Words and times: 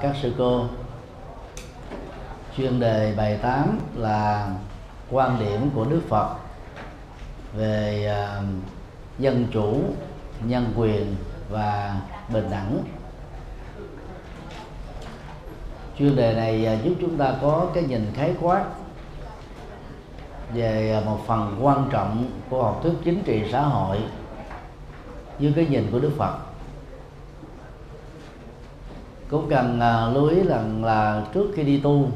các 0.00 0.16
sư 0.22 0.32
cô. 0.38 0.64
Chuyên 2.56 2.80
đề 2.80 3.14
bài 3.16 3.38
tám 3.42 3.78
là 3.94 4.50
quan 5.10 5.38
điểm 5.38 5.70
của 5.74 5.84
đức 5.84 6.00
phật 6.08 6.36
về 7.54 8.12
uh, 8.38 8.44
dân 9.18 9.46
chủ 9.52 9.80
nhân 10.44 10.72
quyền 10.76 11.16
và 11.50 12.00
bình 12.32 12.50
đẳng. 12.50 12.84
Chuyên 15.98 16.16
đề 16.16 16.34
này 16.34 16.66
à, 16.66 16.74
giúp 16.84 16.94
chúng 17.00 17.16
ta 17.16 17.34
có 17.42 17.66
cái 17.74 17.82
nhìn 17.82 18.06
khái 18.14 18.34
quát 18.40 18.64
về 20.54 20.92
à, 20.92 21.06
một 21.06 21.18
phần 21.26 21.58
quan 21.60 21.88
trọng 21.90 22.30
của 22.50 22.62
học 22.62 22.80
thuyết 22.82 22.92
chính 23.04 23.22
trị 23.22 23.42
xã 23.52 23.60
hội 23.60 23.98
dưới 25.38 25.52
cái 25.56 25.66
nhìn 25.66 25.88
của 25.92 25.98
Đức 25.98 26.12
Phật 26.18 26.47
cũng 29.30 29.48
cần 29.50 29.80
à, 29.80 30.08
lưu 30.08 30.28
ý 30.28 30.42
rằng 30.42 30.84
là 30.84 31.22
trước 31.34 31.52
khi 31.56 31.62
đi 31.62 31.80
tu 31.80 32.08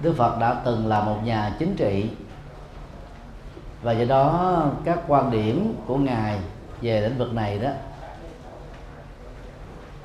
Đức 0.00 0.14
Phật 0.16 0.38
đã 0.38 0.62
từng 0.64 0.86
là 0.86 1.00
một 1.00 1.16
nhà 1.24 1.56
chính 1.58 1.76
trị. 1.76 2.10
Và 3.82 3.92
do 3.92 4.04
đó 4.04 4.62
các 4.84 4.98
quan 5.06 5.30
điểm 5.30 5.74
của 5.86 5.96
ngài 5.96 6.38
về 6.80 7.00
lĩnh 7.00 7.18
vực 7.18 7.34
này 7.34 7.58
đó 7.58 7.70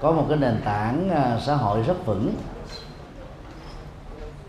có 0.01 0.11
một 0.11 0.25
cái 0.29 0.37
nền 0.37 0.61
tảng 0.65 1.09
à, 1.09 1.39
xã 1.45 1.55
hội 1.55 1.81
rất 1.81 2.05
vững. 2.05 2.33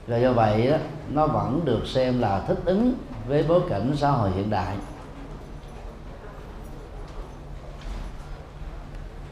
Và 0.06 0.16
do 0.16 0.32
vậy 0.32 0.70
đó, 0.70 0.77
nó 1.12 1.27
vẫn 1.27 1.60
được 1.64 1.86
xem 1.86 2.20
là 2.20 2.41
thích 2.41 2.58
ứng 2.64 2.94
với 3.28 3.44
bối 3.48 3.60
cảnh 3.69 3.92
xã 3.97 4.10
hội 4.10 4.30
hiện 4.30 4.50
đại. 4.50 4.77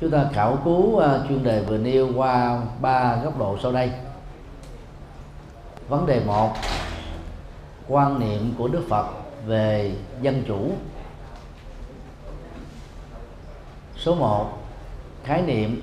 Chúng 0.00 0.11
ta 0.11 0.30
khảo 0.33 0.58
cứu 0.64 0.83
uh, 0.83 1.02
chuyên 1.28 1.44
đề 1.44 1.62
vừa 1.62 1.78
nêu 1.78 2.08
qua 2.16 2.62
ba 2.80 3.16
góc 3.25 3.39
độ 3.39 3.58
sau 3.62 3.72
đây. 3.72 3.91
Vấn 5.88 6.06
đề 6.06 6.20
một 6.27 6.53
quan 7.88 8.20
niệm 8.20 8.55
của 8.58 8.69
đức 8.69 8.83
phật 8.88 9.06
về 9.47 9.94
dân 10.22 10.42
chủ. 10.47 10.72
Số 13.97 14.14
1 14.14 14.58
khái 15.25 15.42
niệm 15.42 15.83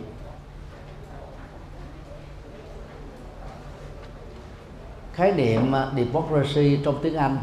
khái 5.14 5.32
niệm 5.32 5.76
à, 5.76 5.92
democracy 5.96 6.80
trong 6.86 7.00
tiếng 7.02 7.16
Anh. 7.16 7.38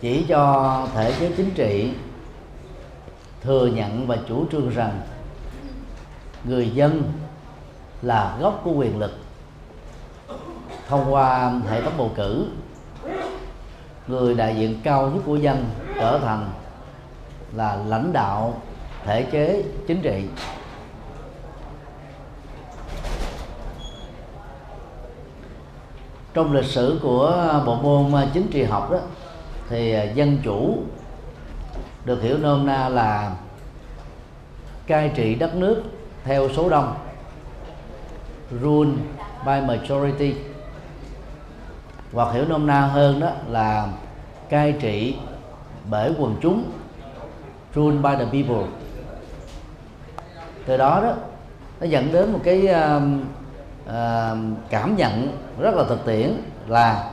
Chỉ 0.00 0.24
cho 0.28 0.86
thể 0.94 1.12
chế 1.20 1.32
chính 1.36 1.50
trị 1.50 1.92
thừa 3.44 3.66
nhận 3.66 4.06
và 4.06 4.18
chủ 4.28 4.46
trương 4.52 4.70
rằng 4.70 5.00
người 6.44 6.70
dân 6.70 7.02
là 8.02 8.36
gốc 8.40 8.60
của 8.64 8.72
quyền 8.72 8.98
lực. 8.98 9.12
Thông 10.88 11.12
qua 11.14 11.52
hệ 11.70 11.82
thống 11.82 11.92
bầu 11.98 12.10
cử, 12.16 12.46
người 14.06 14.34
đại 14.34 14.56
diện 14.56 14.80
cao 14.84 15.10
nhất 15.10 15.22
của 15.26 15.36
dân 15.36 15.64
trở 15.94 16.18
thành 16.18 16.50
là 17.52 17.76
lãnh 17.86 18.12
đạo 18.12 18.60
thể 19.04 19.22
chế 19.22 19.64
chính 19.86 20.02
trị. 20.02 20.24
Trong 26.34 26.52
lịch 26.52 26.64
sử 26.64 26.98
của 27.02 27.62
bộ 27.66 27.76
môn 27.76 28.12
chính 28.32 28.48
trị 28.50 28.62
học 28.62 28.90
đó, 28.90 28.98
thì 29.68 29.96
dân 30.14 30.38
chủ 30.44 30.78
được 32.04 32.22
hiểu 32.22 32.38
nôm 32.38 32.66
na 32.66 32.88
là 32.88 33.32
cai 34.86 35.12
trị 35.14 35.34
đất 35.34 35.54
nước 35.54 35.82
theo 36.24 36.48
số 36.56 36.68
đông. 36.68 36.94
Rule 38.62 38.90
by 39.46 39.60
majority. 39.60 40.34
Hoặc 42.12 42.32
hiểu 42.32 42.44
nôm 42.48 42.66
na 42.66 42.80
hơn 42.80 43.20
đó 43.20 43.30
là 43.48 43.88
cai 44.48 44.72
trị 44.72 45.16
bởi 45.90 46.12
quần 46.18 46.36
chúng. 46.40 46.64
Rule 47.74 47.96
by 47.96 48.24
the 48.24 48.24
people. 48.24 48.66
Từ 50.66 50.76
đó 50.76 51.00
đó 51.02 51.14
nó 51.80 51.86
dẫn 51.86 52.12
đến 52.12 52.32
một 52.32 52.40
cái 52.44 52.68
uh, 52.70 53.02
uh, 53.86 54.38
cảm 54.70 54.96
nhận 54.96 55.38
rất 55.58 55.74
là 55.74 55.84
thực 55.88 56.04
tiễn 56.04 56.32
là 56.68 57.10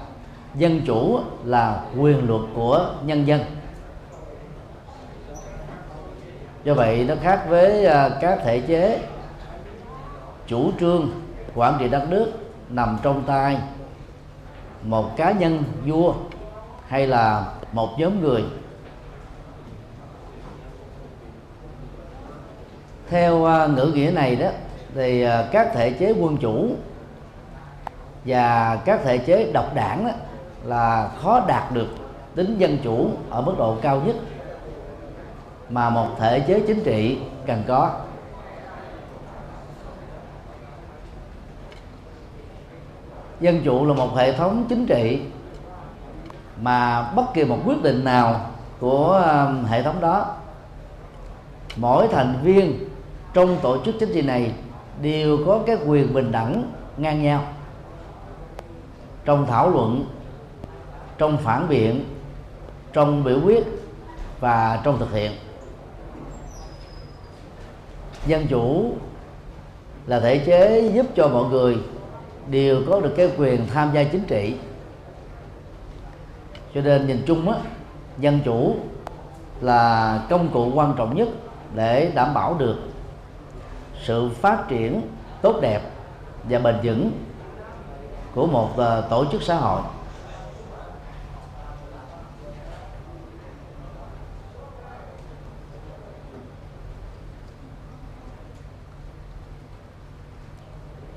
dân 0.56 0.82
chủ 0.86 1.20
là 1.46 1.82
quyền 1.98 2.28
luật 2.28 2.42
của 2.56 2.90
nhân 3.06 3.28
dân 3.28 3.42
do 6.64 6.74
vậy, 6.74 7.06
nó 7.08 7.16
khác 7.22 7.44
với 7.50 7.86
à, 7.86 8.10
các 8.22 8.40
thể 8.44 8.60
chế 8.60 9.00
chủ 10.48 10.72
trương, 10.80 11.10
quản 11.56 11.76
trị 11.80 11.90
đất 11.90 12.10
nước 12.10 12.32
nằm 12.70 12.98
trong 13.04 13.24
tay 13.24 13.58
một 14.84 15.18
cá 15.18 15.32
nhân 15.32 15.64
vua 15.86 16.14
hay 16.88 17.08
là 17.08 17.46
một 17.72 18.00
nhóm 18.00 18.22
người. 18.22 18.44
Theo 23.10 23.46
à, 23.46 23.68
ngữ 23.68 23.92
nghĩa 23.96 24.12
này 24.12 24.36
đó, 24.36 24.48
thì 24.96 25.22
à, 25.22 25.48
các 25.52 25.74
thể 25.74 25.92
chế 25.92 26.14
quân 26.20 26.38
chủ 26.38 26.70
và 28.26 28.76
các 28.86 29.02
thể 29.04 29.18
chế 29.18 29.52
độc 29.54 29.76
đảng 29.76 30.06
đó 30.06 30.12
là 30.64 31.10
khó 31.22 31.46
đạt 31.48 31.72
được 31.72 31.88
tính 32.36 32.58
dân 32.58 32.78
chủ 32.84 33.10
ở 33.30 33.42
mức 33.42 33.54
độ 33.58 33.76
cao 33.82 34.02
nhất 34.06 34.16
mà 35.72 35.90
một 35.90 36.08
thể 36.20 36.40
chế 36.40 36.60
chính 36.68 36.84
trị 36.84 37.18
cần 37.48 37.64
có. 37.68 37.92
Dân 43.40 43.62
chủ 43.64 43.86
là 43.86 43.94
một 43.94 44.16
hệ 44.16 44.34
thống 44.34 44.66
chính 44.70 44.86
trị 44.86 45.22
mà 46.62 47.02
bất 47.16 47.34
kỳ 47.34 47.44
một 47.44 47.58
quyết 47.66 47.84
định 47.84 48.04
nào 48.04 48.50
của 48.80 49.14
um, 49.48 49.64
hệ 49.64 49.84
thống 49.84 50.02
đó, 50.02 50.36
mỗi 51.76 52.08
thành 52.08 52.40
viên 52.44 52.90
trong 53.34 53.58
tổ 53.62 53.84
chức 53.86 53.96
chính 54.00 54.14
trị 54.14 54.22
này 54.22 54.54
đều 55.02 55.38
có 55.46 55.60
cái 55.66 55.78
quyền 55.86 56.14
bình 56.14 56.32
đẳng 56.32 56.72
ngang 56.98 57.24
nhau 57.24 57.44
trong 59.26 59.46
thảo 59.48 59.70
luận, 59.70 60.06
trong 61.18 61.38
phản 61.38 61.70
biện, 61.70 62.04
trong 62.94 63.24
biểu 63.24 63.40
quyết 63.46 63.66
và 64.40 64.82
trong 64.84 65.00
thực 65.00 65.14
hiện 65.14 65.32
dân 68.26 68.48
chủ 68.48 68.94
là 70.08 70.20
thể 70.20 70.38
chế 70.38 70.92
giúp 70.94 71.06
cho 71.16 71.28
mọi 71.28 71.50
người 71.50 71.78
đều 72.50 72.82
có 72.90 73.00
được 73.00 73.14
cái 73.18 73.32
quyền 73.38 73.68
tham 73.74 73.92
gia 73.94 74.04
chính 74.04 74.24
trị. 74.24 74.56
Cho 76.74 76.82
nên 76.82 77.08
nhìn 77.08 77.24
chung 77.28 77.50
á, 77.50 77.58
dân 78.18 78.40
chủ 78.46 78.76
là 79.62 80.22
công 80.30 80.50
cụ 80.50 80.72
quan 80.74 80.94
trọng 80.98 81.16
nhất 81.16 81.28
để 81.76 82.12
đảm 82.16 82.34
bảo 82.34 82.56
được 82.60 82.78
sự 84.04 84.30
phát 84.30 84.68
triển 84.68 85.02
tốt 85.42 85.56
đẹp 85.62 85.82
và 86.44 86.60
bền 86.60 86.76
vững 86.84 87.12
của 88.36 88.48
một 88.48 88.78
ờ, 88.78 89.08
tổ 89.10 89.26
chức 89.32 89.42
xã 89.42 89.56
hội. 89.56 89.82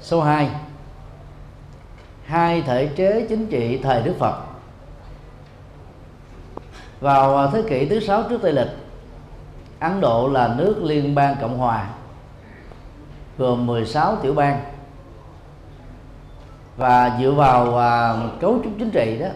Số 0.05 0.23
2 0.23 0.51
hai 2.25 2.63
thể 2.63 2.87
chế 2.87 3.27
chính 3.29 3.47
trị 3.47 3.81
thời 3.83 4.03
Đức 4.03 4.15
Phật. 4.19 4.35
Vào 7.01 7.37
à, 7.37 7.51
thế 7.53 7.63
kỷ 7.69 7.87
thứ 7.89 8.01
sáu 8.01 8.23
trước 8.23 8.43
Tây 8.43 8.53
lịch 8.53 8.69
Ấn 9.81 10.01
Độ 10.01 10.29
là 10.29 10.55
nước 10.59 10.83
liên 10.83 11.15
bang 11.15 11.37
Cộng 11.41 11.59
hòa 11.59 11.89
gồm 13.39 13.67
16 13.67 14.17
tiểu 14.17 14.35
bang. 14.35 14.61
Và 16.77 17.19
dựa 17.21 17.31
vào 17.31 17.79
à, 17.79 18.15
cấu 18.41 18.61
trúc 18.65 18.73
chính 18.79 18.91
trị 18.91 19.19
đó 19.21 19.29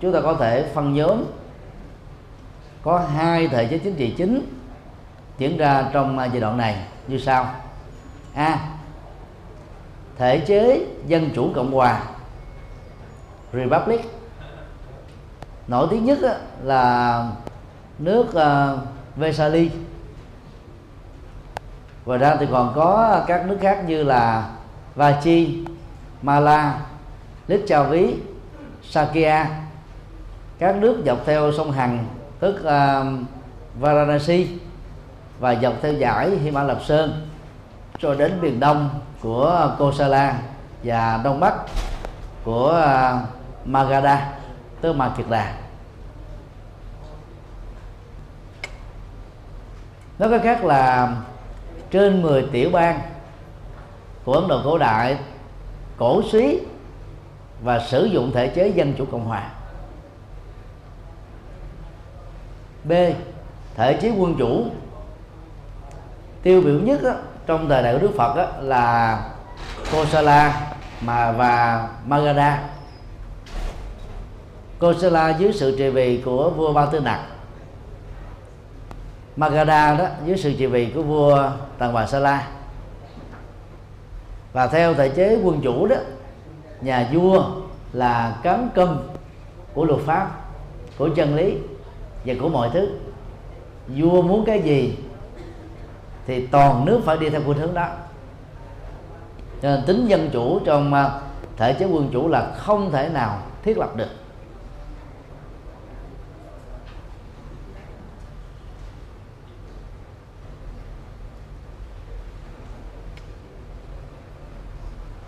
chúng 0.00 0.12
ta 0.12 0.20
có 0.20 0.34
thể 0.34 0.70
phân 0.74 0.94
nhóm 0.94 1.24
có 2.82 2.98
hai 2.98 3.48
thể 3.48 3.66
chế 3.66 3.78
chính 3.78 3.94
trị 3.94 4.14
chính 4.16 4.46
diễn 5.38 5.56
ra 5.56 5.90
trong 5.92 6.18
à, 6.18 6.24
giai 6.24 6.40
đoạn 6.40 6.56
này. 6.56 6.76
Như 7.08 7.18
sau. 7.18 7.54
A 8.34 8.68
thể 10.18 10.40
chế 10.40 10.86
dân 11.06 11.30
chủ 11.34 11.50
cộng 11.54 11.72
hòa 11.72 12.02
republic. 13.52 14.00
Nổi 15.68 15.86
tiếng 15.90 16.04
nhất 16.04 16.18
là 16.62 17.28
nước 17.98 18.34
ờ, 18.34 18.78
Vesali 19.16 19.70
ngoài 22.06 22.18
ra 22.18 22.36
thì 22.40 22.46
còn 22.50 22.72
có 22.74 23.20
các 23.26 23.46
nước 23.46 23.58
khác 23.60 23.84
như 23.86 24.02
là 24.02 24.50
Vachi 24.94 25.64
Mala 26.22 26.80
Licchavi 27.48 28.14
Sakya. 28.82 29.46
Các 30.58 30.76
nước 30.76 31.02
dọc 31.06 31.18
theo 31.26 31.52
sông 31.52 31.72
Hằng 31.72 32.06
tức 32.40 32.56
uh, 32.60 33.20
Varanasi 33.80 34.46
và 35.40 35.54
dọc 35.62 35.74
theo 35.82 35.94
dải 35.94 36.30
Himalaya 36.30 36.80
Sơn 36.84 37.26
cho 37.98 38.14
đến 38.14 38.40
miền 38.40 38.60
đông 38.60 38.90
của 39.22 39.76
Kosala 39.78 40.42
và 40.82 41.20
đông 41.24 41.40
bắc 41.40 41.54
của 42.44 42.70
à, 42.70 43.20
Magadha 43.64 44.32
tức 44.80 44.92
Ma 44.92 45.12
Kiệt 45.16 45.26
Đà 45.30 45.54
nói 50.18 50.30
cách 50.30 50.40
khác 50.44 50.64
là 50.64 51.16
trên 51.90 52.22
10 52.22 52.48
tiểu 52.52 52.70
bang 52.70 53.00
của 54.24 54.32
Ấn 54.32 54.48
Độ 54.48 54.60
cổ 54.64 54.78
đại, 54.78 55.18
cổ 55.96 56.22
suý 56.22 56.60
và 57.62 57.78
sử 57.78 58.04
dụng 58.04 58.30
thể 58.34 58.48
chế 58.48 58.68
dân 58.68 58.94
chủ 58.98 59.06
cộng 59.12 59.24
hòa. 59.24 59.50
B, 62.84 62.92
thể 63.74 63.98
chế 64.02 64.12
quân 64.18 64.34
chủ. 64.38 64.64
Tiêu 66.42 66.60
biểu 66.60 66.80
nhất 66.80 67.02
đó 67.02 67.12
trong 67.46 67.68
thời 67.68 67.82
đại 67.82 67.92
của 67.92 67.98
Đức 67.98 68.12
Phật 68.16 68.36
đó, 68.36 68.46
là 68.60 69.18
Kosala 69.92 70.72
mà 71.00 71.32
và 71.32 71.88
Magadha. 72.06 72.62
Kosala 74.78 75.30
dưới 75.30 75.52
sự 75.52 75.74
trị 75.78 75.88
vì 75.88 76.22
của 76.24 76.50
vua 76.50 76.72
Ba 76.72 76.86
Tư 76.86 77.00
Nặc. 77.00 77.20
Magadha 79.36 79.94
đó 79.94 80.06
dưới 80.24 80.36
sự 80.36 80.52
trị 80.58 80.66
vì 80.66 80.86
của 80.86 81.02
vua 81.02 81.50
Tần 81.78 81.94
Bà 81.94 82.06
Sa 82.06 82.18
La. 82.18 82.48
Và 84.52 84.66
theo 84.66 84.94
thể 84.94 85.08
chế 85.08 85.38
quân 85.42 85.60
chủ 85.62 85.86
đó 85.86 85.96
nhà 86.80 87.08
vua 87.12 87.44
là 87.92 88.36
cán 88.42 88.68
cân 88.74 88.88
của 89.74 89.84
luật 89.84 90.00
pháp 90.00 90.30
của 90.98 91.08
chân 91.16 91.36
lý 91.36 91.54
và 92.24 92.34
của 92.40 92.48
mọi 92.48 92.70
thứ. 92.72 92.88
Vua 93.88 94.22
muốn 94.22 94.44
cái 94.44 94.62
gì 94.62 94.98
thì 96.26 96.46
toàn 96.46 96.84
nước 96.84 97.00
phải 97.04 97.16
đi 97.16 97.30
theo 97.30 97.40
phương 97.46 97.58
hướng 97.58 97.74
đó. 97.74 97.88
Cho 99.62 99.68
nên 99.70 99.82
tính 99.86 100.06
dân 100.06 100.30
chủ 100.32 100.60
trong 100.64 100.94
à, 100.94 101.10
thể 101.56 101.72
chế 101.72 101.86
quân 101.86 102.08
chủ 102.12 102.28
là 102.28 102.54
không 102.56 102.90
thể 102.92 103.08
nào 103.08 103.38
thiết 103.62 103.78
lập 103.78 103.96
được. 103.96 104.08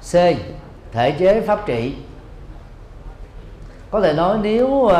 C 0.00 0.16
thể 0.92 1.10
chế 1.10 1.40
pháp 1.40 1.66
trị. 1.66 1.94
Có 3.90 4.00
thể 4.00 4.12
nói 4.12 4.38
nếu 4.42 4.66
uh, 4.66 4.92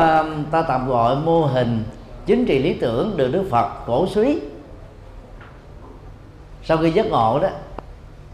ta 0.50 0.62
tạm 0.69 0.88
gọi 0.88 1.17
mô 1.17 1.46
hình 1.46 1.85
chính 2.26 2.46
trị 2.46 2.58
lý 2.58 2.75
tưởng 2.75 3.17
được 3.17 3.29
Đức 3.32 3.44
Phật 3.50 3.69
cổ 3.87 4.06
suý 4.06 4.41
sau 6.65 6.77
khi 6.77 6.91
giác 6.91 7.07
ngộ 7.07 7.39
đó 7.43 7.49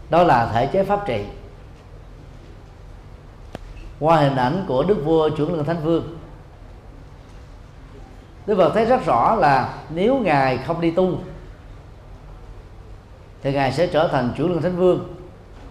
đó 0.09 0.23
là 0.23 0.49
thể 0.53 0.65
chế 0.65 0.83
pháp 0.83 1.07
trị. 1.07 1.23
Qua 3.99 4.17
hình 4.17 4.35
ảnh 4.35 4.65
của 4.67 4.83
đức 4.83 5.01
vua 5.05 5.29
chuẩn 5.29 5.53
lương 5.53 5.65
thánh 5.65 5.83
vương, 5.83 6.17
đức 8.45 8.57
phật 8.57 8.71
thấy 8.73 8.85
rất 8.85 9.05
rõ 9.05 9.35
là 9.35 9.73
nếu 9.89 10.17
ngài 10.17 10.57
không 10.57 10.81
đi 10.81 10.91
tu, 10.91 11.17
thì 13.43 13.53
ngài 13.53 13.71
sẽ 13.71 13.87
trở 13.87 14.07
thành 14.07 14.33
chủ 14.37 14.47
lương 14.47 14.61
thánh 14.61 14.77
vương, 14.77 15.15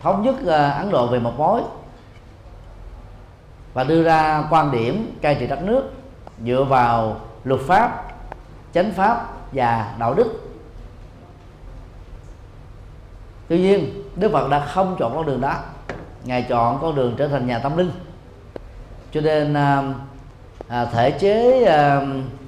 thống 0.02 0.22
nhất 0.22 0.34
à, 0.46 0.70
ấn 0.70 0.90
độ 0.90 1.06
về 1.06 1.18
một 1.18 1.32
mối 1.38 1.62
và 3.74 3.84
đưa 3.84 4.02
ra 4.02 4.44
quan 4.50 4.70
điểm 4.70 5.16
cai 5.20 5.34
trị 5.34 5.46
đất 5.46 5.62
nước 5.62 5.90
dựa 6.44 6.64
vào 6.64 7.20
luật 7.44 7.60
pháp, 7.60 8.04
chánh 8.74 8.92
pháp 8.92 9.26
và 9.52 9.94
đạo 9.98 10.14
đức 10.14 10.49
tuy 13.50 13.58
nhiên 13.58 14.02
đức 14.16 14.32
phật 14.32 14.50
đã 14.50 14.66
không 14.66 14.96
chọn 14.98 15.14
con 15.14 15.26
đường 15.26 15.40
đó. 15.40 15.54
Ngài 16.24 16.42
chọn 16.42 16.78
con 16.82 16.94
đường 16.94 17.14
trở 17.16 17.28
thành 17.28 17.46
nhà 17.46 17.58
tâm 17.58 17.76
linh. 17.76 17.90
Cho 19.12 19.20
nên 19.20 19.54
à, 19.54 19.94
à, 20.68 20.84
thể 20.84 21.10
chế 21.10 21.64
à, 21.64 22.02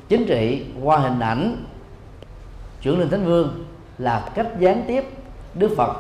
chính 0.09 0.27
trị 0.27 0.67
qua 0.83 0.99
hình 0.99 1.21
ảnh 1.21 1.65
trưởng 2.81 3.01
linh 3.01 3.11
thánh 3.11 3.25
vương 3.25 3.65
là 3.99 4.31
cách 4.35 4.47
gián 4.59 4.85
tiếp 4.87 5.05
đức 5.55 5.75
phật 5.77 5.97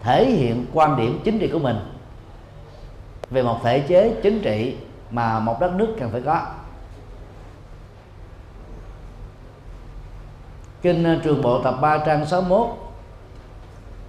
thể 0.00 0.30
hiện 0.30 0.66
quan 0.72 0.96
điểm 0.96 1.20
chính 1.24 1.38
trị 1.38 1.48
của 1.52 1.58
mình 1.58 1.76
về 3.30 3.42
một 3.42 3.60
thể 3.64 3.80
chế 3.80 4.14
chính 4.22 4.40
trị 4.40 4.76
mà 5.10 5.38
một 5.40 5.60
đất 5.60 5.72
nước 5.74 5.96
cần 6.00 6.10
phải 6.10 6.20
có. 6.20 6.46
Kinh 10.82 11.20
trường 11.24 11.42
bộ 11.42 11.62
tập 11.62 11.74
3 11.80 11.98
trang 11.98 12.26
61 12.26 12.83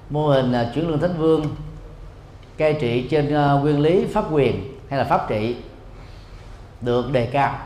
mô 0.09 0.27
hình 0.27 0.51
là 0.51 0.71
chuyển 0.75 0.89
lương 0.89 0.99
thánh 0.99 1.17
vương 1.17 1.45
cai 2.57 2.73
trị 2.73 3.07
trên 3.07 3.33
à, 3.33 3.51
nguyên 3.51 3.79
lý 3.79 4.05
pháp 4.05 4.25
quyền 4.31 4.79
hay 4.89 4.99
là 4.99 5.05
pháp 5.05 5.29
trị 5.29 5.55
được 6.81 7.11
đề 7.11 7.25
cao. 7.25 7.57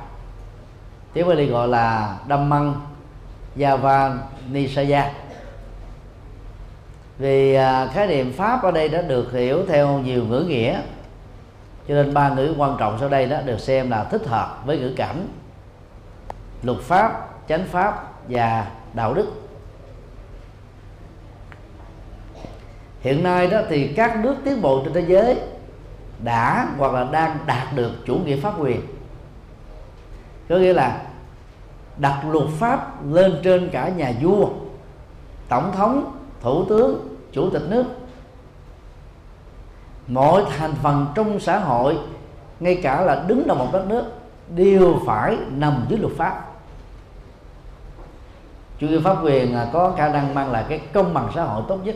Tiếng 1.13 1.27
Bali 1.27 1.45
gọi 1.45 1.67
là 1.67 2.17
đâm 2.27 2.49
măng 2.49 2.81
Java 3.57 4.17
Nisaya 4.51 5.11
vì 7.17 7.53
à, 7.53 7.87
khái 7.93 8.07
niệm 8.07 8.33
pháp 8.33 8.63
ở 8.63 8.71
đây 8.71 8.89
đã 8.89 9.01
được 9.01 9.31
hiểu 9.31 9.65
theo 9.67 9.99
nhiều 9.99 10.25
ngữ 10.25 10.45
nghĩa, 10.47 10.81
cho 11.87 11.93
nên 11.93 12.13
ba 12.13 12.29
ngữ 12.29 12.53
quan 12.57 12.75
trọng 12.79 12.97
sau 12.99 13.09
đây 13.09 13.25
đó 13.25 13.41
được 13.45 13.59
xem 13.59 13.89
là 13.89 14.03
thích 14.03 14.27
hợp 14.27 14.63
với 14.65 14.77
ngữ 14.77 14.93
cảnh, 14.97 15.27
luật 16.63 16.79
pháp, 16.79 17.29
chánh 17.49 17.65
pháp 17.71 18.07
và 18.29 18.67
đạo 18.93 19.13
đức. 19.13 19.38
Hiện 23.01 23.23
nay 23.23 23.47
đó 23.47 23.61
thì 23.69 23.87
các 23.87 24.19
nước 24.19 24.35
tiến 24.45 24.61
bộ 24.61 24.81
trên 24.83 24.93
thế 24.93 25.01
giới 25.07 25.39
đã 26.23 26.67
hoặc 26.77 26.93
là 26.93 27.07
đang 27.11 27.37
đạt 27.45 27.75
được 27.75 27.91
chủ 28.05 28.15
nghĩa 28.25 28.37
pháp 28.37 28.53
quyền. 28.59 28.81
Có 30.49 30.55
nghĩa 30.55 30.73
là 30.73 31.01
đặt 31.97 32.21
luật 32.29 32.45
pháp 32.59 33.05
lên 33.05 33.39
trên 33.43 33.69
cả 33.69 33.89
nhà 33.89 34.13
vua, 34.21 34.47
tổng 35.49 35.71
thống, 35.71 36.17
thủ 36.41 36.65
tướng, 36.65 37.17
chủ 37.31 37.49
tịch 37.49 37.63
nước. 37.69 37.83
Mọi 40.07 40.43
thành 40.57 40.73
phần 40.83 41.07
trong 41.15 41.39
xã 41.39 41.59
hội, 41.59 41.97
ngay 42.59 42.79
cả 42.83 43.01
là 43.01 43.23
đứng 43.27 43.47
đầu 43.47 43.57
một 43.57 43.67
đất 43.73 43.85
nước, 43.87 44.03
đều 44.55 44.99
phải 45.05 45.37
nằm 45.49 45.85
dưới 45.89 45.99
luật 45.99 46.13
pháp. 46.17 46.45
Chủ 48.79 48.87
nghĩa 48.87 48.99
pháp 48.99 49.17
quyền 49.23 49.57
có 49.73 49.93
khả 49.97 50.09
năng 50.09 50.33
mang 50.33 50.51
lại 50.51 50.65
cái 50.69 50.81
công 50.93 51.13
bằng 51.13 51.31
xã 51.35 51.43
hội 51.43 51.63
tốt 51.67 51.77
nhất. 51.83 51.95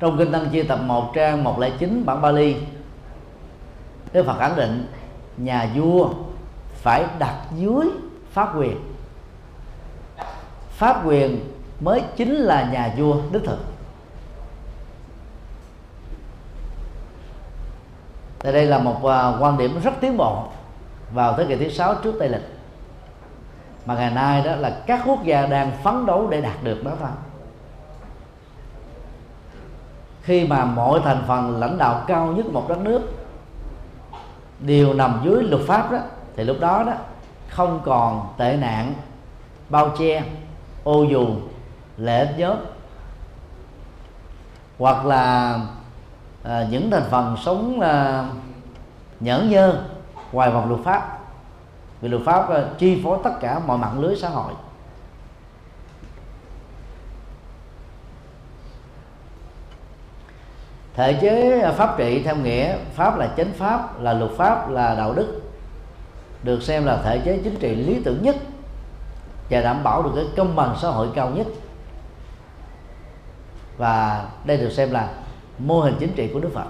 Trong 0.00 0.18
kinh 0.18 0.32
tăng 0.32 0.48
chi 0.52 0.62
tập 0.62 0.78
1 0.82 1.12
trang 1.14 1.44
109 1.44 2.02
bản 2.06 2.22
Bali, 2.22 2.56
Đức 4.12 4.26
Phật 4.26 4.38
khẳng 4.38 4.56
định 4.56 4.86
nhà 5.36 5.68
vua 5.74 6.10
phải 6.74 7.04
đặt 7.18 7.34
dưới 7.56 7.88
pháp 8.32 8.56
quyền. 8.56 8.76
Pháp 10.70 11.06
quyền 11.06 11.40
mới 11.80 12.02
chính 12.16 12.34
là 12.34 12.70
nhà 12.72 12.94
vua 12.98 13.16
đích 13.32 13.42
thực. 13.44 13.58
Tại 18.38 18.52
đây 18.52 18.66
là 18.66 18.78
một 18.78 19.04
à, 19.04 19.32
quan 19.40 19.58
điểm 19.58 19.80
rất 19.84 19.92
tiến 20.00 20.16
bộ 20.16 20.42
vào 21.12 21.34
thế 21.36 21.44
kỷ 21.44 21.56
thứ 21.56 21.68
sáu 21.68 21.94
trước 21.94 22.14
Tây 22.18 22.28
lịch. 22.28 22.48
Mà 23.86 23.94
ngày 23.94 24.10
nay 24.10 24.42
đó 24.44 24.56
là 24.56 24.82
các 24.86 25.02
quốc 25.06 25.24
gia 25.24 25.46
đang 25.46 25.70
phấn 25.82 26.06
đấu 26.06 26.28
để 26.30 26.40
đạt 26.40 26.64
được 26.64 26.84
đó 26.84 26.90
thôi 27.00 27.08
khi 30.26 30.46
mà 30.46 30.64
mọi 30.64 31.00
thành 31.04 31.22
phần 31.26 31.60
lãnh 31.60 31.78
đạo 31.78 32.04
cao 32.06 32.26
nhất 32.26 32.46
một 32.46 32.68
đất 32.68 32.78
nước 32.78 33.00
đều 34.60 34.94
nằm 34.94 35.20
dưới 35.24 35.42
luật 35.42 35.62
pháp 35.66 35.92
đó 35.92 35.98
thì 36.36 36.44
lúc 36.44 36.56
đó 36.60 36.84
đó 36.86 36.92
không 37.48 37.80
còn 37.84 38.28
tệ 38.36 38.56
nạn 38.56 38.94
bao 39.68 39.90
che 39.98 40.22
ô 40.84 41.02
dù 41.02 41.26
lễ 41.96 42.34
nhớ 42.36 42.56
hoặc 44.78 45.06
là 45.06 45.58
à, 46.42 46.66
những 46.70 46.90
thành 46.90 47.04
phần 47.10 47.36
sống 47.44 47.80
à, 47.80 48.24
nhẫn 49.20 49.50
nhơ 49.50 49.74
ngoài 50.32 50.50
vòng 50.50 50.68
luật 50.68 50.80
pháp. 50.84 51.18
Vì 52.00 52.08
luật 52.08 52.22
pháp 52.26 52.50
à, 52.50 52.64
chi 52.78 53.00
phối 53.04 53.18
tất 53.24 53.40
cả 53.40 53.60
mọi 53.66 53.78
mạng 53.78 54.00
lưới 54.00 54.16
xã 54.16 54.28
hội. 54.28 54.52
Thể 60.96 61.18
chế 61.20 61.60
à, 61.60 61.72
pháp 61.72 61.94
trị 61.98 62.22
theo 62.22 62.36
nghĩa, 62.36 62.76
pháp 62.94 63.18
là 63.18 63.34
chánh 63.36 63.52
pháp, 63.52 64.00
là 64.00 64.12
luật 64.12 64.30
pháp, 64.36 64.70
là 64.70 64.94
đạo 64.94 65.12
đức, 65.14 65.42
được 66.42 66.62
xem 66.62 66.84
là 66.84 67.02
thể 67.04 67.18
chế 67.24 67.40
chính 67.44 67.56
trị 67.56 67.74
lý 67.74 68.00
tưởng 68.04 68.22
nhất 68.22 68.36
và 69.50 69.60
đảm 69.60 69.82
bảo 69.82 70.02
được 70.02 70.12
cái 70.16 70.24
công 70.36 70.56
bằng 70.56 70.76
xã 70.82 70.88
hội 70.88 71.08
cao 71.14 71.30
nhất. 71.30 71.46
Và 73.76 74.24
đây 74.44 74.56
được 74.56 74.70
xem 74.70 74.90
là 74.90 75.12
mô 75.58 75.80
hình 75.80 75.94
chính 75.98 76.12
trị 76.12 76.30
của 76.32 76.40
Đức 76.40 76.50
Phật. 76.54 76.66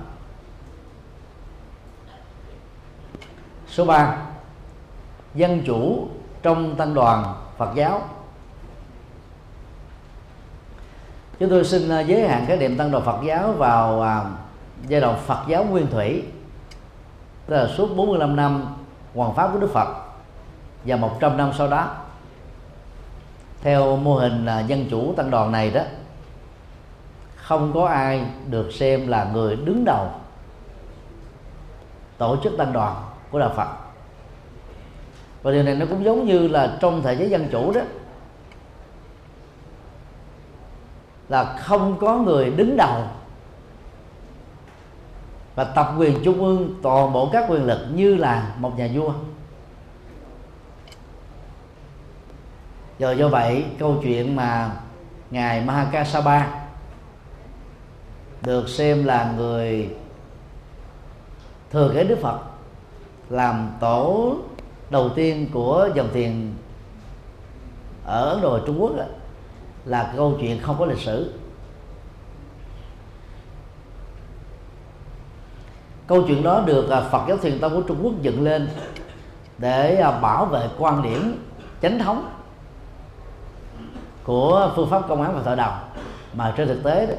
Số 3.69 3.85
3 3.85 4.17
dân 5.35 5.63
chủ 5.67 6.09
trong 6.43 6.77
tăng 6.77 6.95
đoàn 6.95 7.35
Phật 7.57 7.75
giáo. 7.75 8.03
Chúng 11.39 11.51
tôi 11.51 11.65
xin 11.65 11.89
à, 11.89 12.01
giới 12.01 12.29
hạn 12.29 12.45
cái 12.49 12.57
niệm 12.57 12.77
tăng 12.77 12.91
đoàn 12.91 13.05
Phật 13.05 13.19
giáo 13.25 13.53
vào 13.53 14.03
à, 14.03 14.25
giai 14.89 15.01
đoạn 15.01 15.19
Phật 15.27 15.45
giáo 15.49 15.65
nguyên 15.65 15.87
thủy. 15.87 16.23
Tức 17.47 17.57
là 17.57 17.69
suốt 17.77 17.97
45 17.97 18.37
năm 18.37 18.77
hoàng 19.15 19.35
pháp 19.35 19.51
của 19.53 19.59
Đức 19.59 19.71
Phật 19.73 19.89
và 20.85 20.97
100 20.97 21.37
năm 21.37 21.51
sau 21.59 21.69
đó. 21.69 21.95
Theo 23.63 23.97
mô 23.97 24.15
hình 24.15 24.47
à, 24.47 24.61
dân 24.61 24.87
chủ 24.91 25.15
tăng 25.17 25.31
đoàn 25.31 25.53
này 25.53 25.71
đó 25.71 25.83
không 27.37 27.73
có 27.75 27.87
ai 27.87 28.25
được 28.51 28.71
xem 28.73 29.09
là 29.09 29.31
người 29.33 29.57
đứng 29.57 29.85
đầu 29.85 30.09
tổ 32.19 32.37
chức 32.45 32.53
tăng 32.59 32.73
đoàn 32.73 32.95
của 33.31 33.39
đạo 33.39 33.53
Phật. 33.57 33.69
Và 35.43 35.53
điều 35.53 35.63
này 35.63 35.75
nó 35.75 35.87
cũng 35.91 36.05
giống 36.05 36.27
như 36.27 36.49
là 36.49 36.77
trong 36.81 37.03
thể 37.03 37.17
chế 37.17 37.25
dân 37.25 37.49
chủ 37.53 37.73
đó 37.73 37.81
là 41.29 41.45
không 41.45 41.99
có 42.01 42.19
người 42.19 42.51
đứng 42.51 42.77
đầu. 42.77 43.03
Và 45.55 45.65
tập 45.65 45.95
quyền 45.99 46.25
trung 46.25 46.45
ương 46.45 46.75
toàn 46.83 47.13
bộ 47.13 47.29
các 47.33 47.47
quyền 47.49 47.65
lực 47.65 47.87
như 47.95 48.15
là 48.15 48.55
một 48.59 48.79
nhà 48.79 48.89
vua. 48.95 49.13
Rồi 52.99 53.19
do 53.19 53.29
vậy 53.29 53.65
câu 53.79 53.97
chuyện 54.03 54.37
mà 54.37 54.71
ngài 55.31 55.61
Mahakasapa 55.61 56.47
được 58.43 58.69
xem 58.69 59.05
là 59.05 59.33
người 59.37 59.91
thừa 61.71 61.91
kế 61.95 62.05
Đức 62.05 62.19
Phật 62.23 62.39
làm 63.31 63.71
tổ 63.81 64.35
đầu 64.91 65.09
tiên 65.09 65.49
của 65.53 65.89
dòng 65.95 66.09
thiền 66.13 66.53
ở 68.05 68.31
Ấn 68.31 68.43
Độ 68.43 68.59
Trung 68.67 68.83
Quốc 68.83 68.97
đó, 68.97 69.05
là 69.87 70.13
câu 70.17 70.37
chuyện 70.41 70.63
không 70.63 70.77
có 70.79 70.87
lịch 70.87 70.99
sử. 70.99 71.33
Câu 76.07 76.23
chuyện 76.29 76.43
đó 76.43 76.63
được 76.67 76.91
à, 76.91 77.01
Phật 77.01 77.25
giáo 77.29 77.37
Thiền 77.37 77.61
Tông 77.61 77.75
của 77.75 77.83
Trung 77.83 77.99
Quốc 78.03 78.13
dựng 78.23 78.45
lên 78.45 78.69
để 79.59 79.97
à, 79.97 80.21
bảo 80.21 80.47
vệ 80.47 80.69
quan 80.79 81.03
điểm 81.03 81.45
chánh 81.83 81.99
thống 81.99 82.31
của 84.25 84.73
phương 84.77 84.91
pháp 84.91 85.09
công 85.09 85.23
án 85.23 85.35
và 85.35 85.43
thợ 85.43 85.55
đồng, 85.55 85.79
mà 86.35 86.55
trên 86.57 86.69
thực 86.69 86.83
tế 86.83 87.07
đó, 87.07 87.15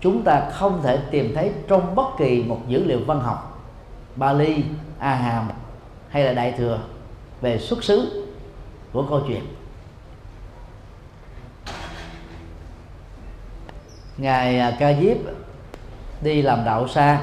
chúng 0.00 0.22
ta 0.22 0.50
không 0.52 0.82
thể 0.82 0.98
tìm 1.10 1.34
thấy 1.34 1.52
trong 1.68 1.94
bất 1.94 2.06
kỳ 2.18 2.42
một 2.42 2.60
dữ 2.68 2.84
liệu 2.84 3.00
văn 3.06 3.20
học 3.20 3.62
Bali, 4.16 4.64
A 4.98 5.14
Hàm 5.14 5.48
hay 6.08 6.24
là 6.24 6.32
Đại 6.32 6.52
thừa 6.52 6.78
về 7.40 7.58
xuất 7.58 7.84
xứ 7.84 8.26
của 8.92 9.04
câu 9.08 9.20
chuyện. 9.28 9.42
Ngài 14.20 14.58
à, 14.58 14.76
ca 14.78 14.92
diếp 15.00 15.16
đi 16.20 16.42
làm 16.42 16.64
đạo 16.64 16.88
xa. 16.88 17.20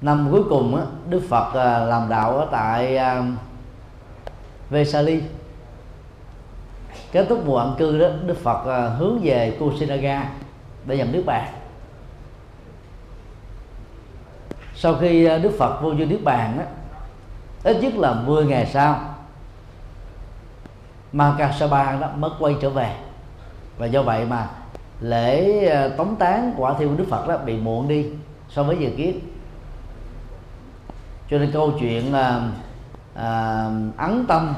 Năm 0.00 0.28
cuối 0.30 0.42
cùng 0.50 0.76
á, 0.76 0.82
đức 1.08 1.22
phật 1.28 1.54
à, 1.54 1.78
làm 1.78 2.08
đạo 2.08 2.36
ở 2.36 2.48
tại 2.50 2.96
à, 2.96 3.22
vesali. 4.70 5.22
Kết 7.12 7.26
thúc 7.28 7.42
mùa 7.46 7.56
ẩn 7.58 7.74
cư 7.78 7.98
đó 7.98 8.08
đức 8.26 8.36
phật 8.42 8.88
hướng 8.98 9.18
về 9.22 9.56
kusinaga 9.58 10.28
để 10.86 10.96
nhận 10.96 11.12
nước 11.12 11.22
bàn. 11.26 11.52
Sau 14.74 14.94
khi 14.94 15.28
đức 15.42 15.52
phật 15.58 15.82
vô 15.82 15.90
duyên 15.90 16.08
nước 16.08 16.20
bàn 16.24 16.58
á, 16.58 16.66
ít 17.64 17.76
nhất 17.80 17.94
là 17.96 18.14
10 18.14 18.44
ngày 18.44 18.66
sau 18.66 19.14
makasaba 21.12 21.92
đó 22.00 22.10
mới 22.16 22.30
quay 22.38 22.56
trở 22.60 22.70
về 22.70 22.96
và 23.78 23.86
do 23.86 24.02
vậy 24.02 24.26
mà 24.26 24.48
lễ 25.00 25.64
ờ, 25.66 25.88
tống 25.88 26.16
tán 26.16 26.54
quả 26.56 26.74
thiêu 26.78 26.88
của 26.88 26.94
Đức 26.94 27.06
Phật 27.10 27.28
đó 27.28 27.36
bị 27.36 27.56
muộn 27.56 27.88
đi 27.88 28.06
so 28.48 28.62
với 28.62 28.76
dự 28.76 28.90
kiến. 28.96 29.20
Cho 31.30 31.38
nên 31.38 31.52
câu 31.52 31.72
chuyện 31.80 32.12
à, 32.12 32.40
à, 33.14 33.64
ấn 33.96 34.26
tâm 34.26 34.54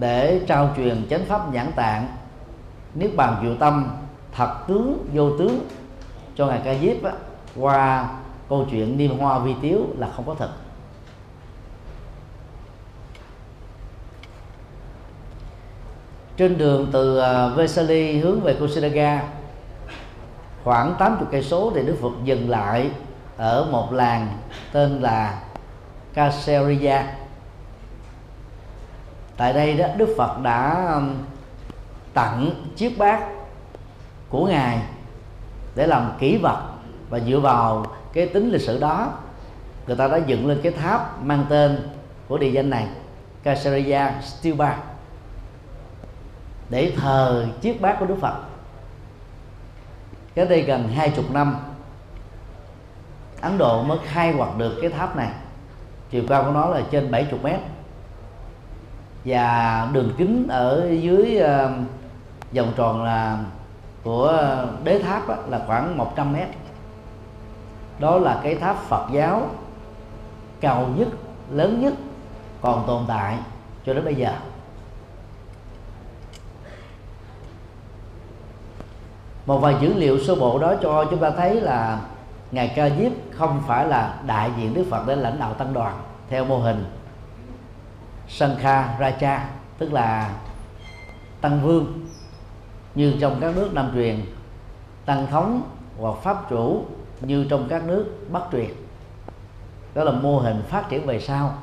để 0.00 0.40
trao 0.46 0.70
truyền 0.76 1.06
chánh 1.10 1.24
pháp 1.24 1.52
nhãn 1.52 1.72
tạng 1.76 2.08
niết 2.94 3.16
bàn 3.16 3.36
diệu 3.42 3.54
tâm 3.54 3.90
thật 4.32 4.54
tướng 4.68 5.08
vô 5.12 5.38
tướng 5.38 5.60
cho 6.36 6.46
ngài 6.46 6.60
ca 6.64 6.74
diếp 6.74 7.02
á, 7.04 7.12
qua 7.56 8.08
câu 8.48 8.66
chuyện 8.70 8.96
niêm 8.96 9.18
hoa 9.18 9.38
vi 9.38 9.54
tiếu 9.62 9.86
là 9.98 10.08
không 10.16 10.26
có 10.26 10.34
thật. 10.34 10.50
Trên 16.38 16.58
đường 16.58 16.88
từ 16.92 17.18
à, 17.18 17.48
Vesali 17.48 18.18
hướng 18.18 18.40
về 18.40 18.54
Kusinaga, 18.54 19.22
khoảng 20.64 20.94
80 20.98 21.28
cây 21.32 21.42
số 21.42 21.72
thì 21.74 21.82
Đức 21.82 21.96
Phật 22.02 22.12
dừng 22.24 22.50
lại 22.50 22.90
ở 23.36 23.68
một 23.70 23.92
làng 23.92 24.28
tên 24.72 25.00
là 25.00 25.40
Kaseria 26.14 27.02
tại 29.36 29.52
đây 29.52 29.74
đó, 29.74 29.86
Đức 29.96 30.14
Phật 30.16 30.42
đã 30.42 30.92
tặng 32.14 32.50
chiếc 32.76 32.98
bát 32.98 33.20
của 34.28 34.46
ngài 34.46 34.78
để 35.74 35.86
làm 35.86 36.12
kỷ 36.18 36.36
vật 36.36 36.62
và 37.10 37.20
dựa 37.20 37.40
vào 37.40 37.86
cái 38.12 38.26
tính 38.26 38.50
lịch 38.50 38.62
sử 38.62 38.80
đó, 38.80 39.12
người 39.86 39.96
ta 39.96 40.08
đã 40.08 40.16
dựng 40.16 40.48
lên 40.48 40.60
cái 40.62 40.72
tháp 40.72 41.22
mang 41.22 41.46
tên 41.48 41.88
của 42.28 42.38
địa 42.38 42.50
danh 42.50 42.70
này 42.70 42.86
Kaseria 43.42 44.00
Stupa 44.22 44.76
để 46.70 46.92
thờ 46.96 47.46
chiếc 47.60 47.80
bát 47.80 47.96
của 48.00 48.06
Đức 48.06 48.16
Phật. 48.20 48.34
Cách 50.34 50.48
đây 50.50 50.62
gần 50.62 50.88
hai 50.88 51.10
chục 51.10 51.30
năm 51.30 51.56
Ấn 53.40 53.58
Độ 53.58 53.82
mới 53.82 53.98
khai 54.04 54.34
quật 54.36 54.48
được 54.58 54.78
cái 54.82 54.90
tháp 54.90 55.16
này. 55.16 55.30
Chiều 56.10 56.22
cao 56.28 56.44
của 56.44 56.50
nó 56.50 56.66
là 56.66 56.82
trên 56.90 57.10
70 57.10 57.40
mét. 57.42 57.60
Và 59.24 59.88
đường 59.92 60.12
kính 60.18 60.48
ở 60.48 60.88
dưới 61.00 61.42
uh, 61.42 61.70
vòng 62.52 62.72
tròn 62.76 63.04
là 63.04 63.38
của 64.02 64.48
đế 64.84 64.98
tháp 64.98 65.50
là 65.50 65.62
khoảng 65.66 65.98
100 65.98 66.32
mét. 66.32 66.48
Đó 67.98 68.18
là 68.18 68.40
cái 68.42 68.54
tháp 68.54 68.76
Phật 68.76 69.06
giáo 69.12 69.50
cao 70.60 70.88
nhất 70.96 71.08
lớn 71.50 71.80
nhất 71.80 71.94
còn 72.60 72.84
tồn 72.86 73.04
tại 73.08 73.36
cho 73.86 73.94
đến 73.94 74.04
bây 74.04 74.14
giờ. 74.14 74.32
Một 79.48 79.58
vài 79.58 79.74
dữ 79.80 79.94
liệu 79.94 80.18
sơ 80.18 80.34
bộ 80.34 80.58
đó 80.58 80.74
cho 80.82 81.04
chúng 81.04 81.18
ta 81.18 81.30
thấy 81.30 81.60
là 81.60 82.00
ngài 82.50 82.72
ca 82.76 82.90
diếp 82.90 83.12
không 83.30 83.62
phải 83.66 83.86
là 83.86 84.18
đại 84.26 84.50
diện 84.58 84.74
đức 84.74 84.84
phật 84.90 85.06
để 85.06 85.16
lãnh 85.16 85.38
đạo 85.38 85.54
tăng 85.54 85.72
đoàn, 85.72 85.98
theo 86.28 86.44
mô 86.44 86.58
hình 86.58 86.84
Sankha 88.28 88.96
Raja, 89.00 89.38
tức 89.78 89.92
là 89.92 90.34
tăng 91.40 91.60
vương. 91.62 92.06
Như 92.94 93.14
trong 93.20 93.36
các 93.40 93.56
nước 93.56 93.74
nam 93.74 93.90
truyền, 93.94 94.20
tăng 95.04 95.26
thống 95.26 95.62
hoặc 95.98 96.14
pháp 96.22 96.50
chủ, 96.50 96.84
như 97.20 97.46
trong 97.50 97.66
các 97.68 97.84
nước 97.84 98.26
bắc 98.30 98.42
truyền. 98.52 98.70
Đó 99.94 100.04
là 100.04 100.12
mô 100.12 100.38
hình 100.38 100.62
phát 100.68 100.88
triển 100.88 101.06
về 101.06 101.20
sau. 101.20 101.54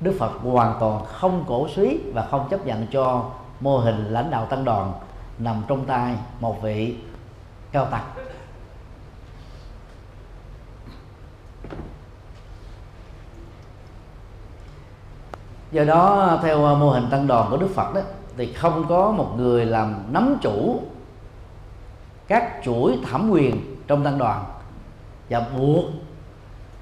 Đức 0.00 0.16
phật 0.18 0.32
hoàn 0.42 0.76
toàn 0.80 1.04
không 1.04 1.44
cổ 1.48 1.68
suý 1.68 1.98
và 2.14 2.26
không 2.30 2.48
chấp 2.50 2.66
nhận 2.66 2.86
cho 2.86 3.24
mô 3.60 3.78
hình 3.78 4.04
lãnh 4.04 4.30
đạo 4.30 4.46
tăng 4.46 4.64
đoàn 4.64 4.92
nằm 5.40 5.62
trong 5.68 5.84
tay 5.84 6.14
một 6.40 6.62
vị 6.62 6.96
cao 7.72 7.84
tăng 7.84 8.04
do 15.72 15.84
đó, 15.84 16.38
theo 16.42 16.66
à, 16.66 16.74
mô 16.74 16.90
hình 16.90 17.06
tăng 17.10 17.26
đoàn 17.26 17.50
của 17.50 17.56
đức 17.56 17.70
phật 17.74 17.94
đó, 17.94 18.00
thì 18.36 18.52
không 18.52 18.86
có 18.88 19.10
một 19.10 19.34
người 19.36 19.66
làm 19.66 20.04
nắm 20.10 20.36
chủ 20.42 20.80
các 22.28 22.60
chuỗi 22.64 22.98
thẩm 23.10 23.30
quyền 23.30 23.76
trong 23.86 24.04
tăng 24.04 24.18
đoàn. 24.18 24.44
Và 25.30 25.40
buộc 25.56 25.84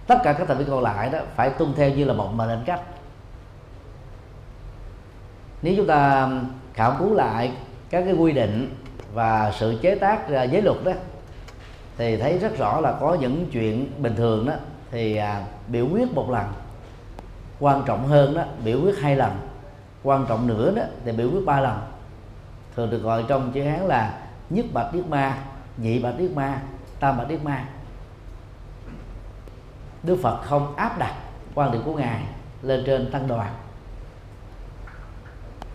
tất 0.07 0.19
cả 0.25 0.33
các 0.33 0.49
thành 0.49 0.59
viên 0.59 0.69
còn 0.69 0.83
lại 0.83 1.11
đó 1.11 1.19
phải 1.35 1.51
tuân 1.51 1.75
theo 1.77 1.91
như 1.91 2.05
là 2.05 2.15
một 2.15 2.35
mệnh 2.35 2.49
lệnh 2.49 2.65
cách. 2.65 2.81
Nếu 5.63 5.75
chúng 5.77 5.87
ta 5.87 5.99
à, 5.99 6.41
khảo 6.75 6.97
cứu 6.99 7.15
lại 7.15 7.53
các 7.91 8.03
cái 8.05 8.15
quy 8.15 8.33
định 8.33 8.75
và 9.15 9.53
sự 9.59 9.79
chế 9.83 9.95
tác 9.95 10.29
ra 10.29 10.43
giới 10.43 10.63
luật 10.63 10.77
đó 10.85 10.93
thì 11.97 12.17
thấy 12.17 12.39
rất 12.39 12.59
rõ 12.59 12.81
là 12.81 12.93
có 13.01 13.15
những 13.21 13.47
chuyện 13.53 13.93
bình 13.99 14.17
thường 14.17 14.47
đó 14.47 14.53
thì 14.91 15.17
à, 15.17 15.45
biểu 15.69 15.87
quyết 15.93 16.13
một 16.13 16.31
lần. 16.31 16.45
Quan 17.61 17.83
trọng 17.87 18.07
hơn 18.07 18.35
đó 18.35 18.43
biểu 18.65 18.81
quyết 18.83 18.99
hai 18.99 19.17
lần. 19.17 19.33
Quan 20.03 20.27
trọng 20.29 20.47
nữa 20.47 20.73
đó 20.77 20.83
thì 21.05 21.13
biểu 21.13 21.31
quyết 21.31 21.47
ba 21.47 21.61
lần. 21.61 21.79
Thường 22.77 22.91
được 22.91 22.99
gọi 22.99 23.25
trong 23.29 23.53
chữ 23.53 23.63
hán 23.63 23.81
là 23.81 24.19
nhất 24.51 24.67
bạch 24.73 24.93
điết 24.93 25.07
ma 25.07 25.39
nhị 25.77 25.99
bạch 25.99 26.19
điết 26.19 26.31
ma 26.31 26.61
tam 27.01 27.19
bạch 27.19 27.29
điết 27.29 27.45
ma. 27.45 27.65
Đức 30.03 30.19
phật 30.23 30.43
không 30.43 30.77
áp 30.77 30.99
đặt 30.99 31.15
quan 31.55 31.73
điểm 31.73 31.83
của 31.85 31.95
ngài 31.95 32.23
lên 32.63 32.83
trên 32.87 33.11
tăng 33.11 33.29
đoàn. 33.29 33.55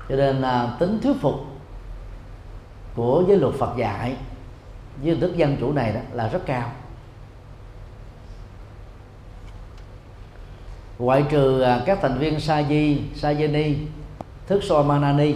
Cho 0.10 0.16
nên 0.16 0.42
à, 0.42 0.76
tính 0.80 1.00
thuyết 1.04 1.14
phục 1.22 1.53
của 2.96 3.24
giới 3.28 3.38
luật 3.38 3.56
Phật 3.56 3.78
dạy 3.78 4.16
với 5.02 5.12
hình 5.12 5.20
thức 5.20 5.38
dân 5.38 5.58
chủ 5.60 5.74
này 5.74 5.94
đó 5.94 6.00
là 6.12 6.28
rất 6.28 6.46
cao. 6.46 6.72
Ngoại 11.00 11.26
trừ 11.30 11.62
à, 11.62 11.82
các 11.86 12.00
thành 12.02 12.18
viên 12.18 12.40
sa 12.40 12.64
di 12.64 13.02
sa 13.16 13.32
ni 13.32 13.76
thức 14.48 14.64
so 14.64 14.84
manani 14.84 15.36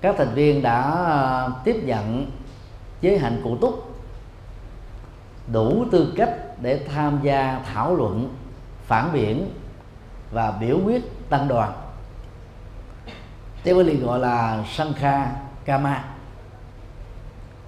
các 0.00 0.14
thành 0.18 0.34
viên 0.34 0.62
đã 0.62 0.82
à, 1.06 1.48
tiếp 1.64 1.82
nhận 1.84 2.30
giới 3.00 3.18
hạnh 3.18 3.40
cụ 3.44 3.56
túc, 3.56 3.96
đủ 5.52 5.84
tư 5.92 6.12
cách 6.16 6.34
để 6.60 6.80
tham 6.94 7.20
gia 7.22 7.60
thảo 7.72 7.96
luận, 7.96 8.34
phản 8.86 9.12
biện 9.12 9.50
và 10.32 10.50
biểu 10.50 10.78
quyết 10.84 11.30
tăng 11.30 11.48
đoàn. 11.48 11.72
Tiếng 13.62 13.76
Bali 13.76 13.96
gọi 13.96 14.18
là 14.18 14.64
Sankha 14.68 15.32
Kama 15.64 16.13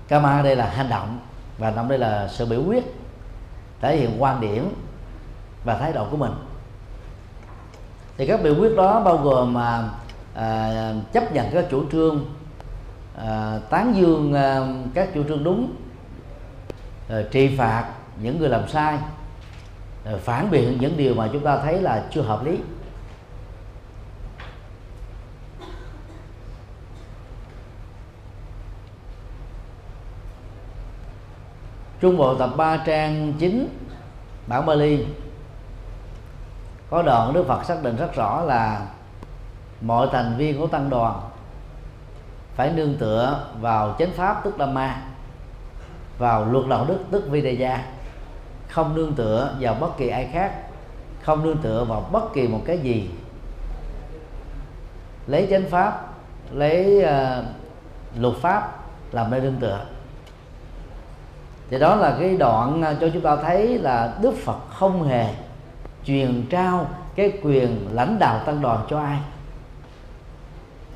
Kama 0.09 0.43
đây 0.43 0.57
là 0.57 0.71
hành 0.71 0.89
động 0.89 1.19
và 1.59 1.71
nằm 1.71 1.89
đây 1.89 1.99
là 1.99 2.29
sự 2.29 2.47
biểu 2.47 2.63
quyết 2.67 2.85
thể 3.81 3.97
hiện 3.97 4.23
quan 4.23 4.41
điểm 4.41 4.75
và 5.65 5.79
thái 5.79 5.93
độ 5.93 6.07
của 6.11 6.17
mình. 6.17 6.33
Thì 8.17 8.27
các 8.27 8.43
biểu 8.43 8.55
quyết 8.55 8.77
đó 8.77 9.01
bao 9.01 9.17
gồm 9.17 9.55
mà 9.55 9.89
à, 10.35 10.93
chấp 11.13 11.33
nhận 11.33 11.51
các 11.53 11.65
chủ 11.71 11.85
trương 11.93 12.25
à, 13.17 13.59
tán 13.71 13.97
dương 13.97 14.35
à, 14.35 14.67
các 14.95 15.09
chủ 15.15 15.25
trương 15.29 15.45
đúng 15.45 15.73
à, 17.09 17.17
trì 17.31 17.57
phạt 17.57 17.85
những 18.23 18.39
người 18.39 18.49
làm 18.49 18.69
sai 18.69 18.99
à, 20.05 20.13
phản 20.25 20.51
biện 20.51 20.79
những 20.81 20.97
điều 20.97 21.15
mà 21.15 21.29
chúng 21.33 21.45
ta 21.45 21.59
thấy 21.59 21.81
là 21.81 22.05
chưa 22.11 22.23
hợp 22.23 22.45
lý. 22.45 22.59
Trung 32.01 32.17
Bộ 32.17 32.35
tập 32.35 32.51
3 32.57 32.77
trang 32.77 33.33
9 33.39 33.69
bản 34.47 34.67
Bali. 34.67 35.07
Có 36.91 37.03
đoạn 37.03 37.33
Đức 37.33 37.45
Phật 37.49 37.65
xác 37.65 37.83
định 37.83 37.97
rất 37.97 38.15
rõ 38.15 38.43
là 38.45 38.87
mọi 39.81 40.09
thành 40.13 40.35
viên 40.37 40.59
của 40.59 40.67
tăng 40.67 40.91
đoàn 40.91 41.21
phải 42.55 42.73
nương 42.73 42.95
tựa 42.99 43.47
vào 43.61 43.97
chánh 43.99 44.13
pháp 44.13 44.45
tức 44.45 44.55
Dhamma 44.59 45.03
vào 46.19 46.45
luật 46.45 46.67
đạo 46.69 46.85
đức 46.89 46.99
tức 47.11 47.29
Vidya. 47.31 47.85
Không 48.69 48.95
nương 48.95 49.15
tựa 49.15 49.55
vào 49.61 49.75
bất 49.75 49.97
kỳ 49.99 50.09
ai 50.09 50.29
khác 50.33 50.53
không 51.23 51.43
nương 51.43 51.59
tựa 51.59 51.85
vào 51.85 52.09
bất 52.13 52.33
kỳ 52.35 52.49
một 52.49 52.61
cái 52.65 52.79
gì. 52.79 53.11
Lấy 55.27 55.47
chánh 55.51 55.71
pháp 55.71 56.09
lấy 56.53 57.05
uh, 57.05 57.45
luật 58.19 58.35
pháp 58.37 58.79
làm 59.13 59.31
nơi 59.31 59.41
nương 59.41 59.57
tựa 59.61 59.81
thì 61.71 61.79
đó 61.79 61.97
là 61.97 62.17
cái 62.21 62.37
đoạn 62.37 62.83
à, 62.83 62.95
cho 63.01 63.09
chúng 63.13 63.23
ta 63.23 63.37
thấy 63.37 63.79
là 63.79 64.19
đức 64.23 64.35
phật 64.45 64.59
không 64.69 65.09
hề 65.09 65.35
truyền 66.05 66.47
trao 66.51 66.87
cái 67.15 67.33
quyền 67.43 67.89
lãnh 67.93 68.19
đạo 68.19 68.41
tăng 68.47 68.63
đoàn 68.63 68.87
cho 68.91 68.99
ai. 68.99 69.19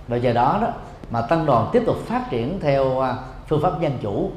Và 0.09 0.17
giờ 0.17 0.33
đó 0.33 0.59
đó, 0.63 0.69
mà 1.11 1.23
tăng 1.23 1.47
đoàn 1.47 1.69
tiếp 1.73 1.83
tục 1.87 1.97
phát 2.07 2.31
triển 2.31 2.61
theo 2.61 3.01
à, 3.01 3.17
phương 3.47 3.63
pháp 3.63 3.81
dân 3.81 3.99
chủ, 4.03 4.31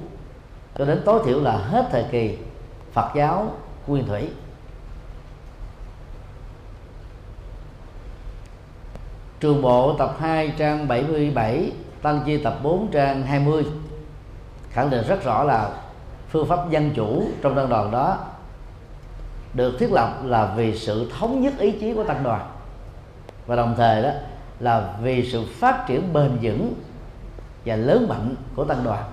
cho 0.77 0.85
đến 0.85 1.01
tối 1.05 1.21
thiểu 1.25 1.39
là 1.41 1.51
hết 1.51 1.87
thời 1.91 2.05
kỳ 2.11 2.37
Phật 2.93 3.11
giáo 3.15 3.51
nguyên 3.87 4.07
thủy. 4.07 4.29
Trường 9.39 9.61
bộ 9.61 9.95
tập 9.97 10.15
2 10.19 10.53
trang 10.57 10.87
77 10.87 11.71
Tăng 12.01 12.21
chi 12.25 12.43
tập 12.43 12.59
4 12.63 12.87
trang 12.91 13.23
20 13.23 13.65
Khẳng 14.71 14.89
định 14.89 15.07
rất 15.07 15.23
rõ 15.23 15.43
là 15.43 15.69
phương 16.33 16.47
pháp 16.47 16.69
dân 16.69 16.91
chủ 16.95 17.27
trong 17.41 17.55
tăng 17.55 17.69
đoàn 17.69 17.91
đó 17.91 18.17
được 19.53 19.75
thiết 19.79 19.91
lập 19.91 20.19
là 20.23 20.53
vì 20.55 20.77
sự 20.77 21.11
thống 21.19 21.41
nhất 21.41 21.53
ý 21.59 21.71
chí 21.71 21.93
của 21.93 22.03
tăng 22.03 22.23
đoàn. 22.23 22.49
Và 23.47 23.55
đồng 23.55 23.73
thời 23.77 24.03
đó 24.03 24.09
là 24.59 24.93
vì 25.01 25.29
sự 25.31 25.45
phát 25.59 25.83
triển 25.87 26.13
bền 26.13 26.37
vững 26.41 26.73
và 27.65 27.75
lớn 27.75 28.05
mạnh 28.09 28.35
của 28.55 28.65
tăng 28.65 28.83
đoàn. 28.83 29.03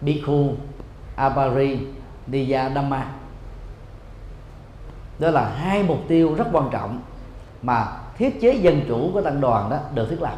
Bhikkhu, 0.00 0.54
Abari 1.16 1.78
Niya 2.26 2.70
Dhamma 2.74 3.06
đó 5.18 5.30
là 5.30 5.48
hai 5.48 5.82
mục 5.82 5.98
tiêu 6.08 6.34
rất 6.34 6.46
quan 6.52 6.68
trọng 6.72 7.00
mà 7.62 7.86
thiết 8.16 8.40
chế 8.40 8.52
dân 8.52 8.80
chủ 8.88 9.10
của 9.12 9.22
tăng 9.22 9.40
đoàn 9.40 9.70
đó 9.70 9.78
được 9.94 10.06
thiết 10.10 10.22
lập. 10.22 10.36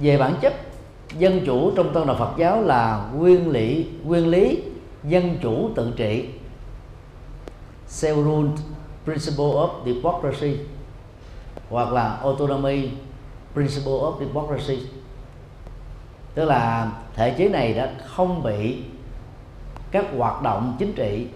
Về 0.00 0.18
bản 0.18 0.34
chất, 0.40 0.54
dân 1.18 1.40
chủ 1.46 1.72
trong 1.76 1.92
tôn 1.92 2.06
đạo 2.06 2.16
Phật 2.18 2.32
giáo 2.38 2.62
là 2.62 3.10
nguyên 3.14 3.50
lý 3.50 3.86
nguyên 4.04 4.28
lý 4.28 4.62
dân 5.04 5.38
chủ 5.42 5.70
tự 5.74 5.92
trị. 5.96 6.28
Self 7.88 8.24
rule 8.24 8.48
principle 9.04 9.44
of 9.44 9.68
democracy, 9.86 10.56
hoặc 11.70 11.92
là 11.92 12.18
autonomy, 12.22 12.88
principle 13.54 13.92
of 13.92 14.20
democracy. 14.20 14.78
Tức 16.34 16.44
là 16.44 16.92
thể 17.14 17.34
chế 17.38 17.48
này 17.48 17.74
đã 17.74 17.94
không 18.06 18.42
bị 18.42 18.76
các 19.90 20.06
hoạt 20.16 20.42
động 20.42 20.76
chính 20.78 20.92
trị, 20.92 21.26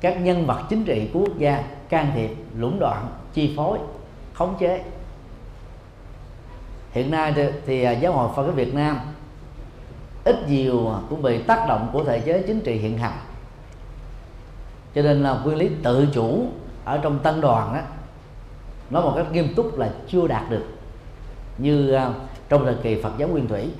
các 0.00 0.20
nhân 0.22 0.46
vật 0.46 0.62
chính 0.68 0.84
trị 0.84 1.08
của 1.12 1.20
quốc 1.20 1.38
gia 1.38 1.64
can 1.88 2.12
thiệp, 2.14 2.30
lũng 2.56 2.78
đoạn, 2.80 3.08
chi 3.34 3.54
phối, 3.56 3.78
khống 4.34 4.56
chế 4.60 4.84
hiện 6.92 7.10
nay 7.10 7.32
thì, 7.36 7.42
thì 7.66 7.82
à, 7.82 7.92
giáo 7.92 8.12
hội 8.12 8.28
Phật 8.36 8.42
giáo 8.42 8.52
Việt 8.52 8.74
Nam 8.74 8.98
ít 10.24 10.48
nhiều 10.48 10.94
cũng 11.08 11.22
bị 11.22 11.42
tác 11.42 11.66
động 11.68 11.88
của 11.92 12.04
thể 12.04 12.20
chế 12.20 12.42
chính 12.46 12.60
trị 12.60 12.72
hiện 12.72 12.98
hành. 12.98 13.18
Cho 14.94 15.02
nên 15.02 15.22
là 15.22 15.40
nguyên 15.44 15.56
lý 15.56 15.70
tự 15.82 16.06
chủ 16.12 16.46
ở 16.84 16.98
trong 16.98 17.18
tăng 17.18 17.40
đoàn 17.40 17.74
á 17.74 17.82
nói 18.90 19.02
một 19.02 19.12
cách 19.16 19.32
nghiêm 19.32 19.54
túc 19.54 19.78
là 19.78 19.90
chưa 20.08 20.26
đạt 20.26 20.50
được 20.50 20.64
như 21.58 21.92
à, 21.92 22.10
trong 22.48 22.64
thời 22.64 22.74
kỳ 22.82 23.02
Phật 23.02 23.12
giáo 23.18 23.28
nguyên 23.28 23.48
thủy. 23.48 23.70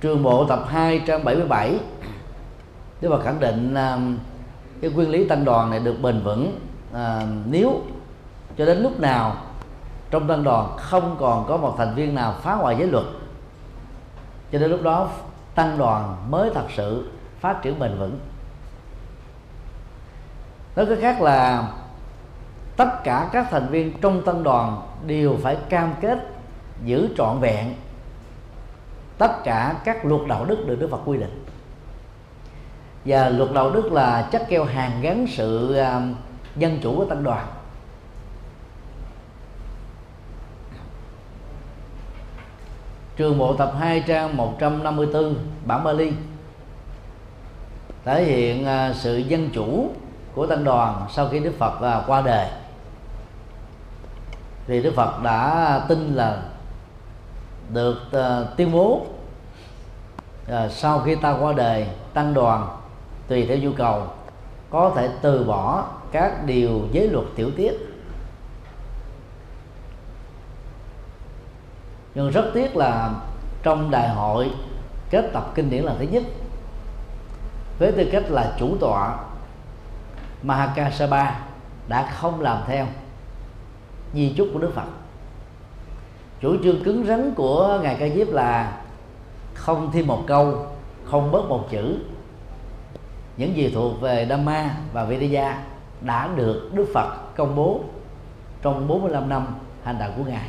Trường 0.00 0.22
bộ 0.22 0.44
tập 0.44 0.64
2 0.68 1.02
trang 1.06 1.24
77 1.24 1.78
Đức 3.00 3.08
Phật 3.08 3.24
khẳng 3.24 3.40
định 3.40 3.74
à, 3.74 3.98
cái 4.80 4.90
nguyên 4.90 5.10
lý 5.10 5.28
tăng 5.28 5.44
đoàn 5.44 5.70
này 5.70 5.80
được 5.80 5.96
bền 6.02 6.20
vững 6.20 6.58
à, 6.92 7.26
nếu 7.50 7.80
cho 8.58 8.66
đến 8.66 8.78
lúc 8.78 9.00
nào 9.00 9.36
trong 10.14 10.28
tăng 10.28 10.44
đoàn 10.44 10.76
không 10.76 11.16
còn 11.20 11.46
có 11.48 11.56
một 11.56 11.74
thành 11.78 11.94
viên 11.94 12.14
nào 12.14 12.34
phá 12.42 12.54
hoại 12.54 12.76
giới 12.78 12.88
luật. 12.88 13.04
Cho 14.52 14.58
đến 14.58 14.70
lúc 14.70 14.82
đó 14.82 15.08
tăng 15.54 15.78
đoàn 15.78 16.16
mới 16.30 16.50
thật 16.54 16.66
sự 16.76 17.10
phát 17.40 17.62
triển 17.62 17.78
bền 17.78 17.98
vững. 17.98 18.18
Nói 20.76 20.86
cách 20.86 20.98
khác 21.00 21.22
là, 21.22 21.68
tất 22.76 23.04
cả 23.04 23.28
các 23.32 23.46
thành 23.50 23.68
viên 23.68 24.00
trong 24.00 24.22
tăng 24.24 24.42
đoàn 24.42 24.82
đều 25.06 25.36
phải 25.42 25.56
cam 25.68 25.94
kết 26.00 26.18
giữ 26.84 27.08
trọn 27.16 27.40
vẹn 27.40 27.74
tất 29.18 29.44
cả 29.44 29.74
các 29.84 30.04
luật 30.04 30.20
đạo 30.28 30.44
đức 30.44 30.64
được 30.66 30.76
Đức 30.80 30.88
Phật 30.90 31.00
quy 31.04 31.18
định. 31.18 31.44
Và 33.04 33.28
luật 33.28 33.52
đạo 33.52 33.70
đức 33.70 33.92
là 33.92 34.28
chất 34.32 34.46
keo 34.48 34.64
hàng 34.64 35.00
gắn 35.02 35.26
sự 35.26 35.74
à, 35.76 36.02
dân 36.56 36.78
chủ 36.82 36.96
của 36.96 37.04
tăng 37.04 37.24
đoàn. 37.24 37.46
Trường 43.16 43.38
bộ 43.38 43.54
tập 43.54 43.72
2 43.78 44.00
trang 44.00 44.36
154 44.36 45.34
bản 45.66 45.84
Bali 45.84 46.12
thể 48.04 48.24
hiện 48.24 48.66
à, 48.66 48.92
sự 48.92 49.16
dân 49.16 49.50
chủ 49.50 49.90
của 50.34 50.46
tăng 50.46 50.64
đoàn 50.64 51.06
sau 51.10 51.28
khi 51.28 51.38
Đức 51.38 51.52
Phật 51.58 51.80
à, 51.82 52.02
qua 52.06 52.20
đời. 52.20 52.48
Thì 54.66 54.82
Đức 54.82 54.92
Phật 54.96 55.22
đã 55.22 55.80
tin 55.88 56.14
là 56.14 56.42
được 57.72 58.12
à, 58.12 58.44
tuyên 58.56 58.72
bố 58.72 59.06
sau 60.70 61.00
khi 61.00 61.14
ta 61.14 61.36
qua 61.40 61.52
đời, 61.52 61.86
tăng 62.14 62.34
đoàn, 62.34 62.68
tùy 63.28 63.46
theo 63.46 63.58
nhu 63.58 63.72
cầu, 63.72 64.02
có 64.70 64.92
thể 64.96 65.08
từ 65.22 65.44
bỏ 65.44 65.86
các 66.12 66.46
điều 66.46 66.80
giới 66.92 67.08
luật 67.08 67.24
tiểu 67.36 67.50
tiết. 67.56 67.93
Nhưng 72.14 72.30
rất 72.30 72.50
tiếc 72.54 72.76
là 72.76 73.10
trong 73.62 73.90
đại 73.90 74.08
hội, 74.08 74.50
kết 75.10 75.30
tập 75.32 75.52
kinh 75.54 75.70
điển 75.70 75.84
lần 75.84 75.96
thứ 75.98 76.04
nhất, 76.04 76.22
với 77.78 77.92
tư 77.92 78.08
cách 78.12 78.24
là 78.28 78.54
chủ 78.58 78.76
tọa, 78.80 79.18
Mahakasapa 80.42 81.40
đã 81.88 82.10
không 82.12 82.40
làm 82.40 82.58
theo 82.66 82.86
di 84.14 84.34
chúc 84.36 84.48
của 84.52 84.58
Đức 84.58 84.72
Phật. 84.74 84.86
Chủ 86.40 86.56
trương 86.62 86.84
cứng 86.84 87.06
rắn 87.06 87.34
của 87.34 87.78
ngài 87.82 87.96
Ca 88.00 88.08
Diếp 88.08 88.28
là 88.32 88.80
không 89.54 89.90
thêm 89.92 90.06
một 90.06 90.24
câu, 90.26 90.66
không 91.04 91.30
bớt 91.30 91.48
một 91.48 91.66
chữ. 91.70 91.98
Những 93.36 93.56
gì 93.56 93.72
thuộc 93.74 94.00
về 94.00 94.26
Dhamma 94.28 94.76
và 94.92 95.04
Vedaya 95.04 95.62
đã 96.00 96.28
được 96.36 96.70
Đức 96.74 96.86
Phật 96.94 97.36
công 97.36 97.56
bố 97.56 97.80
trong 98.62 98.88
45 98.88 99.28
năm 99.28 99.46
hành 99.84 99.98
đạo 99.98 100.10
của 100.16 100.24
ngài 100.24 100.48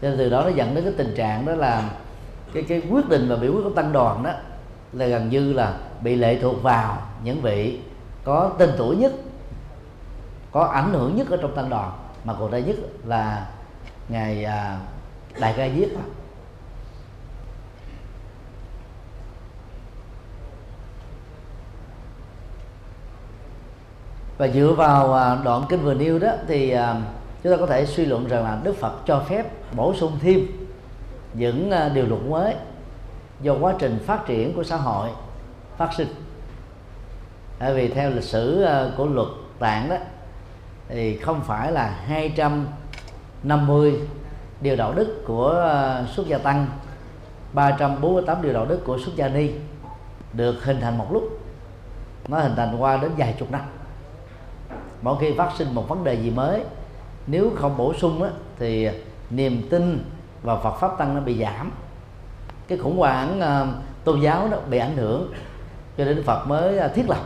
nên 0.00 0.18
từ 0.18 0.30
đó 0.30 0.42
nó 0.44 0.48
dẫn 0.48 0.74
đến 0.74 0.84
cái 0.84 0.92
tình 0.96 1.14
trạng 1.16 1.46
đó 1.46 1.52
là 1.52 1.90
cái 2.54 2.62
cái 2.62 2.82
quyết 2.90 3.08
định 3.08 3.28
và 3.28 3.36
biểu 3.36 3.52
quyết 3.52 3.62
của 3.64 3.70
tăng 3.70 3.92
đoàn 3.92 4.22
đó 4.22 4.30
là 4.92 5.06
gần 5.06 5.28
như 5.28 5.52
là 5.52 5.74
bị 6.00 6.16
lệ 6.16 6.38
thuộc 6.42 6.62
vào 6.62 6.98
những 7.24 7.40
vị 7.40 7.80
có 8.24 8.50
tên 8.58 8.70
tuổi 8.78 8.96
nhất 8.96 9.12
có 10.52 10.64
ảnh 10.64 10.92
hưởng 10.92 11.16
nhất 11.16 11.30
ở 11.30 11.36
trong 11.36 11.54
tăng 11.56 11.70
đoàn 11.70 11.92
mà 12.24 12.34
cụ 12.34 12.48
thể 12.48 12.62
nhất 12.62 12.76
là 13.04 13.46
ngài 14.08 14.44
à, 14.44 14.78
đại 15.40 15.54
ca 15.56 15.68
diếp 15.68 15.88
và 24.38 24.48
dựa 24.48 24.72
vào 24.76 25.14
à, 25.14 25.38
đoạn 25.44 25.62
kinh 25.68 25.80
vừa 25.80 25.94
nêu 25.94 26.18
đó 26.18 26.28
thì 26.48 26.70
à, 26.70 26.96
chúng 27.42 27.52
ta 27.52 27.56
có 27.56 27.66
thể 27.66 27.86
suy 27.86 28.04
luận 28.06 28.28
rằng 28.28 28.44
là 28.44 28.58
Đức 28.62 28.76
Phật 28.76 28.92
cho 29.06 29.24
phép 29.28 29.46
bổ 29.76 29.94
sung 29.94 30.18
thêm 30.20 30.46
những 31.34 31.70
à, 31.70 31.88
điều 31.88 32.06
luật 32.06 32.22
mới 32.22 32.54
do 33.40 33.54
quá 33.60 33.74
trình 33.78 33.98
phát 34.06 34.26
triển 34.26 34.54
của 34.54 34.64
xã 34.64 34.76
hội 34.76 35.08
phát 35.76 35.92
sinh. 35.96 36.08
Bởi 37.60 37.74
vì 37.74 37.88
theo 37.88 38.10
lịch 38.10 38.24
sử 38.24 38.62
à, 38.62 38.90
của 38.96 39.06
luật 39.06 39.28
tạng 39.58 39.88
đó 39.88 39.96
thì 40.88 41.16
không 41.16 41.40
phải 41.40 41.72
là 41.72 41.86
250 42.06 44.00
điều 44.60 44.76
đạo 44.76 44.92
đức 44.94 45.24
của 45.26 45.50
à, 45.50 46.04
xuất 46.06 46.26
gia 46.26 46.38
tăng 46.38 46.66
348 47.52 48.42
điều 48.42 48.52
đạo 48.52 48.66
đức 48.66 48.80
của 48.84 48.98
xuất 48.98 49.16
gia 49.16 49.28
ni 49.28 49.50
được 50.32 50.64
hình 50.64 50.80
thành 50.80 50.98
một 50.98 51.06
lúc 51.12 51.40
nó 52.28 52.38
hình 52.38 52.56
thành 52.56 52.76
qua 52.78 52.96
đến 52.96 53.10
vài 53.16 53.34
chục 53.38 53.50
năm. 53.50 53.60
Mỗi 55.02 55.16
khi 55.20 55.34
phát 55.38 55.52
sinh 55.58 55.74
một 55.74 55.88
vấn 55.88 56.04
đề 56.04 56.14
gì 56.14 56.30
mới 56.30 56.62
nếu 57.26 57.50
không 57.56 57.76
bổ 57.76 57.94
sung 57.94 58.22
đó, 58.22 58.28
thì 58.58 58.88
niềm 59.30 59.68
tin 59.70 60.04
vào 60.42 60.60
Phật 60.62 60.74
pháp 60.80 60.98
tăng 60.98 61.14
nó 61.14 61.20
bị 61.20 61.40
giảm. 61.40 61.72
Cái 62.68 62.78
khủng 62.78 62.98
hoảng 62.98 63.40
uh, 63.40 64.04
tôn 64.04 64.20
giáo 64.20 64.48
nó 64.50 64.56
bị 64.70 64.78
ảnh 64.78 64.96
hưởng. 64.96 65.32
Cho 65.98 66.04
nên 66.04 66.24
Phật 66.24 66.46
mới 66.46 66.86
uh, 66.86 66.94
thiết 66.94 67.08
lập 67.08 67.22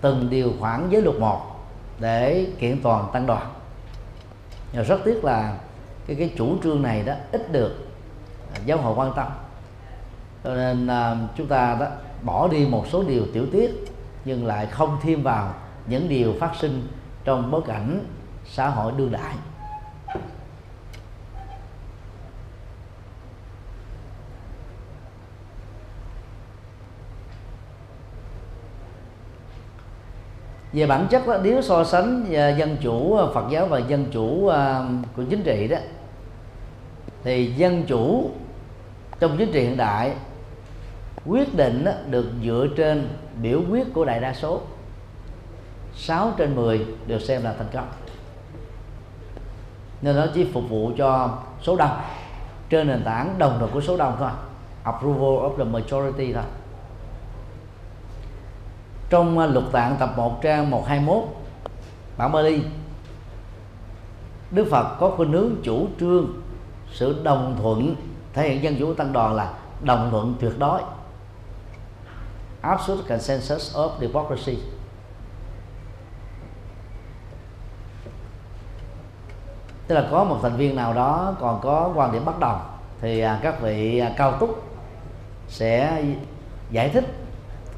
từng 0.00 0.30
điều 0.30 0.52
khoản 0.60 0.88
giới 0.90 1.02
luật 1.02 1.16
một 1.18 1.40
để 2.00 2.46
kiện 2.58 2.82
toàn 2.82 3.04
tăng 3.12 3.26
đoàn. 3.26 3.54
Nhưng 4.72 4.84
rất 4.84 5.00
tiếc 5.04 5.24
là 5.24 5.58
cái 6.06 6.16
cái 6.16 6.34
chủ 6.36 6.56
trương 6.62 6.82
này 6.82 7.02
đó 7.02 7.14
ít 7.32 7.52
được 7.52 7.74
ờ, 8.54 8.60
giáo 8.64 8.78
hội 8.78 8.94
quan 8.96 9.12
tâm. 9.16 9.26
Cho 10.44 10.54
nên 10.54 10.86
uh, 10.86 11.18
chúng 11.36 11.46
ta 11.46 11.76
đó 11.80 11.86
bỏ 12.22 12.48
đi 12.48 12.66
một 12.66 12.84
số 12.90 13.02
điều 13.02 13.22
tiểu 13.34 13.46
tiết 13.52 13.70
nhưng 14.24 14.46
lại 14.46 14.66
không 14.66 14.98
thêm 15.02 15.22
vào 15.22 15.54
những 15.86 16.08
điều 16.08 16.34
phát 16.40 16.52
sinh 16.60 16.88
trong 17.24 17.50
bối 17.50 17.60
cảnh 17.66 18.04
xã 18.46 18.68
hội 18.68 18.92
đương 18.96 19.12
đại. 19.12 19.34
Về 30.72 30.86
bản 30.86 31.06
chất 31.10 31.26
đó, 31.26 31.38
nếu 31.42 31.62
so 31.62 31.84
sánh 31.84 32.34
à, 32.34 32.48
dân 32.48 32.76
chủ 32.80 33.16
à, 33.16 33.24
Phật 33.34 33.44
giáo 33.50 33.66
và 33.66 33.78
dân 33.78 34.04
chủ 34.10 34.46
à, 34.46 34.82
của 35.16 35.22
chính 35.30 35.42
trị 35.42 35.68
đó 35.68 35.76
thì 37.24 37.52
dân 37.56 37.84
chủ 37.86 38.30
trong 39.20 39.36
chính 39.38 39.52
trị 39.52 39.60
hiện 39.60 39.76
đại 39.76 40.12
quyết 41.26 41.54
định 41.54 41.84
được 42.10 42.26
dựa 42.44 42.66
trên 42.76 43.08
biểu 43.42 43.60
quyết 43.70 43.94
của 43.94 44.04
đại 44.04 44.20
đa 44.20 44.34
số. 44.34 44.60
6 45.94 46.32
trên 46.36 46.56
10 46.56 46.86
được 47.06 47.18
xem 47.18 47.42
là 47.42 47.54
thành 47.58 47.66
công. 47.72 47.88
Nên 50.02 50.16
nó 50.16 50.26
chỉ 50.34 50.50
phục 50.52 50.64
vụ 50.68 50.90
cho 50.98 51.38
số 51.62 51.76
đông. 51.76 52.00
Trên 52.70 52.86
nền 52.88 53.02
tảng 53.04 53.34
đồng 53.38 53.58
thuận 53.58 53.70
của 53.70 53.80
số 53.80 53.96
đông 53.96 54.16
thôi. 54.18 54.30
Approval 54.82 55.20
of 55.20 55.56
the 55.56 55.64
majority 55.64 56.32
thôi 56.32 56.44
trong 59.10 59.38
lục 59.38 59.52
luật 59.52 59.72
tạng 59.72 59.96
tập 59.96 60.12
1 60.16 60.42
trang 60.42 60.70
121 60.70 61.24
bản 62.16 62.32
Bali 62.32 62.62
Đức 64.50 64.66
Phật 64.70 64.96
có 65.00 65.10
khuynh 65.16 65.32
hướng 65.32 65.50
chủ 65.62 65.86
trương 66.00 66.26
sự 66.92 67.22
đồng 67.22 67.56
thuận 67.62 67.96
thể 68.32 68.48
hiện 68.48 68.62
dân 68.62 68.76
chủ 68.78 68.94
tăng 68.94 69.12
đoàn 69.12 69.34
là 69.34 69.52
đồng 69.82 70.08
thuận 70.10 70.34
tuyệt 70.40 70.52
đối. 70.58 70.80
Absolute 72.60 73.08
consensus 73.08 73.76
of 73.76 73.90
democracy. 74.00 74.58
Tức 79.86 79.94
là 79.94 80.08
có 80.10 80.24
một 80.24 80.38
thành 80.42 80.56
viên 80.56 80.76
nào 80.76 80.94
đó 80.94 81.34
còn 81.40 81.60
có 81.62 81.92
quan 81.94 82.12
điểm 82.12 82.24
bất 82.24 82.38
đồng, 82.38 82.60
thì 83.00 83.20
à, 83.20 83.40
các 83.42 83.60
vị 83.60 83.98
à, 83.98 84.12
cao 84.16 84.32
túc 84.40 84.62
sẽ 85.48 86.04
giải 86.70 86.88
thích, 86.88 87.04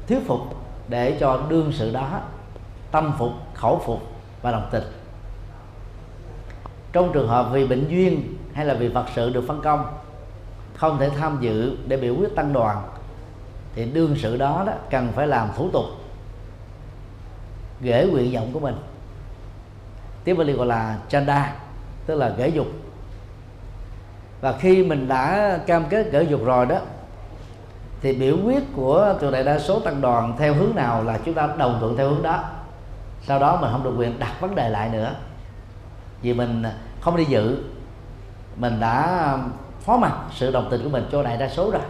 thuyết 0.07 0.19
phục 0.27 0.60
để 0.91 1.17
cho 1.19 1.45
đương 1.49 1.71
sự 1.73 1.91
đó 1.91 2.21
tâm 2.91 3.13
phục 3.17 3.31
khẩu 3.53 3.81
phục 3.85 4.01
và 4.41 4.51
đồng 4.51 4.67
tình 4.71 4.83
trong 6.93 7.13
trường 7.13 7.27
hợp 7.27 7.49
vì 7.51 7.67
bệnh 7.67 7.87
duyên 7.89 8.37
hay 8.53 8.65
là 8.65 8.73
vì 8.73 8.87
vật 8.87 9.05
sự 9.15 9.29
được 9.29 9.43
phân 9.47 9.61
công 9.61 9.93
không 10.75 10.97
thể 10.99 11.09
tham 11.09 11.37
dự 11.41 11.77
để 11.87 11.97
biểu 11.97 12.15
quyết 12.15 12.35
tăng 12.35 12.53
đoàn 12.53 12.87
thì 13.75 13.85
đương 13.85 14.15
sự 14.17 14.37
đó, 14.37 14.63
đó 14.67 14.73
cần 14.89 15.11
phải 15.15 15.27
làm 15.27 15.49
thủ 15.57 15.69
tục 15.69 15.85
gửi 17.81 18.07
nguyện 18.07 18.33
vọng 18.33 18.49
của 18.53 18.59
mình. 18.59 18.75
Tiếng 20.23 20.37
Bali 20.37 20.53
gọi 20.53 20.67
là 20.67 20.97
chanda 21.09 21.55
tức 22.05 22.15
là 22.15 22.29
gửi 22.37 22.51
dục. 22.51 22.67
Và 24.41 24.57
khi 24.57 24.83
mình 24.83 25.07
đã 25.07 25.57
cam 25.67 25.85
kết 25.89 26.11
gửi 26.11 26.27
dục 26.27 26.45
rồi 26.45 26.65
đó 26.65 26.79
thì 28.01 28.13
biểu 28.13 28.37
quyết 28.45 28.63
của 28.75 29.15
tuyệt 29.21 29.31
đại 29.31 29.43
đa 29.43 29.59
số 29.59 29.79
tăng 29.79 30.01
đoàn 30.01 30.33
theo 30.37 30.53
hướng 30.53 30.75
nào 30.75 31.03
là 31.03 31.19
chúng 31.25 31.33
ta 31.33 31.49
đồng 31.57 31.77
thuận 31.79 31.97
theo 31.97 32.09
hướng 32.09 32.23
đó. 32.23 32.43
Sau 33.23 33.39
đó 33.39 33.57
mình 33.61 33.71
không 33.71 33.83
được 33.83 33.93
quyền 33.97 34.19
đặt 34.19 34.41
vấn 34.41 34.55
đề 34.55 34.69
lại 34.69 34.89
nữa. 34.89 35.15
Vì 36.21 36.33
mình 36.33 36.63
không 37.01 37.17
đi 37.17 37.25
dự 37.25 37.63
mình 38.55 38.79
đã 38.79 39.37
phó 39.79 39.97
mặt 39.97 40.13
sự 40.31 40.51
đồng 40.51 40.67
tình 40.71 40.83
của 40.83 40.89
mình 40.89 41.07
cho 41.11 41.23
đại 41.23 41.37
đa 41.37 41.49
số 41.49 41.71
rồi. 41.71 41.81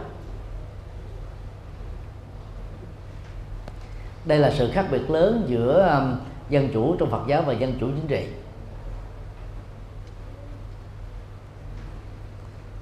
Đây 4.24 4.38
là 4.38 4.50
sự 4.50 4.70
khác 4.72 4.86
biệt 4.90 5.10
lớn 5.10 5.44
giữa 5.46 5.98
um, 5.98 6.16
dân 6.48 6.68
chủ 6.72 6.96
trong 6.98 7.10
Phật 7.10 7.22
giáo 7.26 7.42
và 7.42 7.52
dân 7.52 7.72
chủ 7.80 7.86
chính 7.86 8.06
trị. 8.08 8.26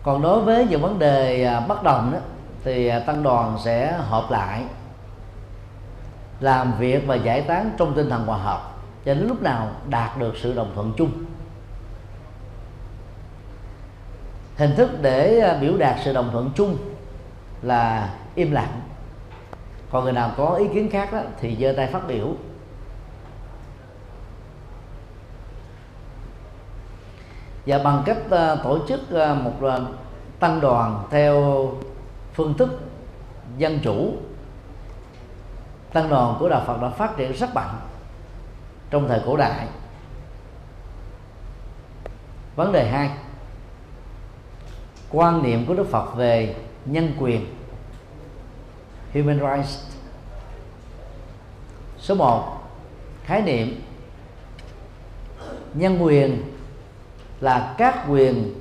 Còn 0.02 0.22
đối 0.22 0.40
với 0.40 0.66
những 0.70 0.82
vấn 0.82 0.98
đề 0.98 1.44
à, 1.44 1.60
bất 1.60 1.82
đồng 1.82 2.12
đó, 2.12 2.18
thì 2.64 2.86
à, 2.86 3.00
tăng 3.00 3.22
đoàn 3.22 3.58
sẽ 3.64 3.92
họp 3.92 4.30
lại 4.30 4.64
làm 6.40 6.72
việc 6.78 7.06
và 7.06 7.14
giải 7.14 7.42
tán 7.42 7.70
trong 7.78 7.94
tinh 7.94 8.10
thần 8.10 8.26
hòa 8.26 8.38
hợp 8.38 8.72
cho 9.04 9.14
đến 9.14 9.28
lúc 9.28 9.42
nào 9.42 9.70
đạt 9.88 10.18
được 10.18 10.34
sự 10.36 10.54
đồng 10.54 10.72
thuận 10.74 10.92
chung. 10.96 11.10
Hình 14.56 14.76
thức 14.76 14.90
để 15.02 15.40
à, 15.40 15.58
biểu 15.60 15.76
đạt 15.76 15.96
sự 16.04 16.12
đồng 16.12 16.30
thuận 16.32 16.50
chung 16.54 16.76
là 17.62 18.14
im 18.34 18.50
lặng. 18.52 18.80
Còn 19.90 20.04
người 20.04 20.12
nào 20.12 20.30
có 20.36 20.54
ý 20.54 20.64
kiến 20.74 20.90
khác 20.90 21.12
đó, 21.12 21.20
thì 21.40 21.56
giơ 21.60 21.72
tay 21.76 21.86
phát 21.86 22.06
biểu. 22.08 22.26
Và 27.66 27.78
bằng 27.78 28.02
cách 28.06 28.18
à, 28.30 28.56
tổ 28.64 28.78
chức 28.88 29.00
một 29.12 29.52
tăng 30.40 30.60
đoàn 30.60 31.04
theo 31.10 31.66
phương 32.32 32.54
thức, 32.54 32.80
dân 33.58 33.80
chủ. 33.82 34.16
Tăng 35.92 36.08
đoàn 36.08 36.36
của 36.38 36.48
đạo 36.48 36.64
Phật 36.66 36.82
đã 36.82 36.90
phát 36.90 37.16
triển 37.16 37.32
rất 37.32 37.54
mạnh 37.54 37.74
trong 38.90 39.08
thời 39.08 39.20
cổ 39.26 39.36
đại. 39.36 39.66
Vấn 42.56 42.72
đề 42.72 42.90
hai, 42.90 43.10
quan 45.10 45.42
niệm 45.42 45.66
của 45.66 45.74
Đức 45.74 45.86
Phật 45.90 46.14
về 46.16 46.56
nhân 46.84 47.12
quyền, 47.18 47.46
human 49.14 49.40
rights. 49.40 49.84
Số 51.98 52.14
1 52.14 52.60
khái 53.24 53.42
niệm 53.42 53.82
nhân 55.74 56.02
quyền 56.02 56.42
là 57.40 57.74
các 57.78 58.04
quyền 58.08 58.54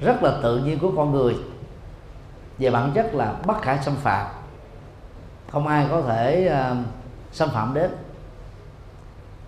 rất 0.00 0.22
là 0.22 0.38
tự 0.42 0.58
nhiên 0.58 0.78
của 0.78 0.92
con 0.96 1.12
người 1.12 1.36
về 2.60 2.70
bản 2.70 2.92
chất 2.94 3.14
là 3.14 3.34
bất 3.46 3.62
khả 3.62 3.82
xâm 3.82 3.96
phạm. 3.96 4.26
Không 5.50 5.66
ai 5.66 5.86
có 5.90 6.02
thể 6.02 6.52
uh, 6.72 6.76
xâm 7.32 7.50
phạm 7.50 7.74
đến. 7.74 7.90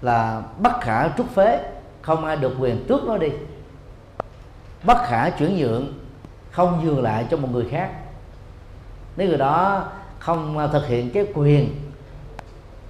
Là 0.03 0.42
bất 0.59 0.81
khả 0.81 1.09
trút 1.09 1.27
phế 1.31 1.72
không 2.03 2.25
ai 2.25 2.37
được 2.37 2.57
quyền 2.61 2.85
tước 2.88 3.05
nó 3.05 3.16
đi. 3.16 3.29
Bất 4.85 4.98
khả 5.07 5.31
chuyển 5.31 5.57
nhượng 5.57 5.92
không 6.51 6.85
nhường 6.85 7.03
lại 7.03 7.27
cho 7.31 7.37
một 7.37 7.48
người 7.53 7.68
khác. 7.70 7.90
Nếu 9.16 9.29
người 9.29 9.38
đó 9.38 9.85
không 10.18 10.68
thực 10.72 10.87
hiện 10.87 11.11
cái 11.11 11.27
quyền 11.35 11.90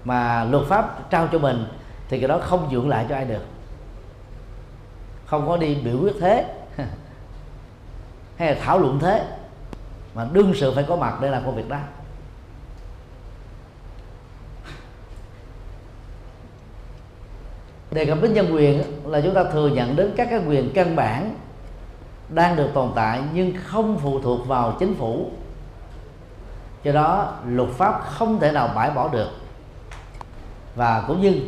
mà 0.04 0.44
luật 0.44 0.66
pháp 0.68 1.10
trao 1.10 1.28
cho 1.32 1.38
mình 1.38 1.64
thì 2.08 2.18
cái 2.20 2.28
đó 2.28 2.38
không 2.38 2.68
nhượng 2.72 2.88
lại 2.88 3.06
cho 3.08 3.14
ai 3.14 3.24
được. 3.24 3.42
Không 5.26 5.48
có 5.48 5.56
đi 5.56 5.74
biểu 5.74 5.98
quyết 6.02 6.14
thế. 6.20 6.54
Hay 8.36 8.54
là 8.54 8.60
thảo 8.64 8.78
luận 8.78 8.98
thế 8.98 9.26
mà 10.14 10.26
đương 10.32 10.52
sự 10.54 10.72
phải 10.74 10.84
có 10.84 10.96
mặt 10.96 11.18
để 11.20 11.30
làm 11.30 11.44
công 11.44 11.56
việc 11.56 11.68
đó. 11.68 11.78
Đề 17.90 18.06
cập 18.06 18.18
đến 18.22 18.32
nhân 18.32 18.54
quyền 18.54 18.82
là 19.04 19.20
chúng 19.20 19.34
ta 19.34 19.44
thừa 19.44 19.68
nhận 19.68 19.96
đến 19.96 20.12
các 20.16 20.28
cái 20.30 20.40
quyền 20.46 20.72
căn 20.74 20.96
bản 20.96 21.36
đang 22.28 22.56
được 22.56 22.68
tồn 22.74 22.90
tại 22.94 23.22
nhưng 23.34 23.52
không 23.64 23.98
phụ 23.98 24.20
thuộc 24.20 24.46
vào 24.46 24.76
chính 24.78 24.94
phủ. 24.94 25.30
Do 26.82 26.92
đó, 26.92 27.36
luật 27.46 27.68
pháp 27.68 28.00
không 28.04 28.40
thể 28.40 28.52
nào 28.52 28.70
bãi 28.74 28.90
bỏ 28.90 29.08
được. 29.08 29.28
Và 30.74 31.04
cũng 31.08 31.20
như 31.20 31.42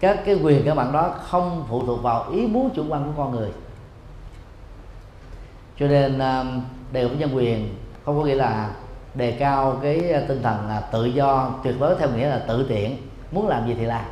các 0.00 0.22
cái 0.24 0.34
quyền 0.34 0.64
các 0.64 0.74
bạn 0.74 0.92
đó 0.92 1.14
không 1.22 1.64
phụ 1.68 1.86
thuộc 1.86 2.02
vào 2.02 2.30
ý 2.30 2.46
muốn 2.46 2.70
chủ 2.74 2.84
quan 2.88 3.04
của 3.04 3.22
con 3.22 3.32
người. 3.32 3.50
Cho 5.78 5.86
nên 5.86 6.18
um, 6.18 6.62
đề 6.92 7.08
cập 7.08 7.18
nhân 7.18 7.36
quyền, 7.36 7.74
không 8.04 8.18
có 8.18 8.24
nghĩa 8.24 8.34
là 8.34 8.74
đề 9.14 9.32
cao 9.32 9.78
cái 9.82 10.24
tinh 10.28 10.42
thần 10.42 10.68
là 10.68 10.80
tự 10.80 11.04
do, 11.04 11.54
tuyệt 11.64 11.74
đối 11.80 11.94
theo 11.94 12.08
nghĩa 12.10 12.28
là 12.28 12.38
tự 12.38 12.66
tiện, 12.68 12.96
muốn 13.32 13.48
làm 13.48 13.66
gì 13.66 13.74
thì 13.74 13.84
làm. 13.84 14.04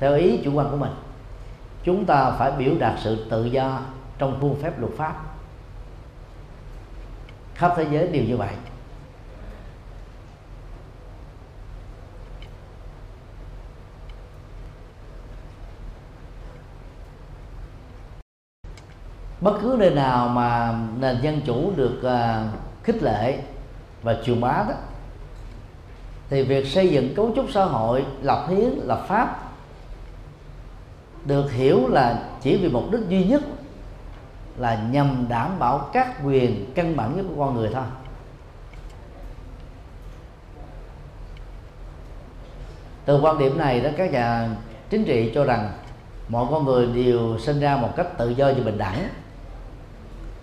Theo 0.00 0.16
ý 0.16 0.38
chủ 0.44 0.52
quan 0.54 0.70
của 0.70 0.76
mình, 0.76 0.92
chúng 1.84 2.04
ta 2.04 2.30
phải 2.30 2.52
biểu 2.52 2.72
đạt 2.78 2.94
sự 3.00 3.26
tự 3.30 3.44
do 3.44 3.80
trong 4.18 4.38
khuôn 4.40 4.56
phép 4.62 4.80
luật 4.80 4.92
pháp. 4.96 5.14
Khắp 7.54 7.72
thế 7.76 7.86
giới 7.90 8.08
đều 8.08 8.24
như 8.24 8.36
vậy. 8.36 8.50
Bất 19.40 19.58
cứ 19.62 19.76
nơi 19.78 19.90
nào 19.90 20.28
mà 20.28 20.78
nền 20.98 21.20
dân 21.22 21.40
chủ 21.46 21.72
được 21.76 22.00
uh, 22.00 22.60
khích 22.84 23.02
lệ 23.02 23.38
và 24.02 24.16
truyền 24.24 24.40
bá 24.40 24.64
đó 24.68 24.74
thì 26.30 26.42
việc 26.42 26.66
xây 26.66 26.88
dựng 26.88 27.14
cấu 27.14 27.32
trúc 27.36 27.46
xã 27.50 27.64
hội 27.64 28.04
lập 28.22 28.46
hiến 28.48 28.70
lập 28.84 29.04
pháp 29.08 29.50
được 31.24 31.52
hiểu 31.52 31.88
là 31.88 32.22
chỉ 32.40 32.56
vì 32.56 32.68
mục 32.68 32.84
đích 32.90 33.00
duy 33.08 33.24
nhất 33.24 33.42
là 34.56 34.82
nhằm 34.90 35.26
đảm 35.28 35.58
bảo 35.58 35.88
các 35.92 36.24
quyền 36.24 36.72
căn 36.74 36.96
bản 36.96 37.16
nhất 37.16 37.26
của 37.28 37.44
con 37.44 37.54
người 37.54 37.70
thôi. 37.72 37.84
Từ 43.04 43.20
quan 43.20 43.38
điểm 43.38 43.58
này 43.58 43.80
đó 43.80 43.90
các 43.96 44.12
nhà 44.12 44.48
chính 44.90 45.04
trị 45.04 45.32
cho 45.34 45.44
rằng 45.44 45.70
mọi 46.28 46.46
con 46.50 46.64
người 46.64 46.86
đều 46.86 47.38
sinh 47.38 47.60
ra 47.60 47.76
một 47.76 47.96
cách 47.96 48.18
tự 48.18 48.30
do 48.30 48.46
và 48.46 48.62
bình 48.64 48.78
đẳng 48.78 49.08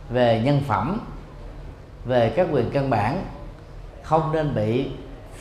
về 0.09 0.41
nhân 0.45 0.61
phẩm, 0.67 0.99
về 2.05 2.33
các 2.35 2.47
quyền 2.51 2.69
căn 2.69 2.89
bản, 2.89 3.25
không 4.03 4.31
nên 4.31 4.55
bị 4.55 4.91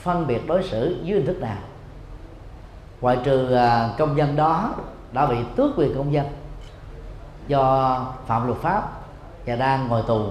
phân 0.02 0.26
biệt 0.26 0.46
đối 0.46 0.62
xử 0.62 1.00
dưới 1.04 1.18
hình 1.18 1.26
thức 1.26 1.40
nào. 1.40 1.58
Ngoại 3.00 3.18
trừ 3.24 3.54
à, 3.54 3.90
công 3.98 4.16
dân 4.16 4.36
đó 4.36 4.74
đã 5.12 5.26
bị 5.26 5.36
tước 5.56 5.70
quyền 5.76 5.94
công 5.94 6.12
dân 6.12 6.26
do 7.48 8.04
phạm 8.26 8.46
luật 8.46 8.58
pháp 8.58 8.90
và 9.46 9.56
đang 9.56 9.88
ngồi 9.88 10.02
tù 10.08 10.26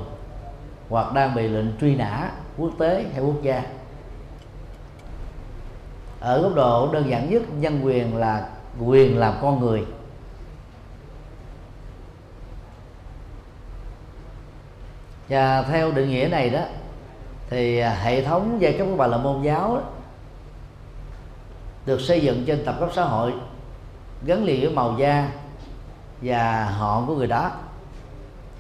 hoặc 0.90 1.14
đang 1.14 1.36
bị 1.36 1.48
lệnh 1.48 1.78
truy 1.82 1.96
nã 1.96 2.32
quốc 2.58 2.72
tế 2.80 3.06
hay 3.14 3.24
quốc 3.24 3.42
gia. 3.42 3.64
Ở 6.20 6.42
góc 6.42 6.56
độ 6.56 6.90
đơn 6.94 7.10
giản 7.10 7.30
nhất, 7.30 7.42
nhân 7.60 7.82
quyền 7.84 8.18
là 8.18 8.50
quyền 8.86 9.18
làm 9.18 9.34
con 9.42 9.60
người. 9.60 9.86
Và 15.30 15.62
theo 15.62 15.92
định 15.92 16.10
nghĩa 16.10 16.28
này 16.32 16.50
đó 16.50 16.62
thì 17.50 17.80
à, 17.80 17.90
hệ 17.90 18.24
thống 18.24 18.58
giai 18.60 18.74
cấp 18.74 18.88
của 18.90 18.96
bà 18.96 19.08
là 19.08 19.18
môn 19.18 19.42
giáo 19.42 19.76
đó, 19.76 19.82
được 21.86 22.02
xây 22.02 22.22
dựng 22.22 22.44
trên 22.46 22.66
tập 22.66 22.76
cấp 22.80 22.90
xã 22.96 23.04
hội 23.04 23.34
gắn 24.26 24.44
liền 24.44 24.62
với 24.62 24.70
màu 24.70 24.96
da 25.00 25.32
và 26.22 26.66
họ 26.66 27.04
của 27.08 27.16
người 27.16 27.28
đó. 27.28 27.52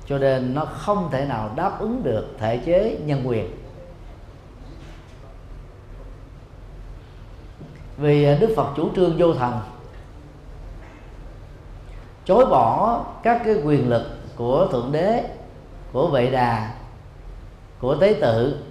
Cho 0.07 0.17
nên 0.17 0.53
nó 0.53 0.65
không 0.65 1.09
thể 1.11 1.25
nào 1.25 1.49
đáp 1.55 1.79
ứng 1.79 2.03
được 2.03 2.35
thể 2.39 2.57
chế 2.57 2.97
nhân 3.05 3.21
quyền. 3.25 3.51
Vì 7.97 8.25
à, 8.25 8.37
đức 8.39 8.53
phật 8.55 8.73
chủ 8.75 8.89
trương 8.95 9.17
vô 9.17 9.33
thần 9.33 9.59
chối 12.25 12.45
bỏ 12.45 13.03
các 13.23 13.41
cái 13.45 13.55
quyền 13.63 13.89
lực 13.89 14.03
của 14.35 14.67
thượng 14.71 14.91
đế 14.91 15.23
của 15.95 16.07
vệ 16.07 16.29
đà, 16.31 16.73
của 17.79 17.95
tế 17.95 18.17
tự 18.21 18.63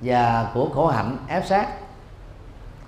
và 0.00 0.50
của 0.54 0.68
khổ 0.74 0.86
hạnh 0.86 1.16
ép 1.28 1.46
sát. 1.46 1.68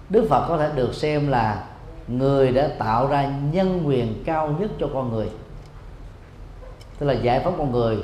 Đức 0.09 0.27
phật 0.31 0.49
có 0.49 0.59
thể 0.59 0.71
được 0.75 0.95
xem 0.95 1.29
là 1.29 1.65
người 2.09 2.53
đã 2.53 2.69
tạo 2.79 3.07
ra 3.07 3.33
nhân 3.53 3.83
quyền 3.87 4.23
cao 4.27 4.55
nhất 4.59 4.71
cho 4.81 4.89
con 4.95 5.13
người, 5.13 5.29
tức 6.99 7.07
là 7.07 7.13
giải 7.13 7.41
phóng 7.45 7.55
con 7.59 7.73
người 7.73 7.99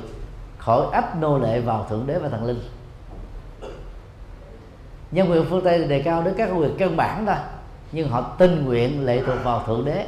khỏi 0.57 0.85
ách 0.91 1.15
nô 1.21 1.39
lệ 1.39 1.59
vào 1.59 1.85
thượng 1.89 2.07
đế 2.07 2.19
và 2.19 2.29
thần 2.29 2.45
linh. 2.45 2.59
Nhân 5.11 5.31
quyền 5.31 5.45
phương 5.49 5.63
tây 5.63 5.83
đề 5.83 6.01
cao 6.01 6.23
đến 6.23 6.33
các 6.37 6.49
quyền 6.57 6.77
căn 6.77 6.97
bản 6.97 7.25
thôi, 7.25 7.35
nhưng 7.91 8.09
họ 8.09 8.21
tình 8.21 8.65
nguyện 8.65 9.05
lệ 9.05 9.21
thuộc 9.25 9.43
vào 9.43 9.63
thượng 9.63 9.85
đế. 9.85 10.07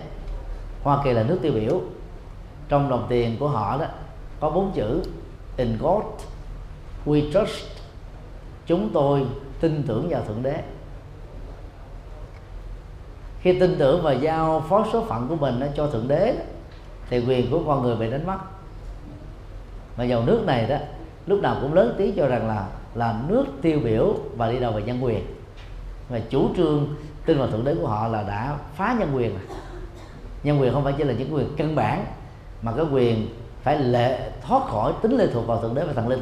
Hoa 0.83 1.01
kỳ 1.03 1.13
là 1.13 1.23
nước 1.23 1.39
tiêu 1.41 1.51
biểu. 1.51 1.81
Trong 2.69 2.89
đồng 2.89 3.05
tiền 3.09 3.37
của 3.39 3.47
họ 3.47 3.77
đó 3.77 3.85
có 4.39 4.49
bốn 4.49 4.71
chữ, 4.71 5.01
in 5.57 5.77
God, 5.79 6.03
we 7.05 7.33
trust, 7.33 7.65
chúng 8.65 8.89
tôi 8.93 9.25
tin 9.59 9.83
tưởng 9.87 10.09
vào 10.09 10.21
thượng 10.27 10.43
đế. 10.43 10.63
Khi 13.41 13.59
tin 13.59 13.75
tưởng 13.79 14.03
và 14.03 14.13
giao 14.13 14.63
phó 14.69 14.85
số 14.93 15.05
phận 15.05 15.27
của 15.27 15.35
mình 15.35 15.61
cho 15.75 15.87
thượng 15.87 16.07
đế, 16.07 16.35
thì 17.09 17.25
quyền 17.27 17.51
của 17.51 17.63
con 17.67 17.81
người 17.81 17.95
bị 17.95 18.11
đánh 18.11 18.27
mất. 18.27 18.37
Mà 19.97 20.03
dầu 20.03 20.23
nước 20.23 20.43
này 20.45 20.67
đó, 20.67 20.77
lúc 21.27 21.41
nào 21.41 21.57
cũng 21.61 21.73
lớn 21.73 21.95
tiếng 21.97 22.15
cho 22.15 22.27
rằng 22.27 22.47
là 22.47 22.67
là 22.95 23.19
nước 23.27 23.45
tiêu 23.61 23.79
biểu 23.83 24.13
và 24.37 24.51
đi 24.51 24.59
đầu 24.59 24.71
về 24.71 24.81
nhân 24.81 25.03
quyền. 25.03 25.25
Và 26.09 26.19
chủ 26.29 26.49
trương 26.57 26.87
tin 27.25 27.37
vào 27.37 27.47
thượng 27.47 27.63
đế 27.63 27.75
của 27.75 27.87
họ 27.87 28.07
là 28.07 28.23
đã 28.23 28.57
phá 28.75 28.95
nhân 28.99 29.09
quyền 29.15 29.35
nhân 30.43 30.61
quyền 30.61 30.73
không 30.73 30.83
phải 30.83 30.93
chỉ 30.97 31.03
là 31.03 31.13
những 31.13 31.33
quyền 31.33 31.47
căn 31.57 31.75
bản, 31.75 32.05
mà 32.61 32.71
cái 32.71 32.85
quyền 32.91 33.27
phải 33.63 33.79
lệ 33.79 34.31
thoát 34.41 34.67
khỏi 34.67 34.93
tính 35.01 35.17
lệ 35.17 35.27
thuộc 35.33 35.47
vào 35.47 35.61
thượng 35.61 35.75
đế 35.75 35.83
và 35.83 35.93
thần 35.93 36.07
linh. 36.07 36.21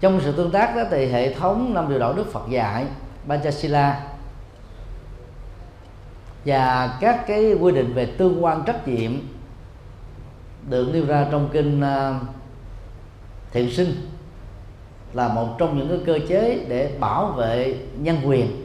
Trong 0.00 0.20
sự 0.20 0.32
tương 0.32 0.50
tác 0.50 0.76
đó 0.76 0.82
thì 0.90 1.06
hệ 1.06 1.34
thống 1.34 1.74
năm 1.74 1.88
điều 1.88 1.98
đạo 1.98 2.12
đức 2.12 2.32
Phật 2.32 2.48
dạy 2.48 2.86
Panchasila 3.28 4.00
và 6.44 6.98
các 7.00 7.24
cái 7.26 7.54
quy 7.54 7.72
định 7.72 7.94
về 7.94 8.06
tương 8.06 8.44
quan 8.44 8.62
trách 8.66 8.88
nhiệm 8.88 9.12
được 10.68 10.90
nêu 10.92 11.06
ra 11.06 11.26
trong 11.30 11.48
kinh 11.52 11.80
ờ, 11.80 12.14
uh, 12.20 12.26
thiện 13.52 13.70
sinh 13.70 13.94
là 15.14 15.28
một 15.28 15.58
trong 15.58 15.78
những 15.78 15.88
cái 15.88 15.98
cơ 16.06 16.26
chế 16.28 16.64
để 16.68 16.96
bảo 17.00 17.26
vệ 17.26 17.78
nhân 17.98 18.16
quyền, 18.24 18.64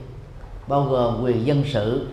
bao 0.67 0.83
gồm 0.83 1.23
quyền 1.23 1.45
dân 1.45 1.63
sự, 1.65 2.07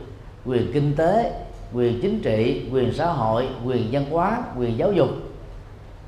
quyền 0.45 0.73
kinh 0.73 0.97
tế, 0.97 1.33
quyền 1.73 2.01
chính 2.03 2.23
trị, 2.23 2.69
quyền 2.73 2.95
xã 2.95 3.07
hội, 3.07 3.49
quyền 3.65 3.89
văn 3.93 4.05
hóa, 4.11 4.43
quyền 4.59 4.79
giáo 4.79 4.93
dục, 4.93 5.09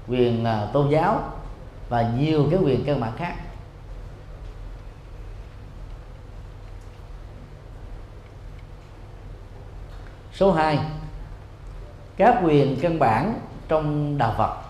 quyền 0.09 0.45
à, 0.45 0.67
tôn 0.73 0.91
giáo 0.91 1.23
và 1.89 2.11
nhiều 2.19 2.47
cái 2.51 2.61
quyền 2.63 2.85
căn 2.85 3.01
bản 3.01 3.13
khác. 3.17 3.35
Số 10.33 10.53
2 10.53 10.79
các 12.17 12.41
quyền 12.45 12.77
căn 12.81 12.99
bản 12.99 13.35
trong 13.69 14.19
đạo 14.19 14.35
Phật. 14.39 14.68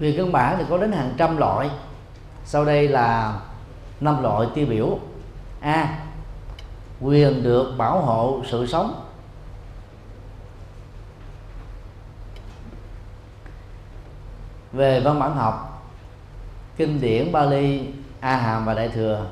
Quyền 0.00 0.16
căn 0.16 0.32
bản 0.32 0.54
thì 0.58 0.64
có 0.68 0.78
đến 0.78 0.92
hàng 0.92 1.14
trăm 1.16 1.36
loại. 1.36 1.70
Sau 2.44 2.64
đây 2.64 2.88
là 2.88 3.40
năm 4.00 4.22
loại 4.22 4.48
tiêu 4.54 4.66
biểu. 4.66 4.98
A. 5.60 5.98
Quyền 7.00 7.42
được 7.42 7.74
bảo 7.78 8.00
hộ 8.00 8.42
sự 8.50 8.66
sống. 8.66 9.04
Về 14.72 15.00
văn 15.00 15.20
bản 15.20 15.34
học, 15.36 15.84
kinh 16.76 17.00
điển 17.00 17.32
Bali 17.32 17.88
A 18.20 18.36
Hàm 18.36 18.64
và 18.64 18.74
Đại 18.74 18.88
thừa 18.88 19.26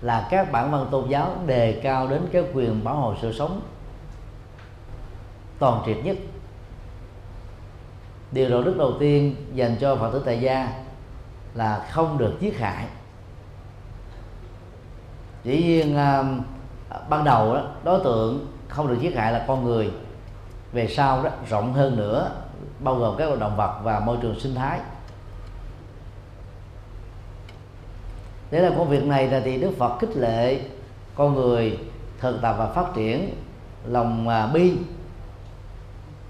là 0.00 0.28
các 0.30 0.52
bản 0.52 0.70
văn 0.70 0.86
tôn 0.90 1.08
giáo 1.08 1.36
đề 1.46 1.80
cao 1.82 2.08
đến 2.08 2.28
cái 2.32 2.44
quyền 2.52 2.84
bảo 2.84 2.96
hộ 2.96 3.14
sự 3.22 3.32
sống 3.32 3.60
toàn 5.58 5.82
triệt 5.86 5.96
nhất 6.04 6.16
điều 8.32 8.48
đạo 8.48 8.62
đức 8.62 8.74
đầu 8.78 8.92
tiên 9.00 9.36
dành 9.54 9.76
cho 9.80 9.96
phật 9.96 10.10
tử 10.12 10.22
tại 10.26 10.40
gia 10.40 10.72
là 11.54 11.86
không 11.90 12.18
được 12.18 12.32
giết 12.40 12.58
hại. 12.58 12.86
Dĩ 15.44 15.62
nhiên 15.62 15.96
à, 15.96 16.24
ban 17.08 17.24
đầu 17.24 17.54
đó, 17.54 17.62
đối 17.84 18.04
tượng 18.04 18.46
không 18.68 18.88
được 18.88 19.00
giết 19.00 19.16
hại 19.16 19.32
là 19.32 19.44
con 19.48 19.64
người. 19.64 19.90
Về 20.72 20.86
sau 20.88 21.22
đó, 21.22 21.30
rộng 21.48 21.72
hơn 21.72 21.96
nữa, 21.96 22.30
bao 22.80 22.94
gồm 22.94 23.14
các 23.18 23.24
loài 23.26 23.40
động 23.40 23.56
vật 23.56 23.80
và 23.82 24.00
môi 24.00 24.16
trường 24.22 24.40
sinh 24.40 24.54
thái. 24.54 24.80
Để 28.50 28.60
làm 28.60 28.76
công 28.78 28.88
việc 28.88 29.04
này 29.04 29.28
là 29.28 29.40
thì 29.44 29.60
đức 29.60 29.70
phật 29.78 29.98
khích 30.00 30.16
lệ 30.16 30.60
con 31.14 31.34
người 31.34 31.78
thực 32.20 32.42
tập 32.42 32.54
và 32.58 32.66
phát 32.66 32.86
triển 32.94 33.34
lòng 33.86 34.28
à, 34.28 34.46
bi 34.46 34.76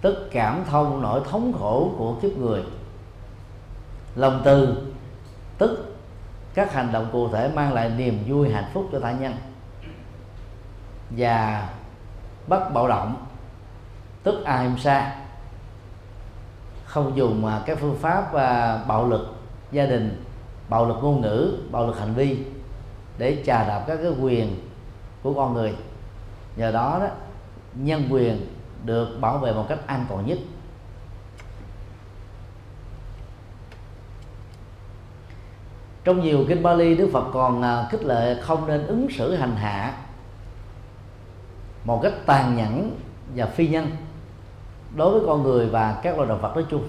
tức 0.00 0.28
cảm 0.32 0.64
thông 0.70 1.02
nỗi 1.02 1.20
thống 1.30 1.52
khổ 1.58 1.92
của 1.98 2.14
kiếp 2.22 2.32
người. 2.32 2.62
Lòng 4.14 4.42
từ, 4.44 4.86
tức 5.58 5.96
các 6.54 6.72
hành 6.72 6.92
động 6.92 7.06
cụ 7.12 7.28
thể 7.28 7.50
mang 7.54 7.72
lại 7.72 7.90
niềm 7.96 8.18
vui 8.26 8.50
hạnh 8.50 8.70
phúc 8.74 8.88
cho 8.92 9.00
tha 9.00 9.12
nhân. 9.12 9.34
Và 11.10 11.68
bất 12.46 12.70
bạo 12.74 12.88
động, 12.88 13.26
tức 14.22 14.44
ahimsa 14.44 15.16
không 16.84 17.16
dùng 17.16 17.42
mà 17.42 17.62
các 17.66 17.78
phương 17.80 17.98
pháp 18.00 18.34
à, 18.34 18.84
bạo 18.88 19.08
lực 19.08 19.34
gia 19.72 19.86
đình, 19.86 20.24
bạo 20.68 20.86
lực 20.88 20.96
ngôn 21.02 21.20
ngữ, 21.20 21.54
bạo 21.70 21.86
lực 21.86 21.98
hành 21.98 22.14
vi 22.14 22.38
để 23.18 23.42
trà 23.46 23.64
đạp 23.64 23.84
các 23.86 23.96
cái 23.96 24.12
quyền 24.20 24.68
của 25.22 25.34
con 25.34 25.54
người. 25.54 25.74
Nhờ 26.56 26.72
đó 26.72 26.98
đó, 27.00 27.06
nhân 27.74 28.06
quyền 28.10 28.46
được 28.84 29.18
bảo 29.20 29.38
vệ 29.38 29.52
một 29.52 29.66
cách 29.68 29.78
an 29.86 30.06
toàn 30.08 30.26
nhất. 30.26 30.38
Trong 36.04 36.20
nhiều 36.20 36.44
kinh 36.48 36.62
Bali, 36.62 36.96
Đức 36.96 37.10
Phật 37.12 37.24
còn 37.32 37.62
à, 37.62 37.86
khích 37.90 38.04
lệ 38.04 38.40
không 38.42 38.66
nên 38.66 38.86
ứng 38.86 39.08
xử 39.10 39.34
hành 39.34 39.56
hạ 39.56 39.94
một 41.84 42.00
cách 42.02 42.12
tàn 42.26 42.56
nhẫn 42.56 42.96
và 43.36 43.46
phi 43.46 43.68
nhân 43.68 43.90
đối 44.96 45.10
với 45.12 45.22
con 45.26 45.42
người 45.42 45.66
và 45.66 46.00
các 46.02 46.16
loài 46.16 46.28
động 46.28 46.40
vật 46.40 46.54
nói 46.54 46.64
chung. 46.70 46.88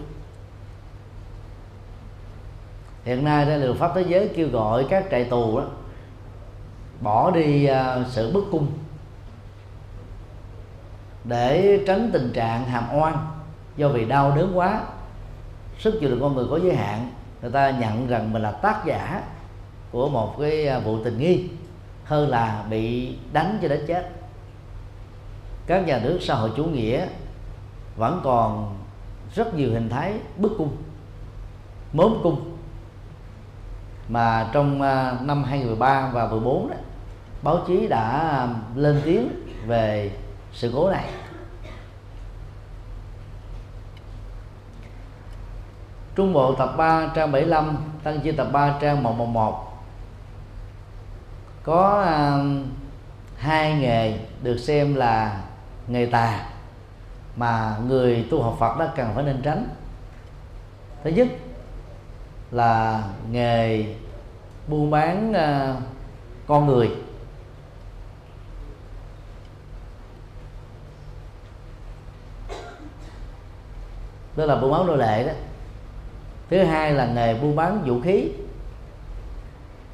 Hiện 3.03 3.23
nay 3.23 3.45
đây 3.45 3.59
luật 3.59 3.77
pháp 3.77 3.91
thế 3.95 4.01
giới 4.07 4.31
kêu 4.35 4.49
gọi 4.49 4.85
các 4.89 5.05
trại 5.11 5.23
tù 5.23 5.59
đó 5.59 5.65
bỏ 7.01 7.31
đi 7.31 7.65
à, 7.65 8.03
sự 8.09 8.33
bức 8.33 8.45
cung 8.51 8.67
để 11.23 11.83
tránh 11.87 12.09
tình 12.13 12.31
trạng 12.33 12.65
hàm 12.65 12.83
oan 12.99 13.27
do 13.77 13.89
vì 13.89 14.05
đau 14.05 14.35
đớn 14.35 14.51
quá. 14.57 14.81
Sức 15.79 15.97
chịu 15.99 16.09
đựng 16.09 16.21
con 16.21 16.35
người 16.35 16.45
có 16.49 16.59
giới 16.63 16.75
hạn 16.75 17.11
người 17.41 17.51
ta 17.51 17.71
nhận 17.71 18.07
rằng 18.07 18.33
mình 18.33 18.41
là 18.41 18.51
tác 18.51 18.85
giả 18.85 19.23
của 19.91 20.09
một 20.09 20.35
cái 20.39 20.67
à, 20.67 20.79
vụ 20.79 21.03
tình 21.03 21.17
nghi 21.17 21.49
hơn 22.03 22.29
là 22.29 22.65
bị 22.69 23.15
đánh 23.33 23.59
cho 23.61 23.67
đến 23.67 23.85
chết. 23.87 24.09
Các 25.67 25.87
nhà 25.87 25.99
nước 26.03 26.19
xã 26.21 26.35
hội 26.35 26.51
chủ 26.57 26.63
nghĩa 26.63 27.07
vẫn 27.95 28.21
còn 28.23 28.75
rất 29.35 29.55
nhiều 29.55 29.71
hình 29.71 29.89
thái 29.89 30.13
bức 30.37 30.51
cung 30.57 30.75
mớm 31.93 32.15
cung. 32.23 32.57
Mà 34.07 34.49
trong 34.53 34.81
à, 34.81 35.17
năm 35.21 35.43
2013 35.43 36.09
và 36.13 36.27
14 36.27 36.69
đó, 36.69 36.75
báo 37.41 37.59
chí 37.67 37.87
đã 37.87 38.09
à, 38.09 38.47
lên 38.75 39.01
tiếng 39.05 39.29
về 39.67 40.11
sự 40.53 40.71
cố 40.75 40.89
này. 40.89 41.05
Trung 46.15 46.33
Bộ 46.33 46.55
tập 46.55 46.73
3 46.77 47.11
trang 47.15 47.31
75 47.31 47.77
Tăng 48.03 48.19
chi 48.19 48.31
tập 48.31 48.47
3 48.51 48.77
trang 48.81 49.03
111 49.03 49.83
Có 51.63 52.05
uh, 52.05 52.65
hai 53.37 53.73
nghề 53.73 54.17
được 54.41 54.57
xem 54.57 54.95
là 54.95 55.41
nghề 55.87 56.05
tà 56.05 56.45
mà 57.35 57.77
người 57.87 58.27
tu 58.31 58.41
học 58.41 58.55
Phật 58.59 58.77
đó 58.79 58.87
cần 58.95 59.11
phải 59.15 59.23
nên 59.23 59.41
tránh. 59.43 59.67
Thứ 61.03 61.09
nhất 61.09 61.27
là 62.51 63.03
nghề 63.31 63.85
buôn 64.67 64.91
bán 64.91 65.31
uh, 65.31 65.81
con 66.47 66.67
người. 66.67 66.91
Đó 74.35 74.45
là 74.45 74.55
buôn 74.55 74.71
bán 74.71 74.87
nô 74.87 74.95
lệ 74.95 75.27
đó. 75.27 75.33
Thứ 76.49 76.63
hai 76.63 76.93
là 76.93 77.05
nghề 77.05 77.33
buôn 77.33 77.55
bán 77.55 77.83
vũ 77.85 78.01
khí. 78.01 78.31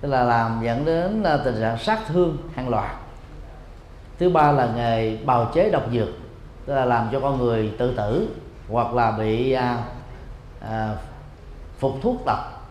Tức 0.02 0.10
là 0.10 0.24
làm 0.24 0.62
dẫn 0.64 0.86
đến 0.86 1.24
à, 1.24 1.38
tình 1.38 1.56
trạng 1.62 1.78
sát 1.78 2.00
thương 2.08 2.38
hàng 2.56 2.70
loạt. 2.70 2.92
Thứ 4.20 4.30
ba 4.30 4.52
là 4.52 4.70
nghề 4.76 5.18
bào 5.18 5.52
chế 5.54 5.70
độc 5.70 5.84
dược 5.92 6.08
tức 6.66 6.76
là 6.76 6.86
làm 6.86 7.10
cho 7.12 7.20
con 7.20 7.38
người 7.38 7.74
tự 7.78 7.94
tử 7.98 8.28
hoặc 8.70 8.94
là 8.94 9.12
bị 9.12 9.52
à, 9.52 9.84
à, 10.62 10.96
phục 11.78 11.94
thuốc 12.02 12.26
độc. 12.26 12.70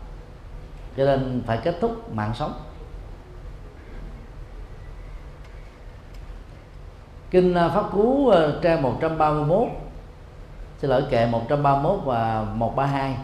Cho 0.97 1.05
nên 1.05 1.43
phải 1.47 1.59
kết 1.65 1.77
thúc 1.81 2.15
mạng 2.15 2.33
sống. 2.35 2.53
Kinh 7.31 7.55
à, 7.55 7.69
pháp 7.69 7.85
cú 7.93 8.29
à, 8.29 8.41
trang 8.63 8.83
131 8.83 9.69
xin 10.79 10.91
lỗi 10.91 11.05
kệ 11.11 11.27
131 11.27 12.01
và 12.05 12.45
132 12.55 13.17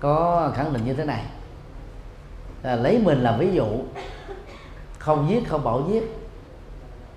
có 0.00 0.50
khẳng 0.54 0.72
định 0.72 0.84
như 0.84 0.94
thế 0.94 1.04
này. 1.04 1.24
Là 2.62 2.76
lấy 2.76 2.98
mình 2.98 3.22
làm 3.22 3.38
ví 3.38 3.52
dụ. 3.52 3.66
Không 4.98 5.30
giết 5.30 5.48
không 5.48 5.64
bảo 5.64 5.82
giết. 5.90 6.02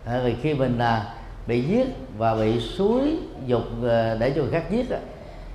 À, 0.05 0.21
vì 0.23 0.35
khi 0.41 0.53
mình 0.53 0.77
là 0.77 1.13
bị 1.47 1.61
giết 1.61 1.87
và 2.17 2.35
bị 2.35 2.59
suối 2.59 3.19
dục 3.45 3.63
à, 3.89 4.15
để 4.19 4.31
cho 4.35 4.41
người 4.41 4.51
khác 4.51 4.63
giết 4.69 4.85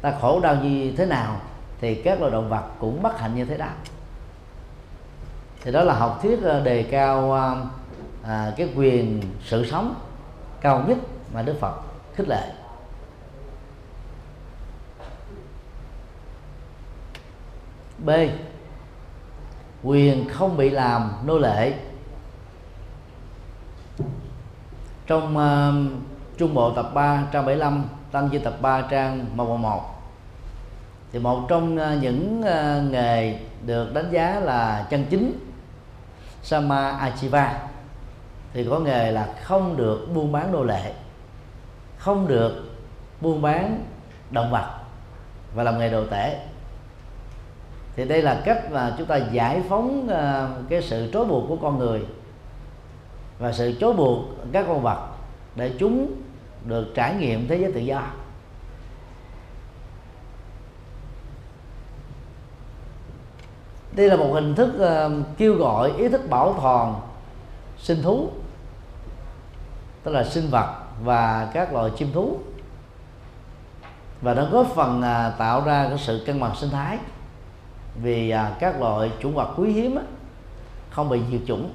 ta 0.01 0.15
khổ 0.21 0.41
đau 0.41 0.57
như 0.57 0.93
thế 0.97 1.07
nào 1.07 1.41
thì 1.81 1.95
các 1.95 2.21
loài 2.21 2.33
động 2.33 2.49
vật 2.49 2.63
cũng 2.79 3.03
bất 3.03 3.19
hạnh 3.19 3.35
như 3.35 3.45
thế 3.45 3.57
đó. 3.57 3.67
Thì 5.63 5.73
đó 5.73 5.83
là 5.83 5.95
học 5.95 6.19
thuyết 6.23 6.45
à, 6.45 6.61
đề 6.61 6.83
cao 6.83 7.35
à, 7.35 7.55
à, 8.23 8.53
cái 8.57 8.69
quyền 8.77 9.23
sự 9.45 9.67
sống 9.67 9.95
cao 10.61 10.85
nhất 10.89 10.99
mà 11.35 11.43
đức 11.43 11.55
phật 11.61 11.75
khích 12.15 12.29
lệ. 12.29 12.53
B. 18.05 18.11
Quyền 19.83 20.29
không 20.29 20.57
bị 20.57 20.71
làm 20.71 21.13
nô 21.25 21.39
lệ. 21.39 21.75
Trong 25.07 25.37
uh, 25.37 26.03
trung 26.39 26.55
bộ 26.55 26.71
tập 26.71 26.91
3 26.95 27.25
trang 27.33 27.47
75 27.47 27.85
tăng 28.13 28.29
chi 28.29 28.39
tập 28.39 28.55
3 28.61 28.83
trang 28.91 29.27
111 29.35 29.83
thì 31.13 31.19
một 31.19 31.47
trong 31.49 31.77
uh, 31.77 32.03
những 32.03 32.41
uh, 32.41 32.91
nghề 32.91 33.41
được 33.67 33.95
đánh 33.95 34.11
giá 34.11 34.41
là 34.41 34.87
chân 34.91 35.07
chính 35.11 35.33
sama 36.43 36.91
achiva. 36.91 37.69
Thì 38.53 38.67
có 38.71 38.79
nghề 38.79 39.13
là 39.13 39.35
không 39.43 39.77
được 39.77 40.09
buôn 40.15 40.33
bán 40.33 40.53
nô 40.53 40.65
lệ 40.65 40.93
không 42.01 42.29
được 42.29 42.71
buôn 43.21 43.43
bán 43.43 43.85
động 44.31 44.51
vật 44.51 44.81
và 45.55 45.63
làm 45.63 45.79
nghề 45.79 45.91
đồ 45.91 46.07
tể 46.07 46.47
thì 48.01 48.09
đây 48.09 48.23
là 48.23 48.43
cách 48.45 48.71
mà 48.71 48.95
chúng 48.99 49.07
ta 49.07 49.17
giải 49.17 49.63
phóng 49.69 50.09
ờ, 50.09 50.51
cái 50.69 50.83
sự 50.83 51.11
trói 51.13 51.25
buộc 51.25 51.49
của 51.49 51.57
con 51.57 51.79
người 51.79 52.01
và 53.39 53.53
sự 53.53 53.75
trói 53.81 53.93
buộc 53.93 54.25
các 54.53 54.65
con 54.69 54.83
vật 54.83 55.09
để 55.57 55.73
chúng 55.79 56.13
được 56.65 56.87
trải 56.95 57.15
nghiệm 57.15 57.49
thế 57.49 57.57
giới 57.57 57.73
tự 57.73 57.81
do. 57.81 58.03
Đây 63.93 64.09
là 64.09 64.17
một 64.17 64.33
hình 64.35 64.55
thức 64.55 64.79
ờ, 64.79 65.11
kêu 65.37 65.55
gọi 65.55 65.93
ý 65.99 66.09
thức 66.09 66.31
bảo 66.31 66.55
toàn 66.63 67.01
sinh 67.79 68.03
thú, 68.03 68.31
tức 70.03 70.13
là 70.13 70.25
sinh 70.25 70.51
vật 70.51 70.75
và 71.03 71.51
các 71.55 71.73
loài 71.73 71.91
chim 71.97 72.13
thú, 72.13 72.39
và 74.21 74.35
nó 74.35 74.45
góp 74.45 74.67
phần 74.67 75.03
à, 75.03 75.35
tạo 75.39 75.65
ra 75.65 75.87
cái 75.89 75.99
sự 75.99 76.23
cân 76.27 76.41
bằng 76.41 76.57
sinh 76.57 76.71
thái 76.71 76.99
vì 77.95 78.31
à, 78.31 78.57
các 78.61 78.81
loại 78.81 79.11
chủng 79.23 79.35
vật 79.35 79.55
quý 79.57 79.73
hiếm 79.73 79.97
á, 79.97 80.03
không 80.91 81.09
bị 81.09 81.21
diệt 81.31 81.41
chủng 81.47 81.73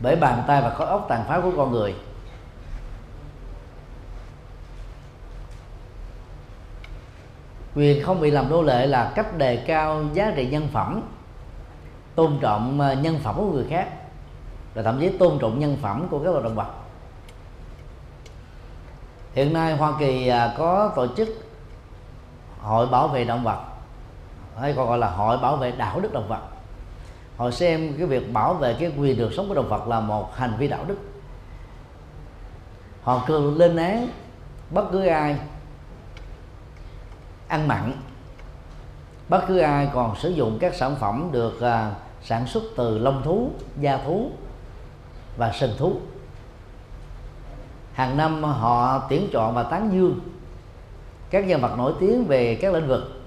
bởi 0.00 0.16
bàn 0.16 0.42
tay 0.46 0.62
và 0.62 0.70
khối 0.70 0.86
óc 0.86 1.06
tàn 1.08 1.24
phá 1.28 1.40
của 1.40 1.52
con 1.56 1.72
người. 1.72 1.94
Quyền 7.74 8.04
không 8.04 8.20
bị 8.20 8.30
làm 8.30 8.50
nô 8.50 8.62
lệ 8.62 8.86
là 8.86 9.12
cách 9.14 9.38
đề 9.38 9.56
cao 9.56 10.04
giá 10.12 10.32
trị 10.36 10.46
nhân 10.46 10.68
phẩm 10.72 11.02
tôn 12.14 12.38
trọng 12.40 12.80
à, 12.80 12.94
nhân 12.94 13.18
phẩm 13.22 13.34
của 13.36 13.52
người 13.52 13.66
khác 13.70 13.88
và 14.74 14.82
thậm 14.82 15.00
chí 15.00 15.08
tôn 15.08 15.38
trọng 15.38 15.58
nhân 15.58 15.76
phẩm 15.82 16.06
của 16.10 16.18
các 16.18 16.30
loài 16.30 16.44
động 16.44 16.54
vật. 16.54 16.68
Hiện 19.34 19.52
nay 19.52 19.76
hoa 19.76 19.92
kỳ 19.98 20.28
à, 20.28 20.54
có 20.58 20.92
tổ 20.96 21.06
chức 21.16 21.28
hội 22.60 22.86
bảo 22.86 23.08
vệ 23.08 23.24
động 23.24 23.44
vật 23.44 23.58
hay 24.60 24.72
còn 24.76 24.88
gọi 24.88 24.98
là 24.98 25.10
hội 25.10 25.38
bảo 25.38 25.56
vệ 25.56 25.70
đạo 25.70 26.00
đức 26.00 26.12
động 26.12 26.28
vật. 26.28 26.40
Họ 27.36 27.50
xem 27.50 27.94
cái 27.98 28.06
việc 28.06 28.32
bảo 28.32 28.54
vệ 28.54 28.76
cái 28.80 28.92
quyền 28.98 29.18
được 29.18 29.32
sống 29.36 29.48
của 29.48 29.54
động 29.54 29.68
vật 29.68 29.88
là 29.88 30.00
một 30.00 30.36
hành 30.36 30.52
vi 30.58 30.68
đạo 30.68 30.84
đức. 30.86 30.98
Họ 33.02 33.24
thường 33.26 33.58
lên 33.58 33.76
án 33.76 34.08
bất 34.70 34.84
cứ 34.92 35.06
ai 35.06 35.36
ăn 37.48 37.68
mặn 37.68 37.92
bất 39.28 39.44
cứ 39.48 39.58
ai 39.58 39.88
còn 39.94 40.16
sử 40.16 40.28
dụng 40.30 40.58
các 40.60 40.74
sản 40.74 40.96
phẩm 41.00 41.28
được 41.32 41.60
à, 41.60 41.94
sản 42.22 42.46
xuất 42.46 42.62
từ 42.76 42.98
lông 42.98 43.22
thú 43.22 43.50
da 43.80 43.98
thú 44.04 44.30
và 45.36 45.52
sừng 45.52 45.74
thú. 45.78 45.92
Hàng 47.92 48.16
năm 48.16 48.44
họ 48.44 49.06
tuyển 49.10 49.28
chọn 49.32 49.54
và 49.54 49.62
tán 49.62 49.90
dương 49.92 50.20
các 51.30 51.46
nhân 51.46 51.60
vật 51.60 51.78
nổi 51.78 51.92
tiếng 52.00 52.24
về 52.24 52.58
các 52.62 52.74
lĩnh 52.74 52.88
vực 52.88 53.23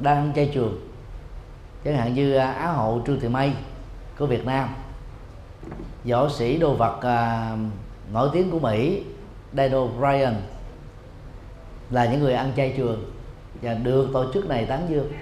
đang 0.00 0.32
chay 0.36 0.50
trường. 0.54 0.80
Chẳng 1.84 1.96
hạn 1.96 2.14
như 2.14 2.34
à, 2.34 2.52
á 2.52 2.72
hậu 2.72 3.02
trương 3.06 3.20
thị 3.20 3.28
mây 3.28 3.52
của 4.18 4.26
việt 4.26 4.46
nam. 4.46 4.68
Võ 6.04 6.28
sĩ 6.28 6.58
đồ 6.58 6.74
vật 6.74 7.00
à, 7.02 7.56
nổi 8.12 8.28
tiếng 8.32 8.50
của 8.50 8.58
mỹ 8.58 9.02
Daniel 9.52 9.88
Bryan 9.98 10.34
là 11.90 12.06
những 12.06 12.20
người 12.20 12.34
ăn 12.34 12.52
chay 12.56 12.74
trường 12.76 13.12
và 13.62 13.74
được 13.74 14.08
tổ 14.12 14.32
chức 14.32 14.48
này 14.48 14.66
tán 14.66 14.86
dương. 14.88 15.12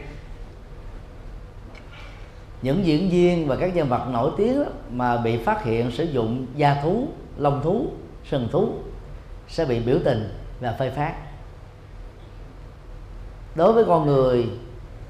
Những 2.63 2.87
diễn 2.87 3.11
viên 3.11 3.49
và 3.49 3.57
các 3.57 3.77
nhân 3.77 3.89
vật 3.89 4.09
nổi 4.13 4.31
tiếng 4.37 4.65
mà 4.91 5.17
bị 5.17 5.37
phát 5.37 5.65
hiện 5.65 5.91
sử 5.91 6.05
dụng 6.05 6.47
da 6.57 6.81
thú 6.83 7.09
lông 7.37 7.63
thú 7.63 7.87
sừng 8.25 8.49
thú 8.53 8.73
sẽ 9.49 9.65
bị 9.65 9.81
biểu 9.81 9.99
tình 10.05 10.35
và 10.61 10.73
phê 10.73 10.91
phán 10.91 11.13
đối 13.55 13.73
với 13.73 13.85
con 13.85 14.07
người 14.07 14.47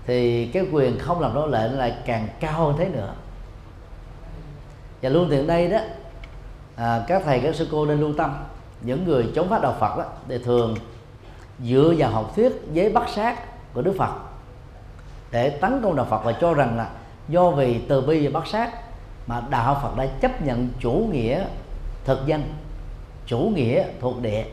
thì 0.08 0.46
cái 0.46 0.66
quyền 0.72 0.98
không 0.98 1.20
làm 1.20 1.34
nô 1.34 1.46
lệ 1.46 1.68
lại 1.68 1.94
càng 2.06 2.28
cao 2.40 2.52
hơn 2.52 2.74
thế 2.78 2.88
nữa. 2.88 3.12
Và 5.02 5.08
luôn 5.08 5.28
tiện 5.30 5.46
đây 5.46 5.70
đó 5.70 5.78
à, 6.76 7.04
các 7.08 7.22
thầy 7.24 7.40
các 7.40 7.54
sư 7.54 7.68
cô 7.70 7.86
nên 7.86 8.00
lưu 8.00 8.12
tâm 8.18 8.36
những 8.80 9.04
người 9.04 9.32
chống 9.34 9.48
phá 9.48 9.58
đạo 9.58 9.76
Phật 9.80 9.98
đó 9.98 10.04
thì 10.28 10.38
thường 10.44 10.76
dựa 11.64 11.94
vào 11.98 12.10
học 12.10 12.32
thuyết 12.36 12.52
giấy 12.72 12.90
bắt 12.90 13.08
sát 13.14 13.38
của 13.74 13.82
Đức 13.82 13.94
Phật 13.98 14.12
để 15.30 15.50
tấn 15.50 15.80
công 15.82 15.96
đạo 15.96 16.06
Phật 16.10 16.24
và 16.24 16.32
cho 16.32 16.54
rằng 16.54 16.76
là 16.76 16.90
do 17.28 17.50
vì 17.50 17.80
từ 17.88 18.00
bi 18.00 18.26
và 18.26 18.40
bắt 18.40 18.48
sát 18.48 18.70
mà 19.26 19.42
đạo 19.50 19.80
Phật 19.82 19.96
đã 19.96 20.06
chấp 20.20 20.42
nhận 20.42 20.68
chủ 20.80 21.08
nghĩa 21.12 21.44
thực 22.04 22.26
dân 22.26 22.42
chủ 23.26 23.38
nghĩa 23.38 23.84
thuộc 24.00 24.22
địa. 24.22 24.44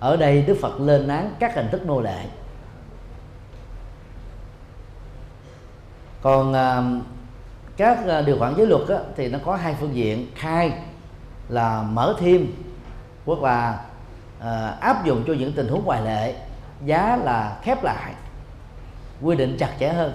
Ở 0.00 0.16
đây 0.16 0.42
Đức 0.42 0.58
Phật 0.60 0.80
lên 0.80 1.08
án 1.08 1.34
các 1.38 1.54
hình 1.54 1.68
thức 1.70 1.86
nô 1.86 2.00
lệ. 2.00 2.24
Còn 6.22 6.50
uh, 6.50 7.04
các 7.76 7.98
uh, 8.20 8.26
điều 8.26 8.38
khoản 8.38 8.54
giới 8.56 8.66
luật 8.66 8.88
á, 8.88 8.98
thì 9.16 9.28
nó 9.28 9.38
có 9.44 9.56
hai 9.56 9.76
phương 9.80 9.94
diện. 9.94 10.26
Khai 10.34 10.72
là 11.48 11.82
mở 11.82 12.14
thêm 12.18 12.46
hoặc 13.26 13.42
là 13.42 13.84
uh, 14.38 14.80
áp 14.80 15.04
dụng 15.04 15.24
cho 15.26 15.32
những 15.32 15.52
tình 15.52 15.68
huống 15.68 15.84
ngoại 15.84 16.02
lệ 16.02 16.34
giá 16.84 17.16
là 17.16 17.58
khép 17.62 17.84
lại 17.84 18.14
quy 19.22 19.36
định 19.36 19.56
chặt 19.58 19.70
chẽ 19.80 19.88
hơn 19.88 20.12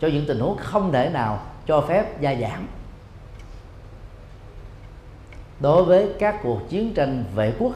cho 0.00 0.08
những 0.08 0.24
tình 0.28 0.40
huống 0.40 0.56
không 0.56 0.92
thể 0.92 1.10
nào 1.10 1.40
cho 1.66 1.80
phép 1.80 2.20
gia 2.20 2.34
giảm. 2.34 2.68
Đối 5.60 5.84
với 5.84 6.08
các 6.18 6.36
cuộc 6.42 6.68
chiến 6.68 6.94
tranh 6.94 7.24
vệ 7.34 7.52
quốc 7.58 7.72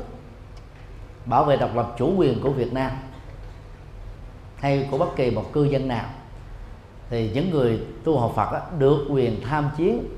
bảo 1.24 1.44
vệ 1.44 1.56
độc 1.56 1.76
lập 1.76 1.94
chủ 1.98 2.14
quyền 2.16 2.42
của 2.42 2.50
Việt 2.50 2.72
Nam 2.72 2.90
hay 4.56 4.88
của 4.90 4.98
bất 4.98 5.16
kỳ 5.16 5.30
một 5.30 5.52
cư 5.52 5.64
dân 5.64 5.88
nào 5.88 6.04
thì 7.10 7.30
những 7.34 7.50
người 7.50 7.80
tu 8.04 8.18
học 8.18 8.32
Phật 8.36 8.52
đó, 8.52 8.58
được 8.78 9.06
quyền 9.08 9.40
tham 9.42 9.70
chiến. 9.76 10.08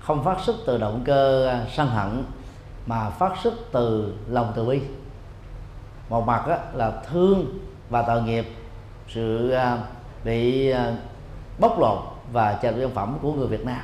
Không 0.00 0.24
phát 0.24 0.40
xuất 0.40 0.56
từ 0.66 0.78
động 0.78 1.02
cơ 1.04 1.46
à, 1.46 1.66
sân 1.76 1.88
hận 1.88 2.24
mà 2.86 3.10
phát 3.10 3.32
xuất 3.42 3.54
từ 3.72 4.14
lòng 4.28 4.52
từ 4.56 4.64
bi. 4.64 4.80
Một 6.08 6.26
mặt 6.26 6.48
đó, 6.48 6.56
là 6.74 7.02
thương 7.10 7.58
và 7.90 8.02
tội 8.02 8.22
nghiệp 8.22 8.46
sự 9.08 9.50
à, 9.50 9.78
bị 10.24 10.70
à, 10.70 10.96
bóc 11.58 11.78
lột 11.80 11.98
và 12.32 12.58
trà 12.62 12.70
nhân 12.70 12.90
phẩm 12.94 13.18
của 13.22 13.32
người 13.32 13.46
Việt 13.46 13.64
Nam. 13.64 13.80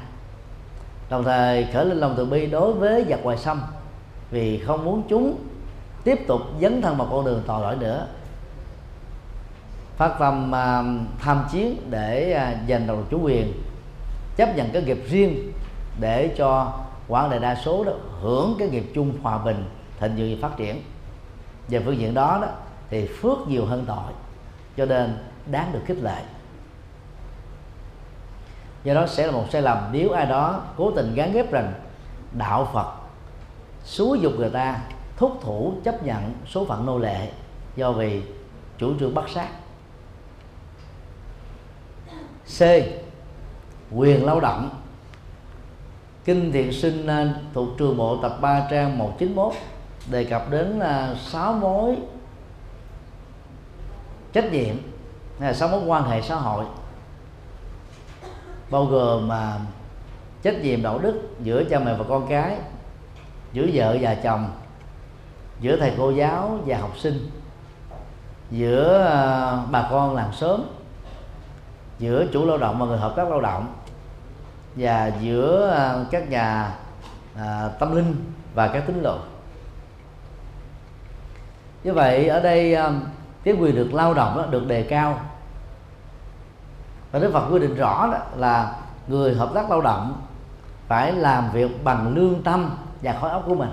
Đồng 1.11 1.25
thời 1.25 1.67
khởi 1.73 1.85
lên 1.85 1.99
lòng 1.99 2.15
từ 2.17 2.25
bi 2.25 2.47
đối 2.47 2.73
với 2.73 3.07
giặc 3.09 3.23
ngoài 3.23 3.37
xâm 3.37 3.63
vì 4.31 4.59
không 4.59 4.85
muốn 4.85 5.03
chúng 5.09 5.37
tiếp 6.05 6.19
tục 6.29 6.41
dấn 6.61 6.83
thân 6.83 6.97
vào 6.97 7.09
con 7.11 7.25
đường 7.25 7.43
tội 7.47 7.63
lỗi 7.63 7.77
nữa 7.77 8.07
phát 10.01 10.19
tâm 10.19 10.51
uh, 10.51 11.21
tham 11.21 11.45
chiến 11.53 11.77
để 11.91 12.37
uh, 12.37 12.69
giành 12.69 12.87
độc 12.87 12.99
chủ 13.11 13.21
quyền 13.23 13.53
chấp 14.37 14.57
nhận 14.57 14.71
cái 14.71 14.83
nghiệp 14.83 15.05
riêng 15.09 15.53
để 16.01 16.35
cho 16.37 16.73
quảng 17.09 17.31
đại 17.31 17.39
đa 17.39 17.55
số 17.55 17.85
đó 17.85 17.93
hưởng 18.21 18.57
cái 18.59 18.69
nghiệp 18.69 18.85
chung 18.95 19.13
hòa 19.23 19.39
bình 19.39 19.65
thịnh 19.99 20.17
vượng 20.17 20.37
và 20.41 20.49
phát 20.49 20.57
triển. 20.57 20.83
Về 21.69 21.83
phương 21.85 21.99
diện 21.99 22.15
đó 22.15 22.39
đó 22.43 22.49
thì 22.91 23.07
phước 23.07 23.39
nhiều 23.49 23.67
hơn 23.67 23.85
tội 23.87 24.13
cho 24.77 24.87
nên 24.87 25.19
đáng 25.47 25.73
được 25.73 25.81
khích 25.87 26.03
lệ. 26.03 26.23
Do 28.85 28.95
đó 28.95 29.07
sẽ 29.07 29.27
là 29.27 29.33
một 29.33 29.45
sai 29.51 29.63
lầm 29.63 29.79
nếu 29.93 30.11
ai 30.11 30.27
đó 30.27 30.63
cố 30.77 30.91
tình 30.91 31.15
gán 31.15 31.33
ghép 31.33 31.53
rằng 31.53 31.73
đạo 32.33 32.69
phật 32.73 32.93
xúi 33.85 34.21
dục 34.21 34.33
người 34.39 34.51
ta 34.51 34.81
thúc 35.17 35.39
thủ 35.43 35.75
chấp 35.85 36.03
nhận 36.05 36.35
số 36.47 36.65
phận 36.65 36.87
nô 36.87 36.99
lệ 36.99 37.29
do 37.77 37.93
vì 37.93 38.23
chủ 38.79 38.93
trương 39.01 39.15
bắt 39.15 39.25
sát. 39.29 39.49
C. 42.59 42.63
Quyền 43.95 44.25
lao 44.25 44.41
động. 44.41 44.71
Kinh 46.25 46.53
Thiện 46.53 46.73
Sinh 46.73 47.07
à, 47.07 47.35
thuộc 47.55 47.69
trường 47.79 47.97
bộ 47.97 48.17
tập 48.23 48.39
3 48.41 48.67
trang 48.71 48.99
191 48.99 49.53
đề 50.11 50.25
cập 50.25 50.51
đến 50.51 50.79
là 50.79 51.15
6 51.15 51.53
mối 51.53 51.97
trách 54.33 54.53
nhiệm 54.53 54.77
hay 55.41 55.49
là 55.49 55.55
6 55.55 55.69
mối 55.69 55.81
quan 55.87 56.05
hệ 56.05 56.23
xã 56.23 56.35
hội, 56.35 56.65
bao 58.71 58.85
gồm 58.85 59.29
mà 59.29 59.59
trách 60.43 60.61
nhiệm 60.63 60.83
đạo 60.83 60.99
đức 60.99 61.23
giữa 61.43 61.65
cha 61.65 61.79
mẹ 61.79 61.95
và 61.95 62.05
con 62.09 62.27
cái, 62.29 62.57
giữa 63.53 63.67
vợ 63.73 63.97
và 64.01 64.15
chồng, 64.15 64.51
giữa 65.61 65.77
thầy 65.77 65.93
cô 65.99 66.11
giáo 66.11 66.59
và 66.67 66.79
học 66.79 66.99
sinh, 66.99 67.31
giữa 68.51 69.05
à, 69.05 69.57
bà 69.71 69.89
con 69.91 70.15
làng 70.15 70.33
xóm 70.33 70.61
giữa 72.01 72.27
chủ 72.33 72.47
lao 72.47 72.59
động 72.59 72.79
và 72.79 72.87
người 72.87 72.99
hợp 72.99 73.13
tác 73.17 73.29
lao 73.29 73.41
động 73.41 73.75
và 74.77 75.13
giữa 75.21 75.71
à, 75.71 76.05
các 76.11 76.31
nhà 76.31 76.75
à, 77.37 77.69
tâm 77.79 77.97
linh 77.97 78.33
và 78.55 78.69
các 78.69 78.83
tín 78.87 79.03
đồ. 79.03 79.19
Như 81.85 81.93
vậy 81.93 82.29
ở 82.29 82.41
đây 82.41 82.75
à, 82.75 82.93
cái 83.45 83.55
quyền 83.55 83.77
được 83.77 83.95
lao 83.95 84.15
động 84.15 84.37
đó, 84.37 84.47
được 84.47 84.69
đề 84.69 84.83
cao. 84.83 85.21
Và 87.13 87.19
Đức 87.19 87.31
Phật 87.33 87.49
quy 87.51 87.59
định 87.59 87.75
rõ 87.75 88.09
đó 88.13 88.19
là 88.37 88.77
người 89.07 89.35
hợp 89.35 89.51
tác 89.55 89.71
lao 89.71 89.81
động 89.81 90.23
phải 90.89 91.13
làm 91.13 91.51
việc 91.53 91.85
bằng 91.85 92.15
lương 92.15 92.43
tâm 92.43 92.71
và 93.03 93.13
khối 93.21 93.31
óc 93.31 93.43
của 93.47 93.55
mình. 93.55 93.71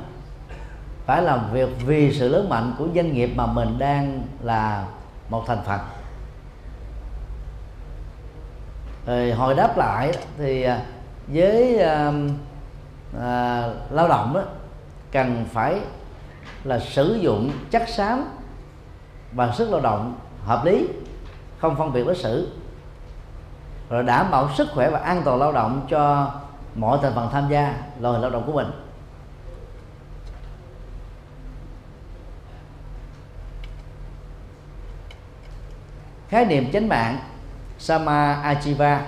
Phải 1.06 1.22
làm 1.22 1.52
việc 1.52 1.70
vì 1.86 2.14
sự 2.14 2.30
lớn 2.30 2.50
mạnh 2.50 2.74
của 2.78 2.88
doanh 2.96 3.14
nghiệp 3.14 3.34
mà 3.36 3.46
mình 3.46 3.80
đang 3.80 4.22
là 4.42 4.86
một 5.30 5.44
thành 5.48 5.60
phần. 5.66 5.80
Rồi 9.08 9.32
hồi 9.32 9.56
đáp 9.56 9.78
lại 9.78 10.12
thì 10.38 10.64
à, 10.64 10.82
với 11.28 11.80
à, 11.80 12.12
à, 13.20 13.70
lao 13.90 14.08
động 14.08 14.34
đó, 14.34 14.42
cần 15.12 15.46
phải 15.54 15.80
là 16.64 16.80
sử 16.80 17.14
dụng 17.22 17.52
chất 17.72 17.90
xám 17.90 18.26
và 19.32 19.52
sức 19.52 19.70
lao 19.72 19.82
động 19.82 20.16
hợp 20.46 20.66
lý 20.66 20.88
không 21.60 21.76
phân 21.76 21.94
biệt 21.94 22.04
đối 22.06 22.16
xử. 22.16 22.52
Rồi 23.90 24.04
đảm 24.04 24.32
bảo 24.32 24.50
sức 24.58 24.68
khỏe 24.74 24.90
và 24.90 25.00
an 25.00 25.22
toàn 25.26 25.40
lao 25.40 25.52
động 25.52 25.86
cho 25.90 26.34
mọi 26.76 27.00
thành 27.02 27.14
phần 27.16 27.30
tham 27.32 27.50
gia 27.50 27.84
loại 28.00 28.22
lao 28.22 28.32
động 28.32 28.44
của 28.46 28.54
mình. 28.54 28.68
Khái 36.30 36.46
niệm 36.46 36.72
chánh 36.72 36.88
mạng 36.88 37.20
sama 37.80 38.44
ajiva 38.44 39.00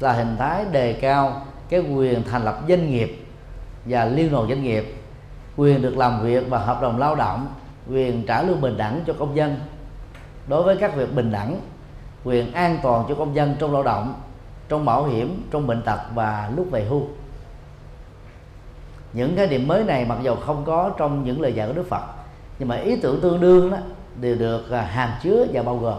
là 0.00 0.12
hình 0.12 0.36
thái 0.38 0.64
đề 0.72 0.92
cao 0.92 1.42
cái 1.68 1.80
quyền 1.80 2.22
thành 2.24 2.44
lập 2.44 2.60
doanh 2.68 2.90
nghiệp 2.90 3.26
và 3.84 4.04
liên 4.04 4.32
đoàn 4.32 4.48
doanh 4.48 4.62
nghiệp. 4.62 4.94
Quyền 5.56 5.82
được 5.82 5.96
làm 5.96 6.22
việc 6.22 6.44
và 6.48 6.58
hợp 6.58 6.82
đồng 6.82 6.98
lao 6.98 7.14
động, 7.14 7.48
quyền 7.90 8.26
trả 8.26 8.42
lương 8.42 8.60
bình 8.60 8.76
đẳng 8.76 9.00
cho 9.06 9.12
công 9.18 9.36
dân. 9.36 9.56
Đối 10.46 10.62
với 10.62 10.76
các 10.76 10.96
việc 10.96 11.14
bình 11.14 11.32
đẳng, 11.32 11.60
quyền 12.24 12.52
an 12.52 12.78
toàn 12.82 13.04
cho 13.08 13.14
công 13.14 13.34
dân 13.34 13.56
trong 13.58 13.72
lao 13.72 13.82
động, 13.82 14.14
trong 14.68 14.84
bảo 14.84 15.04
hiểm, 15.06 15.48
trong 15.50 15.66
bệnh 15.66 15.82
tật 15.82 16.00
và 16.14 16.50
lúc 16.56 16.66
về 16.70 16.84
hưu. 16.84 17.02
Những 19.12 19.36
cái 19.36 19.46
điểm 19.46 19.68
mới 19.68 19.84
này 19.84 20.04
mặc 20.04 20.18
dù 20.22 20.34
không 20.34 20.64
có 20.64 20.90
trong 20.98 21.24
những 21.24 21.40
lời 21.40 21.52
dạy 21.52 21.66
của 21.66 21.72
Đức 21.72 21.86
Phật, 21.90 22.02
nhưng 22.58 22.68
mà 22.68 22.76
ý 22.76 22.96
tưởng 22.96 23.20
tương 23.20 23.40
đương 23.40 23.70
đó 23.70 23.78
đều 24.20 24.34
được 24.34 24.70
à, 24.70 24.82
hàm 24.82 25.10
chứa 25.22 25.46
và 25.52 25.62
bao 25.62 25.76
gồm. 25.76 25.98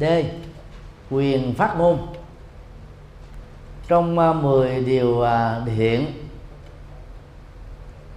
D, 0.00 0.04
quyền 1.10 1.54
phát 1.54 1.74
ngôn. 1.78 2.06
Trong 3.88 4.18
à, 4.18 4.32
10 4.32 4.84
điều 4.84 5.22
à, 5.22 5.60
hiện 5.66 6.06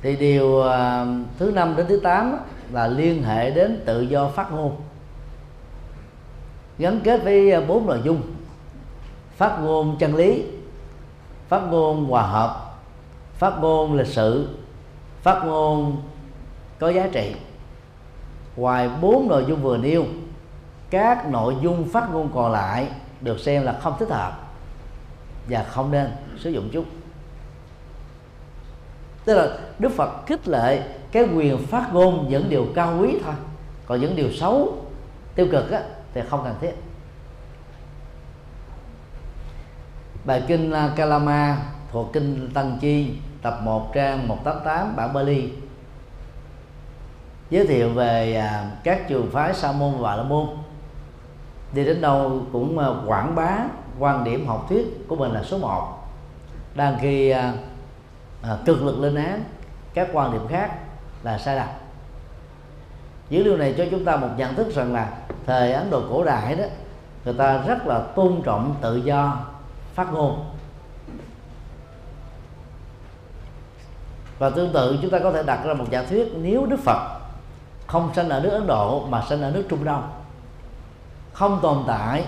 thì 0.02 0.16
điều 0.16 0.62
à, 0.62 1.06
thứ 1.38 1.52
năm 1.52 1.76
đến 1.78 1.86
thứ 1.90 2.00
8 2.00 2.38
là 2.72 2.88
liên 2.88 3.24
hệ 3.24 3.52
đến 3.52 3.84
tự 3.86 4.02
do 4.02 4.28
phát 4.28 4.52
ngôn. 4.52 4.76
Gắn 6.78 7.00
kết 7.04 7.24
với 7.24 7.66
bốn 7.66 7.86
nội 7.86 8.02
dung. 8.04 8.22
Phát 9.36 9.58
ngôn 9.62 9.98
chân 10.00 10.16
lý, 10.16 10.44
phát 11.48 11.62
ngôn 11.70 12.06
hòa 12.06 12.24
hợp, 12.24 12.80
phát 13.34 13.54
ngôn 13.60 13.94
lịch 13.94 14.08
sự, 14.08 14.48
phát 15.22 15.44
ngôn 15.46 16.02
có 16.80 16.90
giá 16.90 17.08
trị. 17.12 17.36
Ngoài 18.56 18.90
bốn 19.02 19.28
nội 19.28 19.46
dung 19.48 19.62
vừa 19.62 19.78
nêu 19.78 20.06
các 20.92 21.30
nội 21.30 21.56
dung 21.62 21.90
phát 21.90 22.10
ngôn 22.12 22.30
còn 22.34 22.52
lại 22.52 22.88
được 23.22 23.40
xem 23.40 23.64
là 23.64 23.80
không 23.82 23.94
thích 24.00 24.10
hợp 24.10 24.50
và 25.50 25.64
không 25.64 25.92
nên 25.92 26.12
sử 26.38 26.50
dụng 26.50 26.70
chúng. 26.74 26.86
Tức 29.26 29.34
là 29.34 29.58
đức 29.80 29.90
phật 29.90 30.26
khích 30.26 30.48
lệ 30.48 30.84
cái 31.12 31.24
quyền 31.36 31.66
phát 31.66 31.94
ngôn 31.94 32.28
những 32.30 32.50
điều 32.50 32.68
cao 32.76 32.98
quý 33.02 33.18
thôi. 33.24 33.34
Còn 33.86 34.02
những 34.02 34.16
điều 34.16 34.32
xấu 34.32 34.86
tiêu 35.36 35.48
cực 35.52 35.72
á, 35.72 35.84
thì 36.14 36.22
không 36.30 36.44
cần 36.44 36.56
thiết. 36.62 36.74
Bài 40.26 40.44
kinh 40.48 40.74
Kalama 40.96 41.58
thuộc 41.92 42.14
kinh 42.14 42.50
Tăng 42.54 42.78
Chi 42.82 43.12
tập 43.42 43.60
1 43.64 43.94
trang 43.94 44.28
188 44.28 44.96
bản 44.96 45.14
Bali 45.14 45.52
giới 47.50 47.68
thiệu 47.68 47.90
về 47.90 48.36
à, 48.36 48.72
các 48.84 49.08
trường 49.08 49.32
phái 49.32 49.54
sa 49.54 49.72
môn 49.72 49.94
và 49.98 50.16
la 50.16 50.24
môn 50.24 50.48
đi 51.74 51.86
đến 51.86 52.02
đâu 52.02 52.42
cũng 52.52 52.78
ờ, 52.78 53.04
quảng 53.06 53.36
bá 53.36 53.58
quan 54.00 54.24
điểm 54.24 54.48
học 54.48 54.66
thuyết 54.70 55.06
của 55.08 55.16
mình 55.16 55.32
là 55.32 55.44
số 55.44 55.58
1 55.58 55.98
đang 56.76 56.98
khi 57.02 57.30
à, 57.30 57.54
à, 58.42 58.58
cực 58.66 58.84
lực 58.84 59.00
lên 59.00 59.16
án 59.16 59.44
các 59.94 60.10
quan 60.14 60.32
điểm 60.32 60.48
khác 60.48 60.72
là 61.24 61.38
sai 61.38 61.56
lầm. 61.56 61.68
Dữ 63.30 63.44
liệu 63.44 63.58
này 63.58 63.74
cho 63.78 63.86
chúng 63.92 64.06
ta 64.06 64.16
một 64.16 64.30
nhận 64.38 64.56
thức 64.56 64.76
rằng 64.76 64.94
là 64.94 65.18
thời 65.46 65.74
Ấn 65.74 65.90
Độ 65.90 66.02
cổ 66.10 66.24
đại 66.24 66.56
đó 66.56 66.66
người 67.26 67.34
ta 67.34 67.58
rất 67.58 67.88
là 67.88 68.00
tôn 68.16 68.42
trọng 68.44 68.76
tự 68.82 68.96
do 68.96 69.38
phát 69.96 70.14
ngôn. 70.14 70.46
Và 74.40 74.50
tương 74.50 74.74
tự 74.74 74.98
chúng 75.02 75.12
ta 75.12 75.20
có 75.20 75.32
thể 75.32 75.44
đặt 75.44 75.66
ra 75.66 75.74
một 75.74 75.86
giả 75.90 76.04
thuyết 76.04 76.34
nếu 76.36 76.66
Đức 76.66 76.80
Phật 76.80 77.20
không 77.88 78.12
sinh 78.16 78.30
ở 78.30 78.40
nước 78.40 78.50
Ấn 78.50 78.68
Độ 78.68 79.06
mà 79.10 79.24
sinh 79.30 79.42
ở 79.42 79.52
nước 79.52 79.64
Trung 79.70 79.84
Đông 79.84 80.21
không 81.42 81.60
tồn 81.62 81.84
tại 81.88 82.26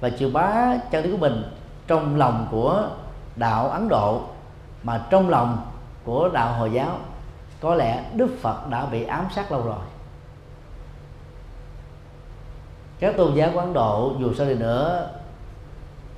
và 0.00 0.10
chịu 0.10 0.30
bá 0.32 0.76
chân 0.90 1.04
lý 1.04 1.10
của 1.10 1.16
mình 1.16 1.42
trong 1.86 2.16
lòng 2.16 2.46
của 2.50 2.88
đạo 3.36 3.68
Ấn 3.68 3.88
Độ, 3.88 4.22
mà 4.82 5.06
trong 5.10 5.28
lòng 5.28 5.70
của 6.04 6.28
đạo 6.28 6.52
Hồi 6.52 6.70
giáo. 6.72 6.98
Có 7.60 7.74
lẽ 7.74 8.04
Đức 8.14 8.28
Phật 8.40 8.70
đã 8.70 8.86
bị 8.86 9.04
ám 9.04 9.26
sát 9.34 9.52
lâu 9.52 9.62
rồi. 9.62 9.84
Các 12.98 13.16
tôn 13.16 13.34
giáo 13.34 13.50
của 13.54 13.60
Ấn 13.60 13.72
Độ 13.72 14.16
dù 14.20 14.34
sao 14.34 14.46
đi 14.46 14.54
nữa, 14.54 15.10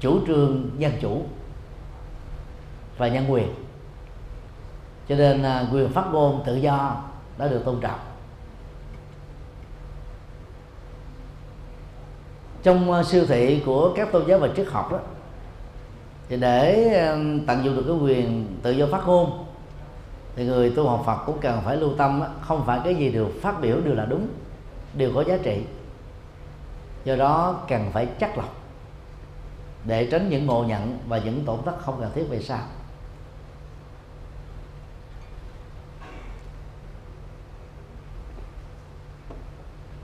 chủ 0.00 0.20
trương 0.26 0.70
dân 0.78 0.92
chủ 1.00 1.22
và 2.98 3.08
nhân 3.08 3.32
quyền. 3.32 3.54
Cho 5.08 5.14
nên 5.16 5.42
à, 5.42 5.66
quyền 5.72 5.92
phát 5.92 6.04
ngôn 6.12 6.42
tự 6.46 6.56
do 6.56 6.96
đã 7.38 7.48
được 7.48 7.62
tôn 7.64 7.80
trọng. 7.80 8.00
Trong 12.66 12.92
ờ, 12.92 13.02
siêu 13.02 13.26
thị 13.26 13.62
của 13.66 13.92
các 13.96 14.12
tôn 14.12 14.26
giáo 14.26 14.38
và 14.38 14.48
triết 14.56 14.66
học 14.68 14.92
đó 14.92 14.98
thì 16.28 16.36
để 16.36 16.92
ờ, 16.94 17.18
tận 17.46 17.64
dụng 17.64 17.76
được 17.76 17.84
cái 17.86 17.96
quyền 17.96 18.46
tự 18.62 18.70
do 18.70 18.86
phát 18.92 19.06
ngôn 19.06 19.44
thì 20.36 20.44
người 20.44 20.70
tu 20.70 20.88
học 20.88 21.02
Phật 21.06 21.16
cũng 21.26 21.38
cần 21.40 21.62
phải 21.64 21.76
lưu 21.76 21.90
tâm 21.98 22.20
đó, 22.20 22.26
không 22.40 22.66
phải 22.66 22.80
cái 22.84 22.94
gì 22.94 23.12
đều 23.12 23.28
phát 23.42 23.60
biểu 23.60 23.80
đều 23.80 23.94
là 23.94 24.04
đúng 24.04 24.28
đều 24.94 25.10
có 25.14 25.24
giá 25.24 25.36
trị. 25.42 25.62
Do 27.04 27.16
đó 27.16 27.64
cần 27.68 27.90
phải 27.92 28.06
chắc 28.20 28.38
lọc 28.38 28.54
để 29.84 30.08
tránh 30.10 30.30
những 30.30 30.46
ngộ 30.46 30.64
nhận 30.64 30.98
và 31.08 31.18
những 31.18 31.44
tổn 31.44 31.58
thất 31.64 31.78
không 31.80 32.00
cần 32.00 32.10
thiết 32.14 32.24
về 32.30 32.42
sau. 32.42 32.60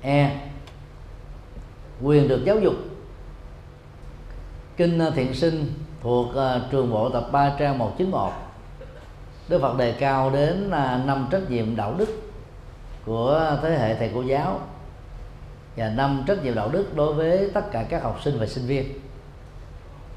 E 0.03 0.52
quyền 2.03 2.29
được 2.29 2.45
giáo 2.45 2.59
dục. 2.59 2.75
Kinh 4.77 4.99
à, 4.99 5.11
thiện 5.11 5.35
sinh 5.35 5.73
thuộc 6.03 6.27
uh, 6.29 6.71
trường 6.71 6.91
bộ 6.91 7.09
tập 7.09 7.29
3 7.33 7.57
trang 7.59 7.79
191 7.79 8.33
Đức 9.49 9.63
Phật 9.63 9.77
đề 9.79 9.93
cao 9.93 10.31
đến 10.31 10.67
uh, 10.67 11.07
năm 11.07 11.29
trách 11.31 11.51
nhiệm 11.51 11.77
đạo 11.77 11.95
đức 11.99 12.09
của 13.07 13.59
thế 13.63 13.79
hệ 13.79 13.95
thầy 13.95 14.11
cô 14.15 14.23
giáo 14.23 14.61
và 15.77 15.89
năm 15.89 16.25
trách 16.27 16.45
nhiệm 16.45 16.55
đạo 16.55 16.69
đức 16.69 16.97
đối 16.97 17.15
với 17.15 17.51
tất 17.55 17.71
cả 17.71 17.83
các 17.89 18.03
học 18.03 18.21
sinh 18.25 18.39
và 18.39 18.47
sinh 18.47 18.67
viên. 18.67 18.85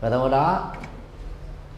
Và 0.01 0.09
thông 0.09 0.23
qua 0.23 0.29
đó 0.29 0.71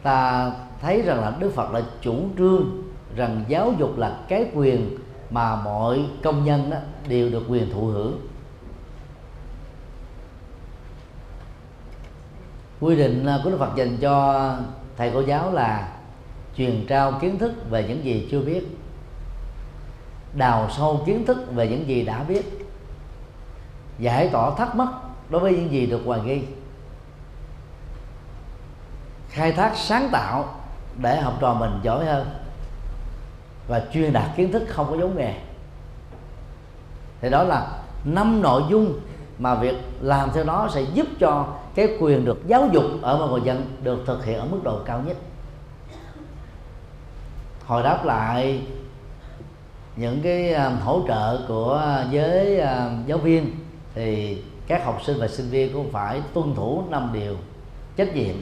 ta 0.03 0.51
thấy 0.81 1.01
rằng 1.01 1.21
là 1.21 1.33
Đức 1.39 1.51
Phật 1.55 1.71
là 1.71 1.81
chủ 2.01 2.15
trương 2.37 2.83
rằng 3.15 3.43
giáo 3.47 3.73
dục 3.79 3.97
là 3.97 4.19
cái 4.27 4.51
quyền 4.53 4.97
mà 5.29 5.55
mọi 5.55 6.05
công 6.23 6.45
nhân 6.45 6.69
đó 6.69 6.77
đều 7.07 7.29
được 7.29 7.43
quyền 7.49 7.73
thụ 7.73 7.85
hưởng. 7.85 8.26
Quy 12.81 12.95
định 12.95 13.25
à, 13.25 13.39
của 13.43 13.49
Đức 13.49 13.57
Phật 13.59 13.75
dành 13.75 13.97
cho 13.97 14.55
thầy 14.97 15.11
cô 15.13 15.21
giáo 15.21 15.53
là 15.53 15.89
truyền 16.57 16.85
trao 16.87 17.11
kiến 17.21 17.39
thức 17.39 17.69
về 17.69 17.85
những 17.87 18.03
gì 18.03 18.27
chưa 18.31 18.41
biết, 18.41 18.77
đào 20.33 20.69
sâu 20.77 21.03
kiến 21.05 21.25
thức 21.25 21.37
về 21.55 21.67
những 21.67 21.87
gì 21.87 22.05
đã 22.05 22.23
biết, 22.23 22.67
giải 23.99 24.29
tỏa 24.31 24.51
thắc 24.55 24.75
mắc 24.75 24.87
đối 25.29 25.41
với 25.41 25.51
những 25.51 25.71
gì 25.71 25.85
được 25.85 26.01
hoài 26.05 26.21
nghi, 26.21 26.41
khai 29.29 29.51
thác 29.51 29.71
sáng 29.75 30.09
tạo 30.11 30.55
để 30.97 31.21
học 31.21 31.33
trò 31.39 31.53
mình 31.53 31.79
giỏi 31.83 32.05
hơn 32.05 32.27
và 33.67 33.81
chuyên 33.93 34.13
đạt 34.13 34.35
kiến 34.35 34.51
thức 34.51 34.63
không 34.67 34.87
có 34.89 34.97
giống 34.97 35.15
nghề. 35.17 35.33
Thì 37.21 37.29
đó 37.29 37.43
là 37.43 37.67
năm 38.03 38.41
nội 38.41 38.61
dung 38.69 38.99
mà 39.39 39.55
việc 39.55 39.75
làm 40.01 40.31
theo 40.33 40.43
đó 40.43 40.69
sẽ 40.73 40.81
giúp 40.81 41.07
cho 41.19 41.47
cái 41.77 41.97
quyền 41.99 42.25
được 42.25 42.47
giáo 42.47 42.69
dục 42.73 42.83
ở 43.01 43.17
mọi 43.17 43.29
người 43.29 43.41
dân 43.41 43.77
được 43.83 44.03
thực 44.05 44.25
hiện 44.25 44.39
ở 44.39 44.45
mức 44.45 44.59
độ 44.63 44.79
cao 44.85 45.03
nhất. 45.07 45.17
Hồi 47.65 47.83
đáp 47.83 48.05
lại, 48.05 48.61
những 49.95 50.21
cái 50.23 50.53
à, 50.53 50.69
hỗ 50.69 51.01
trợ 51.07 51.45
của 51.47 52.03
giới 52.11 52.59
à, 52.59 52.97
giáo 53.05 53.17
viên 53.17 53.51
thì 53.95 54.37
các 54.67 54.85
học 54.85 54.99
sinh 55.05 55.17
và 55.19 55.27
sinh 55.27 55.49
viên 55.49 55.73
cũng 55.73 55.91
phải 55.91 56.21
tuân 56.33 56.55
thủ 56.55 56.83
năm 56.89 57.09
điều 57.13 57.35
trách 57.97 58.15
nhiệm. 58.15 58.35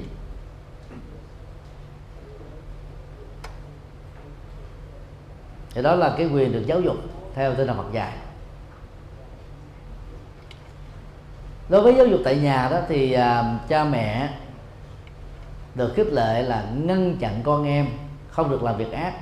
Thì 5.70 5.82
đó 5.82 5.96
là 5.96 6.16
cái 6.18 6.28
quyền 6.28 6.52
được 6.52 6.64
giáo 6.68 6.82
dục 6.82 6.96
theo 7.34 7.56
tinh 7.56 7.68
thần 7.68 7.78
Phật 7.78 7.94
dạy. 7.94 8.14
Đối 11.70 11.82
với 11.82 11.96
giáo 11.96 12.06
dục 12.06 12.20
tại 12.24 12.38
nhà 12.38 12.68
đó 12.72 12.78
thì 12.88 13.14
à, 13.14 13.58
cha 13.68 13.84
mẹ 13.84 14.30
được 15.76 15.94
khích 15.96 16.08
lệ 16.08 16.42
là 16.42 16.66
ngăn 16.76 17.18
chặn 17.18 17.42
con 17.44 17.68
em 17.68 17.88
không 18.30 18.50
được 18.50 18.64
làm 18.64 18.78
việc 18.78 18.92
ác 18.92 19.14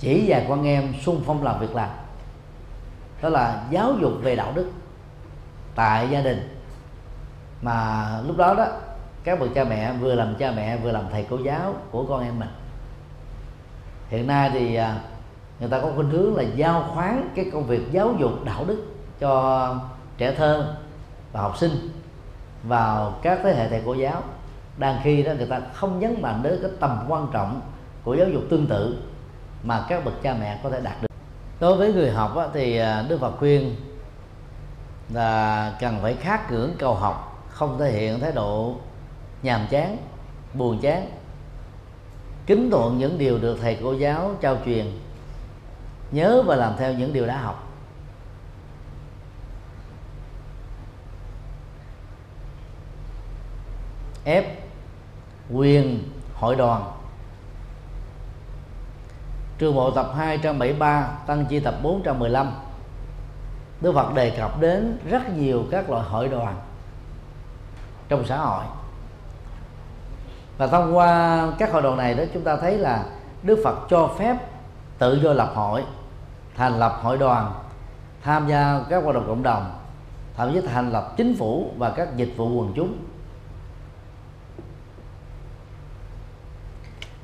chỉ 0.00 0.26
dạy 0.26 0.46
con 0.48 0.66
em 0.66 0.94
xung 1.02 1.22
phong 1.26 1.42
làm 1.42 1.60
việc 1.60 1.74
làm. 1.74 1.88
Đó 3.22 3.28
là 3.28 3.62
giáo 3.70 3.94
dục 4.00 4.12
về 4.22 4.36
đạo 4.36 4.52
đức 4.54 4.70
tại 5.74 6.08
gia 6.10 6.20
đình. 6.20 6.56
Mà 7.62 8.06
lúc 8.26 8.36
đó 8.36 8.54
đó 8.54 8.66
các 9.24 9.40
bậc 9.40 9.48
cha 9.54 9.64
mẹ 9.64 9.92
vừa 9.92 10.14
làm 10.14 10.34
cha 10.38 10.52
mẹ 10.56 10.76
vừa 10.76 10.92
làm 10.92 11.04
thầy 11.12 11.26
cô 11.30 11.36
giáo 11.36 11.74
của 11.90 12.04
con 12.08 12.22
em 12.22 12.38
mình. 12.38 12.48
Hiện 14.08 14.26
nay 14.26 14.50
thì 14.52 14.74
à, 14.74 15.00
người 15.60 15.68
ta 15.68 15.80
có 15.80 15.90
khuynh 15.94 16.10
hướng 16.10 16.36
là 16.36 16.42
giao 16.42 16.84
khoán 16.94 17.30
cái 17.34 17.50
công 17.52 17.66
việc 17.66 17.92
giáo 17.92 18.14
dục 18.18 18.44
đạo 18.44 18.64
đức 18.64 18.84
cho 19.20 19.74
trẻ 20.18 20.34
thơ 20.34 20.74
và 21.32 21.40
học 21.40 21.56
sinh 21.56 21.90
vào 22.62 23.14
các 23.22 23.40
thế 23.42 23.54
hệ 23.54 23.68
thầy 23.68 23.82
cô 23.86 23.94
giáo 23.94 24.22
đang 24.76 25.00
khi 25.02 25.22
đó 25.22 25.32
người 25.36 25.46
ta 25.46 25.60
không 25.74 25.98
nhấn 25.98 26.22
mạnh 26.22 26.42
đến 26.42 26.58
cái 26.62 26.70
tầm 26.80 27.04
quan 27.08 27.26
trọng 27.32 27.60
của 28.04 28.14
giáo 28.14 28.28
dục 28.28 28.42
tương 28.50 28.66
tự 28.66 29.02
mà 29.62 29.84
các 29.88 30.04
bậc 30.04 30.22
cha 30.22 30.34
mẹ 30.40 30.60
có 30.62 30.70
thể 30.70 30.80
đạt 30.80 31.02
được. 31.02 31.08
Đối 31.60 31.76
với 31.76 31.92
người 31.92 32.10
học 32.10 32.36
á, 32.36 32.46
thì 32.52 32.76
à, 32.76 33.04
đức 33.08 33.20
phật 33.20 33.32
khuyên 33.38 33.76
là 35.12 35.72
cần 35.80 35.98
phải 36.02 36.14
khát 36.14 36.48
cưỡng 36.48 36.70
cầu 36.78 36.94
học 36.94 37.46
không 37.48 37.78
thể 37.78 37.92
hiện 37.92 38.20
thái 38.20 38.32
độ 38.32 38.74
nhàm 39.42 39.66
chán 39.70 39.96
buồn 40.54 40.78
chán 40.82 41.10
kính 42.46 42.70
thuận 42.70 42.98
những 42.98 43.18
điều 43.18 43.38
được 43.38 43.58
thầy 43.62 43.78
cô 43.82 43.92
giáo 43.92 44.34
trao 44.40 44.56
truyền 44.64 44.86
nhớ 46.10 46.42
và 46.46 46.56
làm 46.56 46.72
theo 46.78 46.92
những 46.92 47.12
điều 47.12 47.26
đã 47.26 47.36
học. 47.36 47.69
Ép 54.24 54.44
quyền 55.52 56.02
hội 56.34 56.56
đoàn. 56.56 56.92
Trường 59.58 59.74
bộ 59.74 59.90
tập 59.90 60.12
273 60.16 61.08
tăng 61.26 61.46
chi 61.46 61.60
tập 61.60 61.74
415 61.82 62.52
Đức 63.80 63.92
Phật 63.94 64.14
đề 64.14 64.30
cập 64.30 64.60
đến 64.60 64.98
rất 65.10 65.36
nhiều 65.36 65.64
các 65.70 65.90
loại 65.90 66.04
hội 66.08 66.28
đoàn 66.28 66.56
trong 68.08 68.26
xã 68.26 68.36
hội. 68.36 68.64
Và 70.58 70.66
thông 70.66 70.96
qua 70.96 71.46
các 71.58 71.72
hội 71.72 71.82
đoàn 71.82 71.96
này 71.96 72.14
đó, 72.14 72.24
chúng 72.34 72.44
ta 72.44 72.56
thấy 72.56 72.78
là 72.78 73.04
Đức 73.42 73.60
Phật 73.64 73.78
cho 73.90 74.10
phép 74.18 74.36
tự 74.98 75.20
do 75.22 75.32
lập 75.32 75.52
hội, 75.54 75.84
thành 76.56 76.78
lập 76.78 76.98
hội 77.02 77.18
đoàn, 77.18 77.52
tham 78.22 78.48
gia 78.48 78.80
các 78.88 79.04
hoạt 79.04 79.14
động 79.14 79.24
cộng 79.26 79.42
đồng, 79.42 79.70
thậm 80.36 80.52
chí 80.52 80.60
thành 80.60 80.90
lập 80.92 81.14
chính 81.16 81.36
phủ 81.38 81.70
và 81.78 81.90
các 81.90 82.16
dịch 82.16 82.34
vụ 82.36 82.48
quần 82.48 82.72
chúng. 82.76 82.96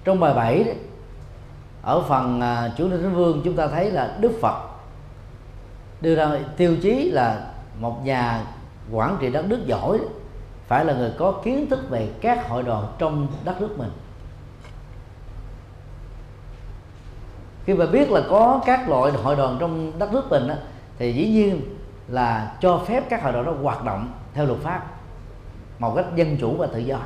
Trong 0.07 0.21
bài 0.21 0.35
7 0.35 0.77
ở 1.83 2.03
phần 2.03 2.41
à, 2.41 2.73
chủ 2.77 2.89
linh 2.89 3.03
thánh 3.03 3.15
vương 3.15 3.41
chúng 3.45 3.57
ta 3.57 3.69
thấy 3.69 3.91
là 3.91 4.17
đức 4.21 4.33
phật 4.41 4.63
đưa 6.01 6.15
ra 6.15 6.31
tiêu 6.57 6.77
chí 6.83 7.11
là 7.11 7.47
một 7.81 8.05
nhà 8.05 8.45
quản 8.93 9.17
trị 9.21 9.31
đất 9.31 9.47
nước 9.47 9.67
giỏi 9.67 9.99
phải 10.67 10.85
là 10.85 10.95
người 10.95 11.13
có 11.19 11.33
kiến 11.33 11.67
thức 11.71 11.91
về 11.91 12.09
các 12.21 12.49
hội 12.49 12.63
đoàn 12.63 12.87
trong 12.99 13.29
đất 13.45 13.61
nước 13.61 13.79
mình. 13.79 13.91
Khi 17.65 17.75
mà 17.75 17.87
biết 17.87 18.11
là 18.11 18.21
có 18.31 18.61
các 18.67 18.89
loại 18.89 19.13
hội 19.13 19.37
đoàn 19.37 19.57
trong 19.61 19.99
đất 19.99 20.13
nước 20.13 20.31
mình 20.31 20.49
đó, 20.49 20.55
thì 20.99 21.13
dĩ 21.13 21.29
nhiên 21.29 21.61
là 22.09 22.57
cho 22.61 22.83
phép 22.87 23.05
các 23.09 23.23
hội 23.23 23.33
đoàn 23.33 23.47
đó 23.47 23.55
hoạt 23.63 23.85
động 23.85 24.13
theo 24.35 24.47
luật 24.47 24.61
pháp 24.61 24.87
một 25.79 25.95
cách 25.97 26.07
dân 26.15 26.37
chủ 26.41 26.57
và 26.57 26.67
tự 26.67 26.79
do. 26.79 26.99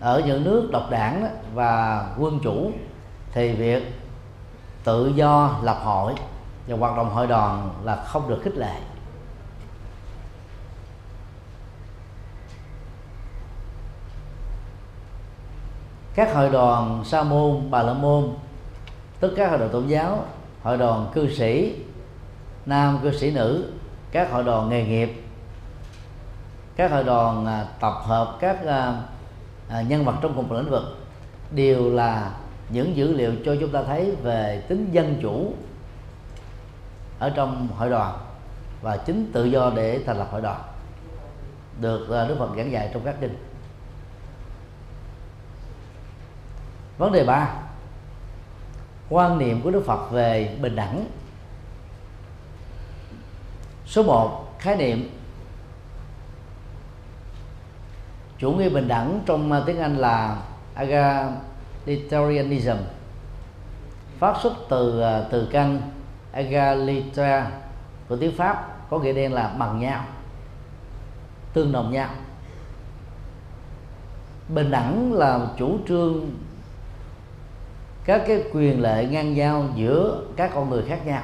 Ở 0.00 0.22
những 0.26 0.44
nước 0.44 0.68
độc 0.72 0.90
đảng 0.90 1.36
và 1.54 2.06
quân 2.18 2.38
chủ, 2.42 2.72
thì 3.32 3.52
việc 3.52 3.82
tự 4.84 5.12
do 5.14 5.58
lập 5.62 5.78
hội 5.82 6.14
và 6.68 6.76
hoạt 6.76 6.96
động 6.96 7.10
hội 7.10 7.26
đoàn 7.26 7.70
là 7.84 7.96
không 7.96 8.28
được 8.28 8.40
khích 8.44 8.56
lệ. 8.56 8.80
Các 16.14 16.34
hội 16.34 16.50
đoàn 16.50 17.02
sa 17.04 17.22
môn, 17.22 17.70
bà 17.70 17.82
la 17.82 17.92
môn 17.92 18.28
tất 19.20 19.28
cả 19.36 19.48
hội 19.48 19.58
đoàn 19.58 19.70
tôn 19.72 19.86
giáo, 19.86 20.24
hội 20.62 20.76
đoàn 20.76 21.10
cư 21.14 21.34
sĩ, 21.34 21.74
nam 22.66 22.98
cư 23.02 23.18
sĩ 23.18 23.30
nữ, 23.30 23.72
các 24.12 24.30
hội 24.30 24.44
đoàn 24.44 24.68
nghề 24.68 24.84
nghiệp, 24.84 25.22
các 26.76 26.90
hội 26.90 27.04
đoàn 27.04 27.46
à, 27.46 27.66
tập 27.80 27.94
hợp 28.02 28.36
các 28.40 28.66
à, 28.66 29.02
à, 29.68 29.82
nhân 29.82 30.04
vật 30.04 30.14
trong 30.22 30.34
cùng 30.34 30.48
một 30.48 30.54
lĩnh 30.54 30.70
vực 30.70 30.82
đều 31.50 31.90
là 31.90 32.30
những 32.68 32.96
dữ 32.96 33.12
liệu 33.12 33.32
cho 33.44 33.56
chúng 33.60 33.70
ta 33.70 33.82
thấy 33.82 34.16
về 34.22 34.62
tính 34.68 34.88
dân 34.92 35.18
chủ 35.22 35.52
ở 37.18 37.30
trong 37.30 37.68
hội 37.76 37.90
đoàn 37.90 38.18
và 38.82 38.96
chính 38.96 39.30
tự 39.32 39.44
do 39.44 39.72
để 39.76 40.00
thành 40.06 40.18
lập 40.18 40.28
hội 40.30 40.40
đoàn 40.40 40.60
được 41.80 42.10
à, 42.10 42.28
Đức 42.28 42.36
Phật 42.38 42.50
giảng 42.56 42.72
dạy 42.72 42.90
trong 42.92 43.02
các 43.04 43.14
kinh. 43.20 43.36
Vấn 46.98 47.12
đề 47.12 47.24
ba 47.24 47.54
quan 49.08 49.38
niệm 49.38 49.60
của 49.62 49.70
Đức 49.70 49.82
Phật 49.86 50.10
về 50.10 50.56
bình 50.62 50.76
đẳng. 50.76 51.06
Số 53.86 54.02
1 54.02 54.54
khái 54.58 54.76
niệm 54.76 55.17
chủ 58.38 58.52
nghĩa 58.52 58.68
bình 58.68 58.88
đẳng 58.88 59.20
trong 59.26 59.52
à, 59.52 59.62
tiếng 59.66 59.78
Anh 59.78 59.96
là 59.96 60.42
egalitarianism. 60.74 62.76
Phát 64.18 64.36
xuất 64.42 64.52
từ 64.68 65.00
à, 65.00 65.24
từ 65.30 65.48
căn 65.52 65.80
egalita 66.32 67.50
của 68.08 68.16
tiếng 68.16 68.36
Pháp, 68.36 68.76
có 68.90 68.98
nghĩa 68.98 69.12
đen 69.12 69.32
là 69.32 69.54
bằng 69.58 69.80
nhau, 69.80 70.04
tương 71.52 71.72
đồng 71.72 71.92
nhau. 71.92 72.08
Bình 74.48 74.70
đẳng 74.70 75.12
là 75.12 75.40
chủ 75.58 75.78
trương 75.88 76.30
các 78.04 78.22
cái 78.26 78.44
quyền 78.52 78.82
lợi 78.82 79.06
ngang 79.06 79.34
nhau 79.34 79.64
giữa 79.74 80.22
các 80.36 80.50
con 80.54 80.70
người 80.70 80.82
khác 80.88 81.06
nhau. 81.06 81.22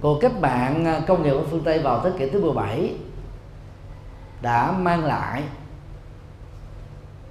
Cuộc 0.00 0.18
cách 0.20 0.40
mạng 0.40 0.84
à, 0.84 1.00
công 1.06 1.22
nghiệp 1.22 1.30
ở 1.30 1.42
phương 1.50 1.64
Tây 1.64 1.78
vào 1.78 2.00
thế 2.04 2.10
kỷ 2.18 2.30
thứ 2.30 2.40
17 2.40 2.96
đã 4.40 4.72
mang 4.72 5.04
lại 5.04 5.42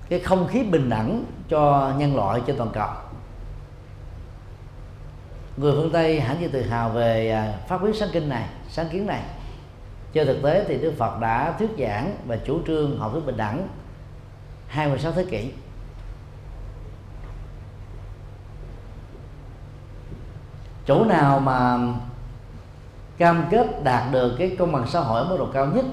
cái 0.10 0.20
không 0.20 0.48
khí 0.48 0.64
bình 0.64 0.90
đẳng 0.90 1.24
cho 1.50 1.94
nhân 1.98 2.16
loại 2.16 2.42
trên 2.46 2.58
toàn 2.58 2.70
cầu. 2.74 2.90
Người 5.58 5.72
phương 5.72 5.92
tây 5.92 6.20
hẳn 6.22 6.42
như 6.42 6.48
tự 6.48 6.62
hào 6.62 6.90
về 6.90 7.32
à, 7.32 7.54
phát 7.68 7.82
huyết 7.82 7.96
sáng 7.96 8.10
kinh 8.14 8.30
này, 8.30 8.50
sáng 8.70 8.90
kiến 8.90 9.08
này. 9.08 9.22
Trên 10.14 10.28
thực 10.28 10.44
tế 10.44 10.66
thì 10.68 10.78
đức 10.78 10.94
phật 10.98 11.20
đã 11.20 11.52
thuyết 11.60 11.70
giảng 11.80 12.16
và 12.28 12.38
chủ 12.46 12.60
trương 12.68 13.00
học 13.00 13.12
thuyết 13.14 13.26
bình 13.26 13.38
đẳng 13.38 13.68
26 14.68 15.12
thế 15.12 15.26
kỷ. 15.30 15.52
Chỗ 20.88 21.06
nào 21.06 21.40
mà 21.40 21.80
cam 23.18 23.46
kết 23.52 23.84
đạt 23.84 24.12
được 24.12 24.36
cái 24.40 24.56
công 24.60 24.72
bằng 24.72 24.88
xã 24.88 25.00
hội 25.00 25.22
ở 25.22 25.30
mức 25.30 25.38
độ 25.40 25.48
cao 25.54 25.66
nhất 25.66 25.86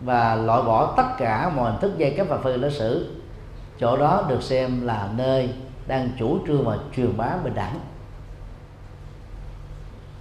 và 0.00 0.34
loại 0.34 0.62
bỏ 0.62 0.94
tất 0.96 1.06
cả 1.18 1.52
mọi 1.56 1.70
hình 1.70 1.80
thức 1.80 1.98
dây 1.98 2.14
cấp 2.16 2.26
và 2.30 2.38
phân 2.38 2.60
lịch 2.60 2.72
sử. 2.72 3.16
Chỗ 3.80 3.96
đó 3.96 4.24
được 4.28 4.42
xem 4.42 4.86
là 4.86 5.08
nơi 5.16 5.50
đang 5.86 6.10
chủ 6.18 6.38
trương 6.46 6.64
và 6.64 6.78
truyền 6.96 7.16
bá 7.16 7.36
bình 7.44 7.54
đẳng. 7.54 7.80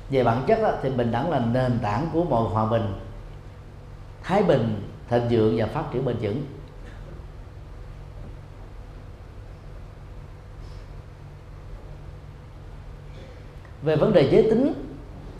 Về 0.09 0.23
bản 0.23 0.43
chất 0.47 0.59
đó, 0.61 0.71
thì 0.81 0.89
bình 0.89 1.11
đẳng 1.11 1.29
là 1.29 1.39
nền 1.39 1.79
tảng 1.81 2.07
của 2.13 2.23
mọi 2.23 2.49
hòa 2.49 2.65
bình 2.65 2.93
thái 4.23 4.43
bình 4.43 4.89
thịnh 5.09 5.27
vượng 5.29 5.53
và 5.57 5.65
phát 5.65 5.83
triển 5.91 6.05
bền 6.05 6.15
vững. 6.21 6.45
Về 13.81 13.95
vấn 13.95 14.13
đề 14.13 14.29
giới 14.31 14.43
tính 14.43 14.73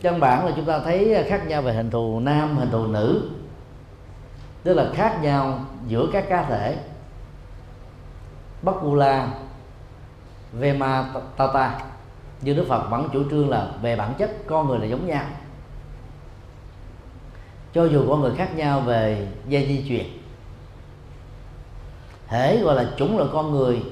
căn 0.00 0.20
bản 0.20 0.46
là 0.46 0.52
chúng 0.56 0.64
ta 0.64 0.78
thấy 0.78 1.24
khác 1.28 1.46
nhau 1.46 1.62
về 1.62 1.72
hình 1.72 1.90
thù 1.90 2.20
nam 2.20 2.56
hình 2.56 2.70
thù 2.70 2.86
nữ 2.86 3.30
tức 4.66 4.74
là 4.74 4.90
khác 4.94 5.18
nhau 5.22 5.60
giữa 5.86 6.08
các 6.12 6.24
cá 6.28 6.42
thể. 6.42 6.76
Bakula 8.62 9.28
Vema 10.52 11.04
Tata 11.36 11.78
như 12.40 12.54
Đức 12.54 12.64
Phật 12.68 12.90
vẫn 12.90 13.08
chủ 13.12 13.30
trương 13.30 13.50
là 13.50 13.68
về 13.82 13.96
bản 13.96 14.14
chất 14.18 14.30
con 14.46 14.68
người 14.68 14.78
là 14.78 14.86
giống 14.86 15.06
nhau. 15.06 15.24
Cho 17.72 17.84
dù 17.84 18.04
con 18.08 18.20
người 18.20 18.34
khác 18.36 18.56
nhau 18.56 18.80
về 18.80 19.28
dây 19.48 19.66
di 19.66 19.88
truyền, 19.88 20.06
thể 22.28 22.60
gọi 22.62 22.74
là 22.74 22.90
chúng 22.96 23.18
là 23.18 23.24
con 23.32 23.52
người 23.52 23.82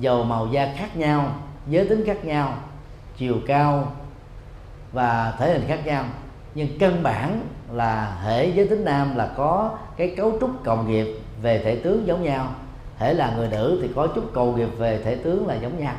giàu 0.00 0.24
màu 0.24 0.46
da 0.46 0.74
khác 0.76 0.96
nhau, 0.96 1.34
giới 1.66 1.88
tính 1.88 2.04
khác 2.06 2.24
nhau, 2.24 2.54
chiều 3.16 3.36
cao 3.46 3.92
và 4.92 5.34
thể 5.38 5.52
hình 5.52 5.68
khác 5.68 5.80
nhau 5.84 6.04
nhưng 6.54 6.78
căn 6.78 7.02
bản 7.02 7.40
là 7.72 8.18
hệ 8.24 8.46
giới 8.46 8.68
tính 8.68 8.84
nam 8.84 9.16
là 9.16 9.32
có 9.36 9.78
cái 9.96 10.14
cấu 10.16 10.32
trúc 10.40 10.50
cầu 10.64 10.82
nghiệp 10.82 11.06
về 11.42 11.62
thể 11.64 11.76
tướng 11.76 12.06
giống 12.06 12.22
nhau. 12.22 12.54
Hệ 12.98 13.14
là 13.14 13.34
người 13.36 13.48
nữ 13.48 13.78
thì 13.82 13.88
có 13.96 14.06
chút 14.06 14.30
cầu 14.34 14.56
nghiệp 14.56 14.68
về 14.78 15.02
thể 15.04 15.16
tướng 15.16 15.46
là 15.46 15.54
giống 15.54 15.80
nhau. 15.80 15.94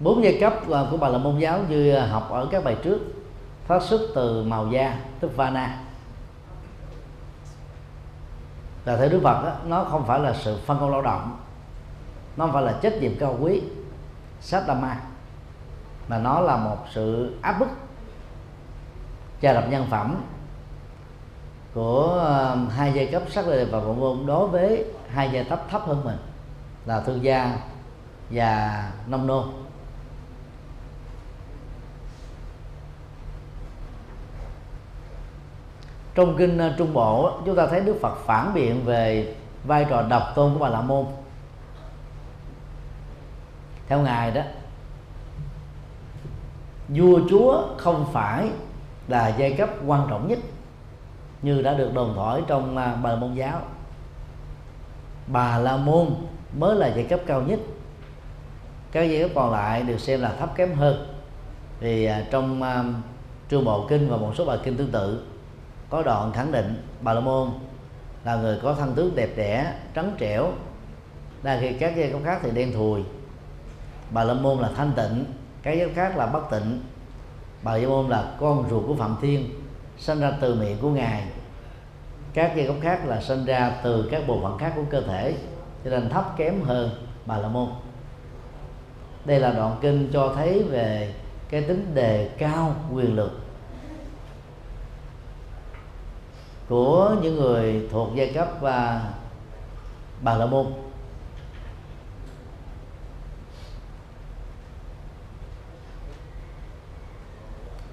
Bốn 0.00 0.24
giai 0.24 0.38
cấp 0.40 0.54
của 0.90 0.96
bà 0.96 1.08
là 1.08 1.18
môn 1.18 1.38
giáo 1.38 1.60
như 1.68 1.98
học 1.98 2.30
ở 2.30 2.48
các 2.50 2.64
bài 2.64 2.76
trước, 2.82 2.98
phát 3.66 3.82
xuất 3.82 4.00
từ 4.14 4.44
màu 4.44 4.68
da, 4.68 4.98
tức 5.20 5.36
vana 5.36 5.81
là 8.84 8.96
theo 8.96 9.08
đức 9.08 9.20
phật 9.24 9.42
đó, 9.44 9.52
nó 9.66 9.84
không 9.84 10.06
phải 10.06 10.20
là 10.20 10.34
sự 10.34 10.58
phân 10.66 10.78
công 10.80 10.90
lao 10.90 11.02
động 11.02 11.36
nó 12.36 12.44
không 12.44 12.54
phải 12.54 12.62
là 12.62 12.78
trách 12.82 12.94
nhiệm 13.00 13.12
cao 13.18 13.36
quý 13.40 13.62
sát 14.40 14.64
đam 14.66 14.80
ma 14.80 14.96
mà 16.08 16.18
nó 16.18 16.40
là 16.40 16.56
một 16.56 16.76
sự 16.90 17.34
áp 17.42 17.58
bức 17.58 17.68
cha 19.40 19.52
lập 19.52 19.64
nhân 19.70 19.86
phẩm 19.90 20.22
của 21.74 22.20
ờ, 22.24 22.56
hai 22.70 22.92
giai 22.92 23.06
cấp 23.06 23.22
sắc 23.30 23.48
lệ 23.48 23.64
và 23.64 23.78
vọng 23.78 24.00
môn 24.00 24.26
đối 24.26 24.48
với 24.48 24.84
hai 25.08 25.30
giai 25.32 25.44
cấp 25.44 25.62
thấp 25.70 25.82
hơn 25.86 26.04
mình 26.04 26.16
là 26.86 27.00
thương 27.00 27.24
gia 27.24 27.58
và 28.30 28.84
nông 29.06 29.26
nô. 29.26 29.44
Trong 36.14 36.36
kinh 36.38 36.58
ờ, 36.58 36.74
trung 36.78 36.92
bộ 36.92 37.40
chúng 37.46 37.56
ta 37.56 37.66
thấy 37.66 37.80
đức 37.80 37.96
phật 38.00 38.14
phản 38.16 38.54
biện 38.54 38.84
về 38.84 39.34
vai 39.64 39.86
trò 39.90 40.02
độc 40.02 40.22
tôn 40.34 40.52
của 40.52 40.58
bà 40.58 40.68
la 40.68 40.80
môn. 40.80 41.06
Theo 43.88 44.00
ngài 44.00 44.30
đó 44.30 44.42
vua 46.88 47.20
chúa 47.30 47.62
không 47.76 48.06
phải 48.12 48.48
là 49.08 49.34
giai 49.38 49.52
cấp 49.52 49.70
quan 49.86 50.06
trọng 50.10 50.28
nhất 50.28 50.38
như 51.42 51.62
đã 51.62 51.74
được 51.74 51.94
đồn 51.94 52.12
thổi 52.14 52.42
trong 52.46 52.76
ờ, 52.76 52.96
bà 53.02 53.10
la 53.10 53.16
môn 53.16 53.34
giáo. 53.34 53.60
Bà 55.26 55.58
la 55.58 55.76
môn 55.76 56.06
mới 56.58 56.76
là 56.76 56.92
giai 56.94 57.04
cấp 57.04 57.20
cao 57.26 57.42
nhất. 57.42 57.60
Các 58.92 59.02
giai 59.02 59.22
cấp 59.22 59.30
còn 59.34 59.52
lại 59.52 59.82
được 59.82 60.00
xem 60.00 60.20
là 60.20 60.34
thấp 60.38 60.56
kém 60.56 60.74
hơn. 60.74 61.06
Vì 61.80 62.04
ờ, 62.04 62.22
trong 62.30 62.62
uh, 62.62 62.94
trương 63.50 63.64
bộ 63.64 63.86
kinh 63.88 64.08
và 64.08 64.16
một 64.16 64.32
số 64.36 64.44
bài 64.44 64.58
kinh 64.64 64.76
tương 64.76 64.90
tự 64.90 65.31
có 65.92 66.02
đoạn 66.02 66.32
khẳng 66.32 66.52
định, 66.52 66.86
bà 67.00 67.12
la 67.12 67.20
môn 67.20 67.48
là 68.24 68.36
người 68.36 68.58
có 68.62 68.74
thân 68.74 68.94
tướng 68.94 69.16
đẹp 69.16 69.30
đẽ, 69.36 69.74
trắng 69.94 70.14
trẻo. 70.18 70.48
Đa 71.42 71.58
khi 71.60 71.72
các 71.72 71.96
giai 71.96 72.10
cấp 72.10 72.20
khác 72.24 72.38
thì 72.42 72.50
đen 72.50 72.72
thùi. 72.72 73.00
Bà 74.10 74.24
la 74.24 74.34
môn 74.34 74.58
là 74.58 74.70
thanh 74.76 74.92
tịnh, 74.96 75.24
các 75.62 75.72
giai 75.72 75.86
cấp 75.86 75.96
khác 75.96 76.16
là 76.16 76.26
bất 76.26 76.50
tịnh. 76.50 76.80
Bà 77.62 77.76
la 77.76 77.88
môn 77.88 78.08
là 78.08 78.34
con 78.40 78.64
ruột 78.70 78.82
của 78.86 78.94
phạm 78.94 79.16
thiên, 79.22 79.50
sinh 79.98 80.20
ra 80.20 80.32
từ 80.40 80.54
miệng 80.54 80.78
của 80.82 80.90
ngài. 80.90 81.24
Các 82.34 82.52
giai 82.56 82.66
cấp 82.66 82.76
khác 82.82 83.06
là 83.06 83.20
sinh 83.20 83.44
ra 83.44 83.80
từ 83.82 84.08
các 84.10 84.22
bộ 84.26 84.40
phận 84.42 84.58
khác 84.58 84.72
của 84.76 84.84
cơ 84.90 85.00
thể, 85.00 85.34
cho 85.84 85.90
nên 85.90 86.08
thấp 86.08 86.34
kém 86.36 86.62
hơn 86.62 86.90
bà 87.26 87.36
la 87.36 87.48
môn. 87.48 87.68
Đây 89.24 89.40
là 89.40 89.52
đoạn 89.52 89.76
kinh 89.80 90.10
cho 90.12 90.32
thấy 90.36 90.62
về 90.62 91.14
cái 91.48 91.62
tính 91.62 91.94
đề 91.94 92.30
cao, 92.38 92.74
quyền 92.92 93.16
lực 93.16 93.41
của 96.72 97.16
những 97.22 97.36
người 97.36 97.88
thuộc 97.90 98.10
giai 98.14 98.32
cấp 98.34 98.48
và 98.60 99.10
bà 100.20 100.34
la 100.34 100.46
môn. 100.46 100.66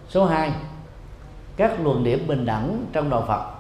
Số 0.09 0.25
2 0.25 0.51
các 1.57 1.80
luận 1.82 2.03
điểm 2.03 2.27
bình 2.27 2.45
đẳng 2.45 2.86
trong 2.93 3.09
đạo 3.09 3.25
Phật. 3.27 3.51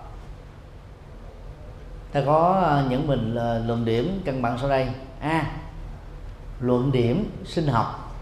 Ta 2.11 2.21
có 2.25 2.63
à, 2.65 2.83
những 2.89 3.07
mình 3.07 3.35
luận 3.67 3.85
điểm 3.85 4.21
căn 4.25 4.41
bản 4.41 4.57
sau 4.57 4.69
đây. 4.69 4.87
A 5.21 5.51
luận 6.59 6.91
điểm 6.91 7.31
sinh 7.45 7.67
học. 7.67 8.15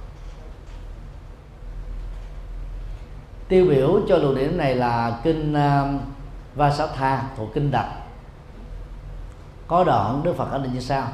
Tiêu 3.48 3.66
biểu 3.66 4.00
cho 4.10 4.18
luận 4.18 4.36
điểm 4.36 4.58
này 4.58 4.76
là 4.76 5.20
kinh 5.24 5.54
à, 5.54 6.00
Vasatha 6.58 7.24
thuộc 7.38 7.50
kinh 7.54 7.72
đặt 7.72 7.88
có 9.68 9.84
đoạn 9.84 10.22
Đức 10.24 10.34
Phật 10.38 10.52
ở 10.52 10.58
định 10.58 10.74
như 10.74 10.80
sau. 10.80 11.08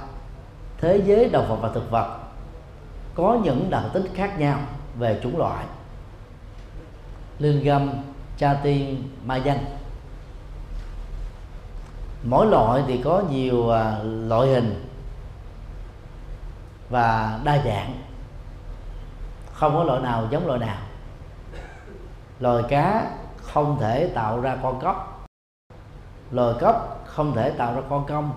Thế 0.77 1.01
giới 1.05 1.29
động 1.29 1.47
vật 1.49 1.57
và 1.61 1.69
thực 1.73 1.91
vật 1.91 2.19
có 3.15 3.37
những 3.43 3.69
đặc 3.69 3.83
tính 3.93 4.05
khác 4.15 4.39
nhau 4.39 4.59
về 4.97 5.19
chủng 5.23 5.37
loại. 5.37 5.65
Linh 7.39 7.63
gâm, 7.63 7.89
cha 8.37 8.59
tiên, 8.63 9.09
ma 9.25 9.35
danh. 9.35 9.65
Mỗi 12.23 12.47
loại 12.47 12.83
thì 12.87 13.01
có 13.03 13.23
nhiều 13.29 13.69
à, 13.69 13.97
loại 14.03 14.47
hình 14.47 14.89
và 16.89 17.39
đa 17.43 17.57
dạng. 17.65 18.01
Không 19.53 19.73
có 19.73 19.83
loại 19.83 20.01
nào 20.01 20.27
giống 20.31 20.47
loại 20.47 20.59
nào. 20.59 20.77
Loài 22.39 22.63
cá 22.69 23.11
không 23.41 23.77
thể 23.79 24.07
tạo 24.15 24.41
ra 24.41 24.57
con 24.63 24.79
cóc 24.79 25.12
loài 26.33 26.55
cốc 26.59 27.03
không 27.05 27.35
thể 27.35 27.49
tạo 27.49 27.75
ra 27.75 27.81
con 27.89 28.05
công. 28.05 28.31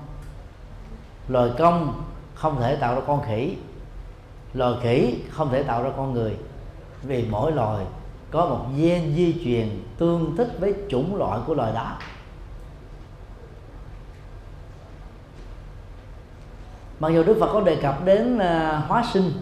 Loài 1.28 1.51
công 1.59 2.03
không 2.34 2.61
thể 2.61 2.76
tạo 2.76 2.94
ra 2.94 3.01
con 3.07 3.22
khỉ. 3.26 3.57
Loài 4.55 4.74
khỉ 4.82 5.18
không 5.30 5.51
thể 5.51 5.62
tạo 5.62 5.82
ra 5.82 5.90
con 5.97 6.12
người. 6.12 6.36
Vì 7.03 7.26
mỗi 7.30 7.53
loài 7.53 7.86
có 8.30 8.47
một 8.47 8.66
gen 8.76 9.14
di 9.14 9.40
truyền 9.44 9.82
tương 9.99 10.36
thích 10.36 10.49
với 10.59 10.74
chủng 10.88 11.16
loại 11.16 11.40
của 11.47 11.55
loài 11.55 11.72
đó. 11.72 11.92
Mặc 17.01 17.09
dù 17.09 17.22
đức 17.22 17.36
phật 17.40 17.53
có 17.53 17.61
đề 17.61 17.76
cập 17.76 18.05
đến 18.05 18.38
à, 18.38 18.82
hóa 18.88 19.05
sinh 19.12 19.32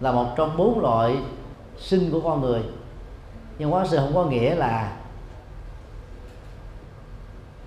là 0.00 0.12
một 0.12 0.26
trong 0.36 0.56
bốn 0.56 0.80
loại 0.80 1.16
sinh 1.78 2.10
của 2.10 2.20
con 2.20 2.40
người, 2.40 2.62
nhưng 3.58 3.70
hóa 3.70 3.86
sinh 3.86 4.00
không 4.00 4.14
có 4.14 4.24
nghĩa 4.24 4.54
là 4.54 5.01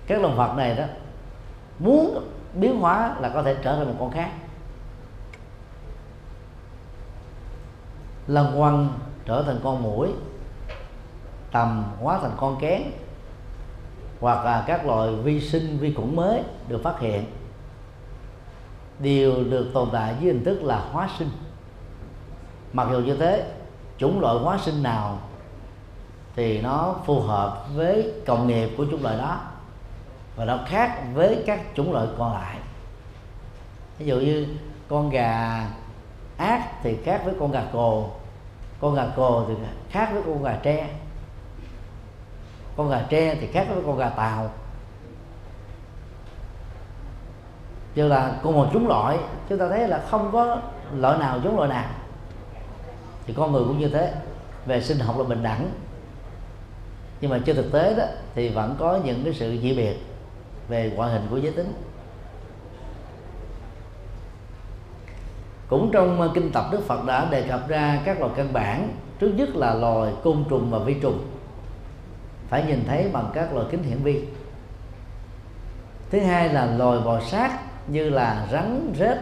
các 0.06 0.22
động 0.22 0.36
vật 0.36 0.54
này 0.56 0.74
đó, 0.74 0.84
muốn 1.78 2.24
biến 2.54 2.80
hóa 2.80 3.16
là 3.20 3.28
có 3.28 3.42
thể 3.42 3.56
trở 3.62 3.76
thành 3.76 3.86
một 3.86 3.94
con 3.98 4.10
khác. 4.10 4.30
Lân 8.26 8.54
quăng 8.56 8.88
trở 9.24 9.42
thành 9.42 9.60
con 9.64 9.82
mũi, 9.82 10.08
tầm 11.52 11.84
hóa 12.00 12.18
thành 12.22 12.32
con 12.36 12.56
kén, 12.60 12.82
hoặc 14.20 14.44
là 14.44 14.64
các 14.66 14.86
loài 14.86 15.14
vi 15.14 15.40
sinh, 15.40 15.78
vi 15.78 15.94
khuẩn 15.94 16.16
mới 16.16 16.42
được 16.68 16.80
phát 16.82 17.00
hiện. 17.00 17.24
Đều 18.98 19.44
được 19.44 19.70
tồn 19.74 19.88
tại 19.92 20.14
dưới 20.20 20.32
hình 20.32 20.44
thức 20.44 20.62
là 20.62 20.88
hóa 20.92 21.08
sinh. 21.18 21.30
Mặc 22.72 22.88
dù 22.90 22.98
như 22.98 23.16
thế, 23.16 23.52
chủng 23.98 24.20
loại 24.20 24.36
hóa 24.36 24.58
sinh 24.58 24.82
nào 24.82 25.18
thì 26.36 26.62
nó 26.62 26.94
phù 27.06 27.20
hợp 27.20 27.66
với 27.74 28.12
cộng 28.26 28.46
nghiệp 28.46 28.70
của 28.76 28.86
chủng 28.90 29.02
loại 29.02 29.18
đó 29.18 29.40
và 30.36 30.44
nó 30.44 30.58
khác 30.66 31.02
với 31.14 31.42
các 31.46 31.60
chủng 31.74 31.92
loại 31.92 32.06
còn 32.18 32.34
lại. 32.34 32.56
Ví 33.98 34.06
dụ 34.06 34.16
như 34.16 34.46
con 34.88 35.10
gà 35.10 35.66
ác 36.36 36.70
thì 36.82 36.96
khác 37.04 37.22
với 37.24 37.34
con 37.40 37.52
gà 37.52 37.62
cồ, 37.72 38.10
con 38.80 38.94
gà 38.94 39.06
cồ 39.16 39.44
thì 39.48 39.54
khác 39.90 40.10
với 40.12 40.22
con 40.26 40.42
gà 40.42 40.58
tre, 40.62 40.88
con 42.76 42.90
gà 42.90 43.06
tre 43.08 43.34
thì 43.34 43.46
khác 43.46 43.66
với 43.68 43.82
con 43.86 43.98
gà 43.98 44.08
tàu. 44.08 44.50
Chứ 47.94 48.08
là 48.08 48.32
cùng 48.42 48.54
một 48.54 48.66
chủng 48.72 48.88
loại, 48.88 49.18
chúng 49.48 49.58
ta 49.58 49.68
thấy 49.68 49.88
là 49.88 50.02
không 50.10 50.30
có 50.32 50.60
loại 50.94 51.18
nào 51.18 51.40
giống 51.44 51.56
loại 51.56 51.68
nào. 51.68 51.90
Thì 53.26 53.34
con 53.36 53.52
người 53.52 53.64
cũng 53.64 53.78
như 53.78 53.88
thế, 53.88 54.14
về 54.66 54.80
sinh 54.82 54.98
học 54.98 55.18
là 55.18 55.24
bình 55.24 55.42
đẳng. 55.42 55.70
Nhưng 57.20 57.30
mà 57.30 57.38
trên 57.44 57.56
thực 57.56 57.72
tế 57.72 57.94
đó, 57.94 58.04
thì 58.34 58.48
vẫn 58.48 58.76
có 58.78 58.98
những 59.04 59.24
cái 59.24 59.34
sự 59.34 59.58
dị 59.62 59.76
biệt 59.76 59.96
về 60.68 60.92
ngoại 60.96 61.10
hình 61.10 61.26
của 61.30 61.36
giới 61.36 61.52
tính. 61.52 61.72
Cũng 65.68 65.90
trong 65.92 66.20
ờ, 66.20 66.30
kinh 66.34 66.52
tập 66.52 66.64
Đức 66.72 66.86
Phật 66.86 67.04
đã 67.04 67.28
đề 67.30 67.42
cập 67.42 67.68
ra 67.68 68.00
các 68.04 68.20
loài 68.20 68.32
căn 68.36 68.52
bản, 68.52 68.88
trước 69.18 69.28
nhất 69.28 69.56
là 69.56 69.74
loài 69.74 70.12
côn 70.24 70.44
trùng 70.48 70.70
và 70.70 70.78
vi 70.78 70.94
trùng, 70.94 71.18
phải 72.48 72.64
nhìn 72.64 72.84
thấy 72.86 73.08
bằng 73.12 73.30
các 73.34 73.54
loài 73.54 73.66
kính 73.70 73.82
hiển 73.82 73.98
vi. 73.98 74.24
Thứ 76.10 76.20
hai 76.20 76.48
là 76.48 76.66
loài 76.66 77.00
bò 77.04 77.20
sát 77.20 77.58
như 77.88 78.10
là 78.10 78.46
rắn, 78.52 78.92
rết. 78.98 79.18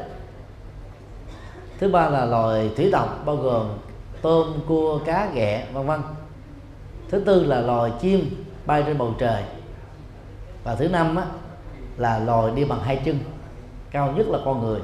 Thứ 1.78 1.88
ba 1.88 2.08
là 2.08 2.24
loài 2.24 2.70
thủy 2.76 2.88
tộc 2.92 3.22
bao 3.26 3.36
gồm 3.36 3.68
tôm, 4.22 4.46
cua, 4.68 4.98
cá, 5.04 5.30
ghẹ, 5.34 5.66
vân 5.72 5.86
vân. 5.86 6.00
Thứ 7.10 7.20
tư 7.20 7.44
là 7.44 7.60
loài 7.60 7.92
chim 8.00 8.44
bay 8.66 8.82
trên 8.86 8.98
bầu 8.98 9.14
trời 9.18 9.42
và 10.64 10.74
thứ 10.74 10.88
năm 10.88 11.16
á, 11.16 11.24
là 11.96 12.18
loài 12.18 12.52
đi 12.54 12.64
bằng 12.64 12.80
hai 12.80 12.96
chân. 13.04 13.18
Cao 13.90 14.12
nhất 14.16 14.26
là 14.28 14.38
con 14.44 14.60
người 14.60 14.80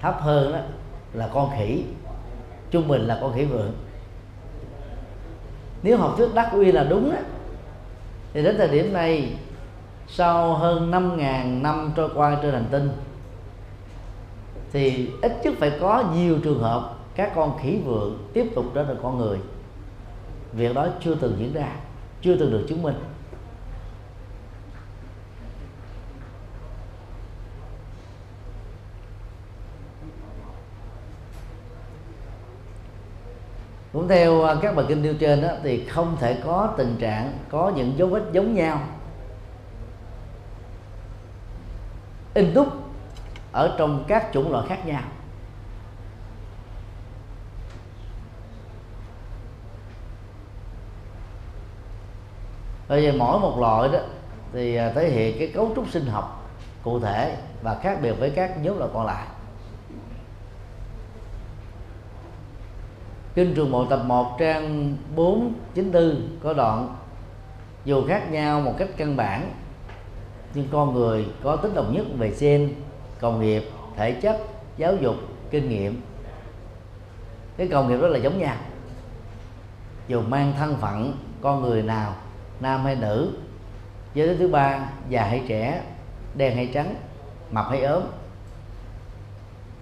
thấp 0.00 0.16
hơn 0.20 0.52
đó 0.52 0.58
là 1.12 1.28
con 1.34 1.50
khỉ. 1.58 1.84
Trung 2.70 2.88
bình 2.88 3.02
là 3.02 3.18
con 3.20 3.34
khỉ 3.34 3.44
vượn 3.44 3.72
nếu 5.82 5.96
học 5.96 6.14
thuyết 6.16 6.34
đắc 6.34 6.50
uy 6.52 6.72
là 6.72 6.84
đúng 6.84 7.10
á, 7.10 7.22
thì 8.32 8.42
đến 8.42 8.56
thời 8.58 8.68
điểm 8.68 8.92
này 8.92 9.32
sau 10.08 10.54
hơn 10.54 10.90
5.000 10.90 11.62
năm 11.62 11.92
trôi 11.96 12.08
qua 12.14 12.38
trên 12.42 12.52
hành 12.52 12.66
tinh 12.70 12.90
thì 14.72 15.10
ít 15.22 15.32
nhất 15.42 15.54
phải 15.58 15.72
có 15.80 16.04
nhiều 16.14 16.38
trường 16.44 16.62
hợp 16.62 16.96
các 17.14 17.32
con 17.34 17.58
khỉ 17.62 17.78
vượng 17.84 18.28
tiếp 18.32 18.50
tục 18.54 18.64
trở 18.74 18.84
thành 18.84 18.96
con 19.02 19.18
người. 19.18 19.38
Việc 20.52 20.74
đó 20.74 20.86
chưa 21.00 21.14
từng 21.14 21.36
diễn 21.38 21.52
ra 21.52 21.68
chưa 22.22 22.36
từng 22.36 22.50
được 22.50 22.66
chứng 22.68 22.82
minh. 22.82 22.94
Cũng 33.92 34.08
theo 34.08 34.42
à, 34.42 34.54
các 34.62 34.76
bài 34.76 34.86
kinh 34.88 35.02
nêu 35.02 35.14
trên 35.14 35.42
đó, 35.42 35.48
thì 35.62 35.86
không 35.86 36.16
thể 36.20 36.40
có 36.44 36.74
tình 36.76 36.96
trạng 37.00 37.32
có 37.50 37.72
những 37.76 37.98
dấu 37.98 38.08
vết 38.08 38.22
giống 38.32 38.54
nhau. 38.54 38.80
In 42.34 42.54
đúc 42.54 42.68
ở 43.52 43.74
trong 43.78 44.04
các 44.08 44.26
chủng 44.32 44.52
loại 44.52 44.66
khác 44.68 44.86
nhau. 44.86 45.02
Bây 52.88 53.04
giờ 53.04 53.12
mỗi 53.18 53.40
một 53.40 53.58
loại 53.60 53.88
đó 53.92 53.98
thì 54.52 54.76
à, 54.76 54.92
thể 54.94 55.10
hiện 55.10 55.38
cái 55.38 55.48
cấu 55.54 55.72
trúc 55.76 55.88
sinh 55.88 56.06
học 56.06 56.50
cụ 56.82 57.00
thể 57.00 57.36
và 57.62 57.78
khác 57.82 57.98
biệt 58.02 58.12
với 58.12 58.30
các 58.30 58.62
nhóm 58.62 58.78
loại 58.78 58.90
còn 58.94 59.06
lại. 59.06 59.26
Kinh 63.34 63.54
trường 63.54 63.72
bộ 63.72 63.84
tập 63.84 64.02
1 64.06 64.36
trang 64.38 64.96
494 65.16 66.38
có 66.42 66.52
đoạn 66.52 66.96
Dù 67.84 68.06
khác 68.08 68.30
nhau 68.30 68.60
một 68.60 68.74
cách 68.78 68.88
căn 68.96 69.16
bản 69.16 69.50
Nhưng 70.54 70.68
con 70.72 70.94
người 70.94 71.26
có 71.42 71.56
tính 71.56 71.74
đồng 71.74 71.94
nhất 71.94 72.06
về 72.18 72.32
gen, 72.40 72.74
cầu 73.20 73.32
nghiệp, 73.32 73.62
thể 73.96 74.12
chất, 74.12 74.40
giáo 74.76 74.96
dục, 74.96 75.16
kinh 75.50 75.68
nghiệm. 75.68 76.00
Cái 77.56 77.68
cầu 77.68 77.84
nghiệp 77.84 77.98
đó 78.00 78.08
là 78.08 78.18
giống 78.18 78.38
nhau. 78.38 78.56
Dù 80.08 80.22
mang 80.22 80.52
thân 80.58 80.76
phận 80.80 81.16
con 81.40 81.62
người 81.62 81.82
nào, 81.82 82.14
nam 82.60 82.84
hay 82.84 82.96
nữ 82.96 83.32
Giới 84.14 84.28
tính 84.28 84.38
thứ 84.38 84.48
ba, 84.48 84.88
già 85.08 85.24
hay 85.24 85.42
trẻ, 85.48 85.82
đen 86.36 86.56
hay 86.56 86.70
trắng, 86.74 86.94
mập 87.50 87.66
hay 87.70 87.82
ốm. 87.82 88.02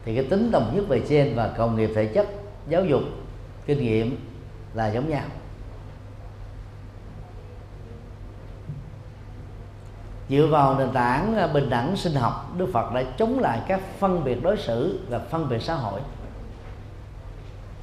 Thì 0.04 0.14
cái 0.14 0.24
tính 0.24 0.50
đồng 0.50 0.72
nhất 0.74 0.84
về 0.88 1.02
gen 1.08 1.32
và 1.36 1.52
cầu 1.56 1.70
nghiệp 1.70 1.90
thể 1.94 2.06
chất 2.06 2.28
giáo 2.68 2.84
dục 2.84 3.02
kinh 3.68 3.78
nghiệm 3.78 4.16
là 4.74 4.92
giống 4.92 5.08
nhau. 5.08 5.24
Dựa 10.28 10.46
vào 10.46 10.78
nền 10.78 10.92
tảng 10.92 11.52
bình 11.52 11.70
đẳng 11.70 11.96
sinh 11.96 12.14
học, 12.14 12.54
đức 12.56 12.68
phật 12.72 12.94
đã 12.94 13.02
chống 13.18 13.38
lại 13.38 13.62
các 13.68 13.80
phân 13.98 14.24
biệt 14.24 14.42
đối 14.42 14.56
xử 14.56 15.00
và 15.08 15.18
phân 15.18 15.48
biệt 15.48 15.62
xã 15.62 15.74
hội. 15.74 16.00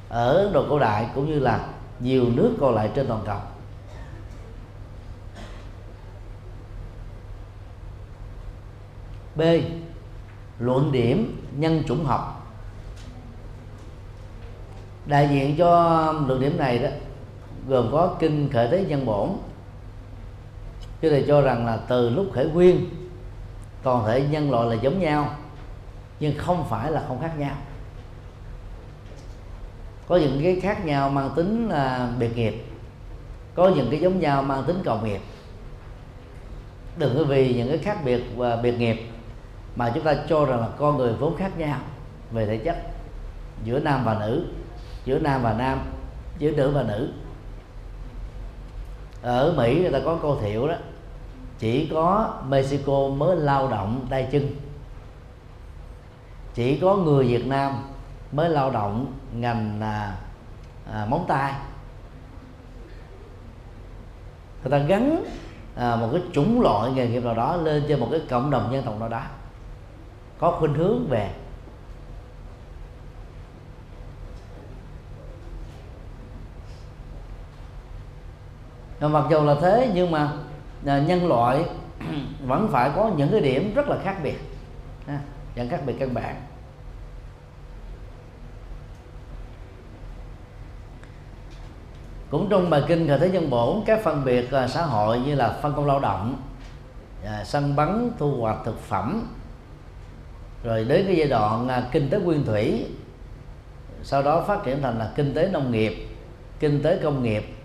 Ở 0.08 0.36
ấn 0.36 0.52
độ 0.52 0.66
cổ 0.70 0.78
đại 0.78 1.10
cũng 1.14 1.26
như 1.26 1.38
là 1.38 1.66
nhiều 2.00 2.24
nước 2.34 2.56
còn 2.60 2.74
lại 2.74 2.90
trên 2.94 3.06
toàn 3.06 3.22
cầu. 3.26 3.38
B. 9.34 9.40
Luận 10.58 10.92
điểm 10.92 11.46
nhân 11.56 11.82
chủng 11.88 12.04
học 12.04 12.35
đại 15.06 15.28
diện 15.28 15.56
cho 15.56 16.12
luận 16.26 16.40
điểm 16.40 16.56
này 16.56 16.78
đó, 16.78 16.88
gồm 17.68 17.88
có 17.92 18.16
kinh 18.18 18.48
khởi 18.52 18.68
thế 18.68 18.84
nhân 18.88 19.06
bổn. 19.06 19.28
Chứ 21.00 21.10
thầy 21.10 21.24
cho 21.28 21.40
rằng 21.40 21.66
là 21.66 21.76
từ 21.88 22.10
lúc 22.10 22.26
khởi 22.34 22.46
nguyên, 22.46 22.86
toàn 23.82 24.06
thể 24.06 24.26
nhân 24.30 24.50
loại 24.50 24.68
là 24.68 24.74
giống 24.74 25.00
nhau, 25.00 25.34
nhưng 26.20 26.38
không 26.38 26.64
phải 26.68 26.90
là 26.90 27.02
không 27.08 27.20
khác 27.20 27.38
nhau. 27.38 27.54
Có 30.08 30.16
những 30.16 30.40
cái 30.42 30.60
khác 30.60 30.84
nhau 30.84 31.10
mang 31.10 31.30
tính 31.36 31.68
là 31.68 32.10
biệt 32.18 32.36
nghiệp, 32.36 32.64
có 33.54 33.68
những 33.76 33.90
cái 33.90 34.00
giống 34.00 34.20
nhau 34.20 34.42
mang 34.42 34.64
tính 34.66 34.80
cầu 34.84 34.98
nghiệp. 35.04 35.20
Đừng 36.96 37.18
có 37.18 37.24
vì 37.24 37.54
những 37.54 37.68
cái 37.68 37.78
khác 37.78 37.98
biệt 38.04 38.22
và 38.36 38.56
biệt 38.56 38.78
nghiệp 38.78 39.10
mà 39.76 39.92
chúng 39.94 40.04
ta 40.04 40.14
cho 40.28 40.44
rằng 40.44 40.60
là 40.60 40.68
con 40.76 40.96
người 40.96 41.12
vốn 41.12 41.36
khác 41.36 41.58
nhau 41.58 41.78
về 42.32 42.46
thể 42.46 42.58
chất, 42.58 42.76
giữa 43.64 43.80
nam 43.80 44.04
và 44.04 44.16
nữ 44.20 44.46
giữa 45.06 45.18
nam 45.18 45.42
và 45.42 45.52
nam 45.52 45.78
giữa 46.38 46.50
nữ 46.50 46.70
và 46.70 46.82
nữ. 46.82 47.12
Ở 49.22 49.54
mỹ 49.56 49.80
người 49.80 49.92
ta 49.92 49.98
có 50.04 50.18
câu 50.22 50.38
thiệu 50.40 50.68
đó 50.68 50.74
chỉ 51.58 51.88
có 51.92 52.34
mexico 52.48 53.08
mới 53.08 53.36
lao 53.36 53.68
động 53.68 54.06
tay 54.10 54.28
chân. 54.32 54.56
Chỉ 56.54 56.78
có 56.78 56.96
người 56.96 57.26
việt 57.26 57.46
nam 57.46 57.72
mới 58.32 58.48
lao 58.48 58.70
động 58.70 59.12
ngành 59.32 59.80
à, 59.80 60.16
à, 60.92 61.06
móng 61.08 61.24
tay. 61.28 61.52
Người 64.62 64.70
ta 64.70 64.78
gắn 64.78 65.24
à, 65.76 65.96
một 65.96 66.08
cái 66.12 66.22
chủng 66.32 66.60
loại 66.60 66.92
nghề 66.92 67.08
nghiệp 67.08 67.24
nào 67.24 67.34
đó 67.34 67.56
lên 67.56 67.84
trên 67.88 68.00
một 68.00 68.08
cái 68.10 68.20
cộng 68.30 68.50
đồng 68.50 68.72
dân 68.72 68.84
tộc 68.84 69.00
nào 69.00 69.08
đó 69.08 69.22
có 70.38 70.50
khuynh 70.50 70.74
hướng 70.74 71.06
về 71.08 71.30
và 79.00 79.08
mặc 79.08 79.24
dù 79.30 79.44
là 79.44 79.54
thế, 79.60 79.90
nhưng 79.94 80.10
mà 80.10 80.32
à, 80.86 80.98
nhân 80.98 81.28
loại 81.28 81.64
vẫn 82.46 82.68
phải 82.72 82.90
có 82.96 83.10
những 83.16 83.28
cái 83.30 83.40
điểm 83.40 83.74
rất 83.74 83.88
là 83.88 83.98
khác 84.04 84.16
biệt. 84.22 84.40
Những 85.54 85.68
khác 85.68 85.80
biệt 85.86 85.96
căn 85.98 86.14
bản. 86.14 86.36
Cũng 92.30 92.48
trong 92.50 92.70
bài 92.70 92.82
kinh 92.88 93.06
thời 93.06 93.18
thế 93.18 93.30
nhân 93.30 93.50
bổn, 93.50 93.80
các 93.86 94.00
phân 94.04 94.24
biệt 94.24 94.52
à, 94.52 94.68
xã 94.68 94.82
hội 94.82 95.18
như 95.18 95.34
là 95.34 95.58
phân 95.62 95.74
công 95.74 95.86
lao 95.86 96.00
động 96.00 96.36
à, 97.24 97.44
săn 97.44 97.76
bắn, 97.76 98.10
thu 98.18 98.40
hoạch 98.40 98.58
thực 98.64 98.80
phẩm, 98.80 99.28
rồi 100.64 100.84
đến 100.84 101.06
cái 101.06 101.16
giai 101.16 101.28
đoạn 101.28 101.82
kinh 101.92 102.10
tế 102.10 102.18
nguyên 102.18 102.44
thủy, 102.44 102.86
sau 104.02 104.22
đó 104.22 104.44
phát 104.46 104.64
triển 104.64 104.82
thành 104.82 104.98
là 104.98 105.12
kinh 105.16 105.34
tế 105.34 105.48
nông 105.48 105.72
nghiệp, 105.72 106.08
kinh 106.60 106.82
tế 106.82 106.98
công 107.02 107.22
nghiệp 107.22 107.55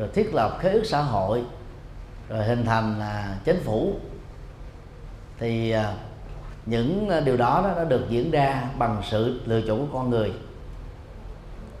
rồi 0.00 0.08
thiết 0.14 0.34
lập 0.34 0.56
khế 0.60 0.72
ước 0.72 0.84
xã 0.84 1.02
hội. 1.02 1.44
Rồi 2.28 2.44
hình 2.44 2.64
thành 2.64 3.00
à, 3.00 3.36
chính 3.44 3.60
phủ. 3.64 3.94
Thì 5.38 5.70
à, 5.70 5.94
những 6.66 7.08
à, 7.08 7.20
điều 7.20 7.36
đó 7.36 7.72
nó 7.76 7.84
được 7.84 8.06
diễn 8.08 8.30
ra 8.30 8.64
bằng 8.78 9.02
sự 9.10 9.40
lựa 9.46 9.60
chọn 9.60 9.78
của 9.78 9.98
con 9.98 10.10
người. 10.10 10.32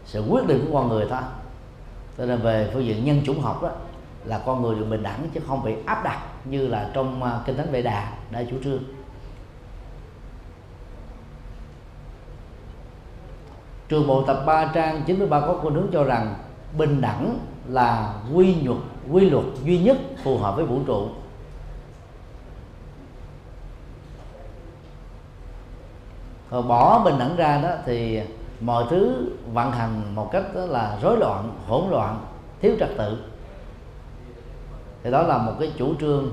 Sự 0.04 0.24
quyết 0.30 0.46
định 0.46 0.64
của 0.66 0.78
con 0.78 0.88
người 0.88 1.06
thôi. 1.10 1.20
Cho 2.18 2.26
nên 2.26 2.40
về 2.40 2.70
phương 2.72 2.84
diện 2.84 3.04
nhân 3.04 3.22
chủng 3.24 3.40
học 3.40 3.62
đó 3.62 3.70
là 4.24 4.38
con 4.46 4.62
người 4.62 4.74
được 4.74 4.86
bình 4.90 5.02
đẳng 5.02 5.28
chứ 5.34 5.40
không 5.46 5.64
bị 5.64 5.74
áp 5.86 6.04
đặt 6.04 6.20
như 6.44 6.68
là 6.68 6.90
trong 6.94 7.22
à, 7.22 7.40
kinh 7.46 7.56
thánh 7.56 7.72
vệ 7.72 7.82
đà 7.82 8.12
đã 8.30 8.44
chủ 8.50 8.56
trương. 8.64 8.82
Trường 13.88 14.06
bộ 14.06 14.22
tập 14.22 14.42
3 14.46 14.70
trang 14.74 15.02
93 15.06 15.40
có 15.40 15.60
cô 15.62 15.70
nướng 15.70 15.86
cho 15.92 16.04
rằng 16.04 16.34
bình 16.78 17.00
đẳng 17.00 17.38
là 17.70 18.14
quy 18.34 18.62
luật 18.62 18.78
quy 19.10 19.30
luật 19.30 19.44
duy 19.64 19.78
nhất 19.78 19.96
phù 20.24 20.38
hợp 20.38 20.56
với 20.56 20.64
vũ 20.64 20.80
trụ. 20.86 21.08
Rồi 26.50 26.62
bỏ 26.62 27.04
bình 27.04 27.18
đẳng 27.18 27.36
ra 27.36 27.60
đó 27.62 27.70
thì 27.86 28.20
mọi 28.60 28.84
thứ 28.90 29.30
vận 29.52 29.72
hành 29.72 30.14
một 30.14 30.32
cách 30.32 30.44
đó 30.54 30.60
là 30.60 30.98
rối 31.02 31.16
loạn 31.16 31.52
hỗn 31.66 31.90
loạn 31.90 32.24
thiếu 32.60 32.76
trật 32.80 32.90
tự. 32.98 33.18
Thì 35.02 35.10
đó 35.10 35.22
là 35.22 35.38
một 35.38 35.52
cái 35.60 35.72
chủ 35.76 35.94
trương 36.00 36.30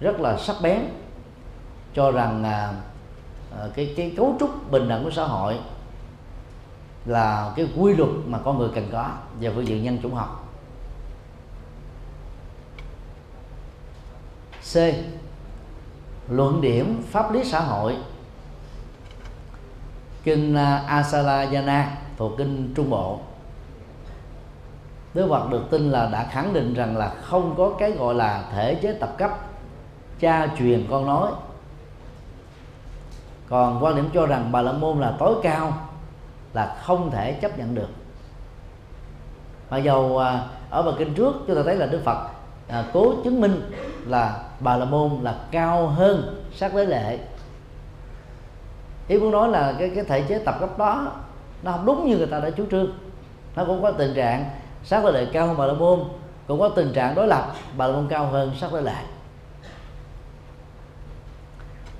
rất 0.00 0.20
là 0.20 0.38
sắc 0.38 0.56
bén 0.62 0.80
cho 1.94 2.10
rằng 2.10 2.44
à, 2.44 2.72
à 3.60 3.68
cái 3.74 3.94
cái 3.96 4.14
cấu 4.16 4.36
trúc 4.40 4.70
bình 4.70 4.88
đẳng 4.88 5.04
của 5.04 5.10
xã 5.10 5.24
hội 5.24 5.58
là 7.04 7.52
cái 7.56 7.68
quy 7.76 7.94
luật 7.94 8.10
mà 8.26 8.38
con 8.38 8.58
người 8.58 8.68
cần 8.74 8.88
có 8.92 9.10
về 9.40 9.52
phương 9.54 9.66
diện 9.66 9.84
nhân 9.84 9.98
chủng 10.02 10.14
học. 10.14 10.41
C. 14.74 14.76
Luận 16.28 16.60
điểm 16.60 17.02
pháp 17.10 17.32
lý 17.32 17.44
xã 17.44 17.60
hội. 17.60 17.96
Kinh 20.24 20.54
à, 20.54 20.84
Asalayana 20.86 21.96
thuộc 22.16 22.32
kinh 22.38 22.72
Trung 22.76 22.90
Bộ. 22.90 23.18
Đức 25.14 25.26
Phật 25.30 25.50
được 25.50 25.62
tin 25.70 25.90
là 25.90 26.08
đã 26.12 26.28
khẳng 26.30 26.52
định 26.52 26.74
rằng 26.74 26.96
là 26.96 27.08
không 27.08 27.54
có 27.56 27.70
cái 27.78 27.90
gọi 27.90 28.14
là 28.14 28.44
thể 28.52 28.74
chế 28.74 28.92
tập 28.92 29.14
cấp 29.18 29.30
cha 30.20 30.46
truyền 30.58 30.86
con 30.90 31.06
nói. 31.06 31.30
Còn 33.48 33.84
quan 33.84 33.96
điểm 33.96 34.08
cho 34.14 34.26
rằng 34.26 34.52
bà 34.52 34.62
la 34.62 34.72
môn 34.72 35.00
là 35.00 35.16
tối 35.18 35.34
cao 35.42 35.88
là 36.52 36.76
không 36.82 37.10
thể 37.10 37.32
chấp 37.32 37.58
nhận 37.58 37.74
được. 37.74 37.88
Mặc 39.70 39.78
dầu 39.78 40.18
à, 40.18 40.46
ở 40.70 40.82
bài 40.82 40.94
kinh 40.98 41.14
trước 41.14 41.34
chúng 41.46 41.56
ta 41.56 41.62
thấy 41.64 41.76
là 41.76 41.86
đức 41.86 42.00
phật 42.04 42.28
à, 42.68 42.84
cố 42.92 43.14
chứng 43.24 43.40
minh 43.40 43.70
là 44.06 44.42
bà 44.62 44.76
la 44.76 44.84
môn 44.84 45.10
là 45.22 45.34
cao 45.50 45.86
hơn 45.86 46.44
sát 46.54 46.74
đế 46.74 46.84
lệ. 46.84 47.18
Ý 49.08 49.18
muốn 49.18 49.30
nói 49.30 49.48
là 49.48 49.74
cái 49.78 49.90
cái 49.94 50.04
thể 50.04 50.22
chế 50.28 50.38
tập 50.38 50.56
cấp 50.60 50.78
đó, 50.78 51.12
nó 51.62 51.72
không 51.72 51.86
đúng 51.86 52.08
như 52.08 52.16
người 52.16 52.26
ta 52.26 52.40
đã 52.40 52.50
chủ 52.50 52.64
trương. 52.70 52.92
Nó 53.56 53.64
cũng 53.64 53.82
có 53.82 53.90
tình 53.90 54.14
trạng 54.14 54.50
sát 54.84 55.04
đế 55.04 55.12
lệ 55.12 55.26
cao 55.32 55.46
hơn 55.46 55.56
bà 55.58 55.66
la 55.66 55.72
môn, 55.72 56.00
cũng 56.46 56.60
có 56.60 56.68
tình 56.68 56.92
trạng 56.92 57.14
đối 57.14 57.26
lập, 57.26 57.52
bà 57.76 57.86
la 57.86 57.92
môn 57.92 58.08
cao 58.08 58.26
hơn 58.26 58.52
sát 58.60 58.72
đế 58.72 58.80
lệ. 58.80 59.02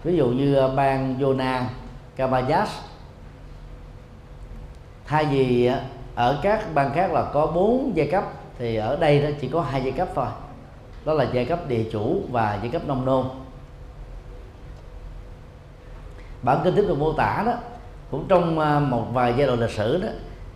Ví 0.05 0.17
dụ 0.17 0.27
như 0.27 0.55
à, 0.55 0.69
bang 0.69 1.21
Yona 1.21 1.67
Kamayas 2.17 2.71
thay 5.07 5.25
vì 5.25 5.67
à, 5.67 5.81
ở 6.15 6.39
các 6.43 6.75
bang 6.75 6.93
khác 6.95 7.13
là 7.13 7.25
có 7.33 7.47
bốn 7.47 7.93
giai 7.95 8.09
cấp, 8.11 8.25
thì 8.59 8.77
ở 8.77 8.97
đây 8.97 9.21
nó 9.21 9.29
chỉ 9.41 9.49
có 9.49 9.61
hai 9.61 9.83
giai 9.83 9.93
cấp 9.93 10.09
thôi 10.15 10.27
đó 11.05 11.13
là 11.13 11.27
giai 11.33 11.45
cấp 11.45 11.69
địa 11.69 11.85
chủ 11.93 12.23
và 12.31 12.59
giai 12.63 12.71
cấp 12.71 12.83
nông 12.87 13.05
nô 13.05 13.25
bản 16.43 16.61
kinh 16.65 16.75
tiếp 16.75 16.85
tục 16.89 16.99
mô 16.99 17.13
tả 17.13 17.43
đó, 17.47 17.53
cũng 18.11 18.27
trong 18.29 18.59
à, 18.59 18.81
một 18.81 19.07
vài 19.13 19.35
giai 19.37 19.47
đoạn 19.47 19.61
lịch 19.61 19.71
sử 19.71 20.03
đó, 20.03 20.09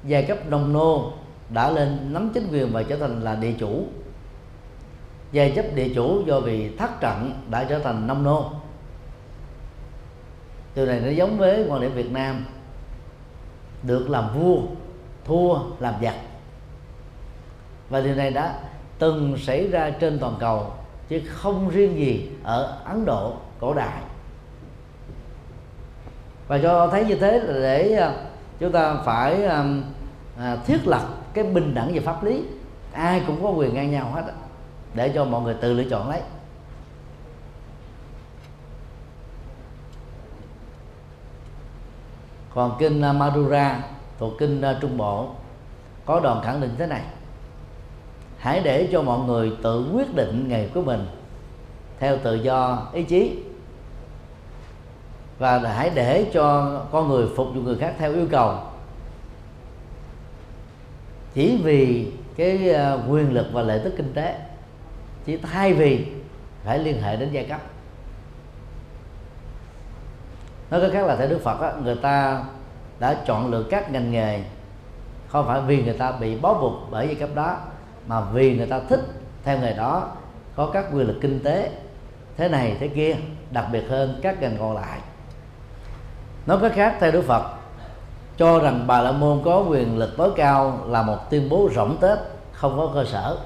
giai 0.04 0.22
cấp 0.22 0.38
nông 0.48 0.72
nô 0.72 1.12
đã 1.48 1.70
lên 1.70 2.12
nắm 2.12 2.30
chính 2.34 2.48
quyền 2.52 2.72
và 2.72 2.82
trở 2.82 2.96
thành 2.96 3.20
là 3.20 3.34
địa 3.34 3.52
chủ. 3.58 3.84
Giai 5.32 5.50
cấp 5.50 5.64
địa 5.74 5.88
chủ 5.94 6.22
do 6.26 6.40
vì 6.40 6.76
thất 6.76 7.00
trận 7.00 7.32
đã 7.50 7.64
trở 7.64 7.78
thành 7.78 8.06
nông 8.06 8.22
nô 8.22 8.50
điều 10.76 10.86
này 10.86 11.00
nó 11.00 11.08
giống 11.10 11.38
với 11.38 11.66
quan 11.68 11.80
điểm 11.80 11.92
Việt 11.94 12.12
Nam, 12.12 12.44
được 13.82 14.10
làm 14.10 14.38
vua, 14.38 14.58
thua, 15.24 15.58
làm 15.78 15.94
giặc. 16.02 16.14
Và 17.90 18.00
điều 18.00 18.14
này 18.14 18.30
đã 18.30 18.58
từng 18.98 19.38
xảy 19.38 19.70
ra 19.70 19.90
trên 19.90 20.18
toàn 20.18 20.34
cầu 20.40 20.72
chứ 21.08 21.22
không 21.28 21.68
riêng 21.68 21.96
gì 21.96 22.30
ở 22.42 22.78
Ấn 22.84 23.04
Độ 23.04 23.32
cổ 23.60 23.74
đại. 23.74 24.02
Và 26.48 26.58
cho 26.62 26.88
thấy 26.92 27.04
như 27.04 27.14
thế 27.14 27.38
là 27.38 27.52
để 27.52 27.92
à, 27.92 28.14
chúng 28.58 28.72
ta 28.72 28.94
phải 29.04 29.44
à, 30.38 30.56
thiết 30.66 30.86
lập 30.86 31.02
cái 31.34 31.44
bình 31.44 31.74
đẳng 31.74 31.92
về 31.92 32.00
pháp 32.00 32.24
lý. 32.24 32.42
Ai 32.92 33.22
cũng 33.26 33.42
có 33.42 33.50
quyền 33.50 33.74
ngang 33.74 33.90
nhau 33.90 34.10
hết 34.14 34.32
để 34.94 35.12
cho 35.14 35.24
mọi 35.24 35.42
người 35.42 35.54
tự 35.54 35.72
lựa 35.72 35.84
chọn 35.90 36.10
lấy. 36.10 36.20
Còn 42.54 42.76
kinh 42.78 43.02
à, 43.02 43.12
Madura 43.12 43.82
thuộc 44.18 44.32
kinh 44.38 44.62
à, 44.62 44.78
Trung 44.80 44.96
Bộ 44.96 45.28
có 46.06 46.20
đoạn 46.20 46.42
khẳng 46.44 46.60
định 46.60 46.74
thế 46.78 46.86
này 46.86 47.02
hãy 48.38 48.60
để 48.60 48.88
cho 48.92 49.02
mọi 49.02 49.18
người 49.26 49.52
tự 49.62 49.90
quyết 49.92 50.14
định 50.14 50.48
nghề 50.48 50.68
của 50.68 50.82
mình 50.82 51.06
theo 51.98 52.18
tự 52.18 52.34
do 52.34 52.86
ý 52.92 53.02
chí. 53.02 53.38
Và 55.38 55.58
hãy 55.58 55.90
để 55.94 56.26
cho 56.32 56.78
con 56.92 57.08
người 57.08 57.26
phục 57.36 57.48
vụ 57.54 57.60
người 57.60 57.76
khác 57.78 57.94
theo 57.98 58.12
yêu 58.12 58.26
cầu. 58.30 58.58
Chỉ 61.34 61.60
vì 61.64 62.12
cái 62.36 62.70
ờ, 62.70 63.00
quyền 63.08 63.32
lực 63.32 63.46
và 63.52 63.62
lợi 63.62 63.80
tức 63.84 63.94
kinh 63.96 64.12
tế 64.14 64.38
chỉ 65.26 65.36
thay 65.36 65.74
vì 65.74 66.06
phải 66.64 66.78
liên 66.78 67.02
hệ 67.02 67.16
đến 67.16 67.28
giai 67.32 67.44
cấp. 67.44 67.60
Nói 70.70 70.80
cách 70.80 70.90
khác 70.92 71.06
là 71.06 71.16
theo 71.16 71.28
đức 71.28 71.40
phật 71.44 71.60
đó, 71.60 71.72
người 71.84 71.96
ta 71.96 72.44
đã 72.98 73.16
chọn 73.26 73.50
lựa 73.50 73.62
các 73.70 73.92
ngành 73.92 74.10
nghề 74.10 74.42
không 75.28 75.46
phải 75.46 75.60
vì 75.60 75.84
người 75.84 75.98
ta 75.98 76.12
bị 76.12 76.36
bó 76.36 76.54
buộc 76.54 76.72
bởi 76.90 77.06
giai 77.06 77.14
cấp 77.14 77.28
đó 77.34 77.56
mà 78.06 78.20
vì 78.20 78.56
người 78.56 78.66
ta 78.66 78.80
thích, 78.88 79.00
theo 79.44 79.58
nghề 79.58 79.72
đó, 79.72 80.08
có 80.56 80.70
các 80.72 80.84
quyền 80.92 81.06
lực 81.06 81.18
kinh 81.20 81.40
tế, 81.40 81.70
thế 82.36 82.48
này, 82.48 82.76
thế 82.80 82.88
kia, 82.88 83.16
đặc 83.50 83.66
biệt 83.72 83.84
hơn 83.88 84.20
các 84.22 84.40
ngành 84.40 84.56
còn 84.60 84.74
lại. 84.74 85.00
Nói 86.46 86.58
cách 86.62 86.72
khác, 86.74 86.96
theo 87.00 87.12
đức 87.12 87.22
phật, 87.22 87.42
cho 88.36 88.58
rằng 88.58 88.84
bà 88.86 89.00
la 89.00 89.12
môn 89.12 89.42
có 89.44 89.64
quyền 89.68 89.98
lực 89.98 90.14
tối 90.16 90.30
cao 90.36 90.80
là 90.86 91.02
một 91.02 91.30
tuyên 91.30 91.48
bố 91.48 91.70
rỗng 91.74 91.96
tết, 92.00 92.18
không 92.52 92.76
có 92.76 92.90
cơ 92.94 93.04
sở. 93.04 93.38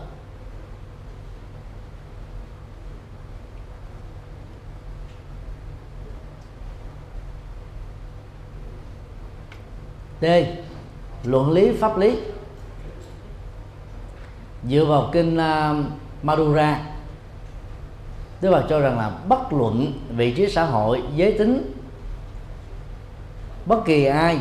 D. 10.20 10.24
Luận 11.24 11.50
lý 11.50 11.72
pháp 11.76 11.98
lý 11.98 12.18
dựa 14.70 14.84
vào 14.84 15.08
kinh 15.12 15.34
uh, 15.34 15.40
à, 15.40 15.74
Madura. 16.22 16.80
Đức 18.40 18.50
Phật 18.50 18.66
cho 18.68 18.80
rằng 18.80 18.98
là 18.98 19.10
bất 19.28 19.52
luận 19.52 19.92
vị 20.16 20.34
trí 20.34 20.48
xã 20.48 20.64
hội 20.64 21.02
giới 21.14 21.32
tính 21.38 21.72
bất 23.66 23.84
kỳ 23.84 24.04
ai 24.04 24.38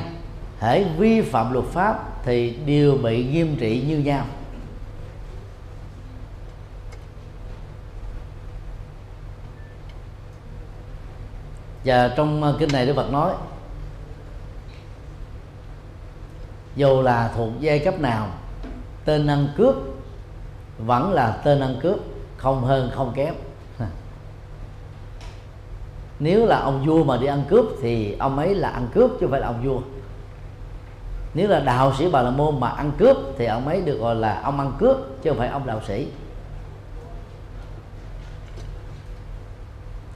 hãy 0.59 0.85
vi 0.97 1.21
phạm 1.21 1.53
luật 1.53 1.65
pháp 1.65 2.23
thì 2.25 2.49
đều 2.65 2.97
bị 3.03 3.25
nghiêm 3.25 3.55
trị 3.59 3.83
như 3.87 3.97
nhau. 3.97 4.25
Và 11.85 12.13
trong 12.17 12.43
à, 12.43 12.51
kinh 12.59 12.69
này 12.73 12.85
Đức 12.85 12.93
Phật 12.95 13.11
nói 13.11 13.33
dù 16.75 17.01
là 17.01 17.31
thuộc 17.35 17.49
giai 17.59 17.79
cấp 17.79 17.99
nào 17.99 18.27
tên 19.05 19.27
ăn 19.27 19.47
cướp 19.57 19.75
vẫn 20.85 21.13
là 21.13 21.31
tên 21.43 21.59
ăn 21.59 21.75
cướp, 21.81 21.99
không 22.37 22.63
hơn, 22.63 22.91
không 22.95 23.11
kém. 23.15 23.33
Nếu 26.19 26.45
là 26.45 26.59
ông 26.59 26.85
vua 26.85 27.03
mà 27.03 27.17
đi 27.17 27.27
ăn 27.27 27.43
cướp 27.49 27.65
thì 27.81 28.15
ông 28.19 28.37
ấy 28.39 28.55
là 28.55 28.69
ăn 28.69 28.87
cướp 28.93 29.11
chứ 29.11 29.17
không 29.21 29.31
phải 29.31 29.41
là 29.41 29.47
ông 29.47 29.63
vua. 29.63 29.81
Nếu 31.33 31.47
là 31.47 31.59
đạo 31.59 31.93
sĩ 31.97 32.09
bà 32.11 32.21
la 32.21 32.31
môn 32.31 32.59
mà 32.59 32.69
ăn 32.69 32.91
cướp 32.97 33.17
thì 33.37 33.45
ông 33.45 33.67
ấy 33.67 33.81
được 33.81 33.97
gọi 33.99 34.15
là 34.15 34.41
ông 34.43 34.59
ăn 34.59 34.73
cướp 34.79 34.97
chứ 35.21 35.29
không 35.29 35.39
phải 35.39 35.47
ông 35.47 35.65
đạo 35.65 35.81
sĩ. 35.87 36.07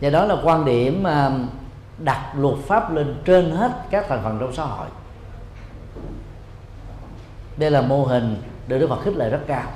Và 0.01 0.09
đó 0.09 0.25
là 0.25 0.35
quan 0.43 0.65
điểm 0.65 1.03
à, 1.03 1.31
đặt 1.97 2.33
luật 2.37 2.55
pháp 2.67 2.93
lên 2.93 3.15
trên 3.25 3.51
hết 3.51 3.71
các 3.89 4.05
thành 4.09 4.19
phần 4.23 4.37
trong 4.39 4.53
xã 4.53 4.63
hội. 4.63 4.87
Đây 7.57 7.71
là 7.71 7.81
mô 7.81 8.05
hình 8.05 8.35
được 8.67 8.77
đức 8.79 8.87
phật 8.89 9.01
khích 9.03 9.15
lệ 9.15 9.29
rất 9.29 9.41
cao. 9.47 9.67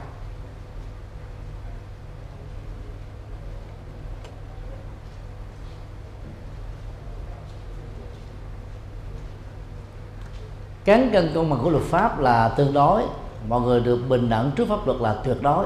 Cán 10.87 11.09
cân 11.13 11.31
công 11.35 11.49
bằng 11.49 11.59
của 11.63 11.69
luật 11.69 11.83
pháp 11.83 12.19
là 12.19 12.49
tương 12.49 12.73
đối. 12.73 13.03
Mọi 13.47 13.61
người 13.61 13.79
được 13.79 13.99
bình 14.09 14.29
đẳng 14.29 14.51
trước 14.55 14.67
pháp 14.69 14.87
luật 14.87 15.01
là 15.01 15.15
tuyệt 15.23 15.37
đối. 15.41 15.65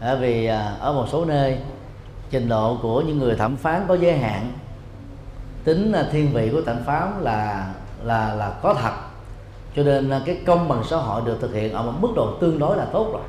Bởi 0.00 0.16
vì 0.16 0.46
à, 0.46 0.76
ở 0.80 0.92
một 0.92 1.06
số 1.08 1.24
nơi, 1.24 1.58
trình 2.30 2.48
độ 2.48 2.78
của 2.82 3.00
những 3.00 3.18
người 3.18 3.36
thẩm 3.36 3.56
phán 3.56 3.84
có 3.88 3.94
giới 3.94 4.18
hạn. 4.18 4.52
Tính 5.64 5.92
à, 5.92 6.04
thiên 6.12 6.32
vị 6.32 6.50
của 6.52 6.62
thẩm 6.62 6.76
phán 6.86 7.12
là 7.20 7.68
là 8.02 8.34
là 8.34 8.54
có 8.62 8.74
thật. 8.74 8.92
Cho 9.76 9.82
nên 9.82 10.10
à, 10.10 10.20
cái 10.26 10.40
công 10.46 10.68
bằng 10.68 10.82
xã 10.90 10.96
hội 10.96 11.22
được 11.24 11.38
thực 11.40 11.54
hiện 11.54 11.72
ở 11.72 11.82
một 11.82 11.92
mức 12.00 12.12
độ 12.16 12.36
tương 12.40 12.58
đối 12.58 12.76
là 12.76 12.84
tốt 12.84 13.10
rồi. 13.12 13.22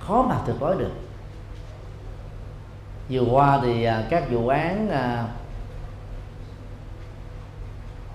Khó 0.00 0.22
mà 0.22 0.36
tuyệt 0.46 0.56
đối 0.60 0.76
được. 0.76 0.92
Vừa 3.10 3.24
qua 3.30 3.60
thì 3.62 3.88
các 4.10 4.30
vụ 4.30 4.48
án 4.48 4.88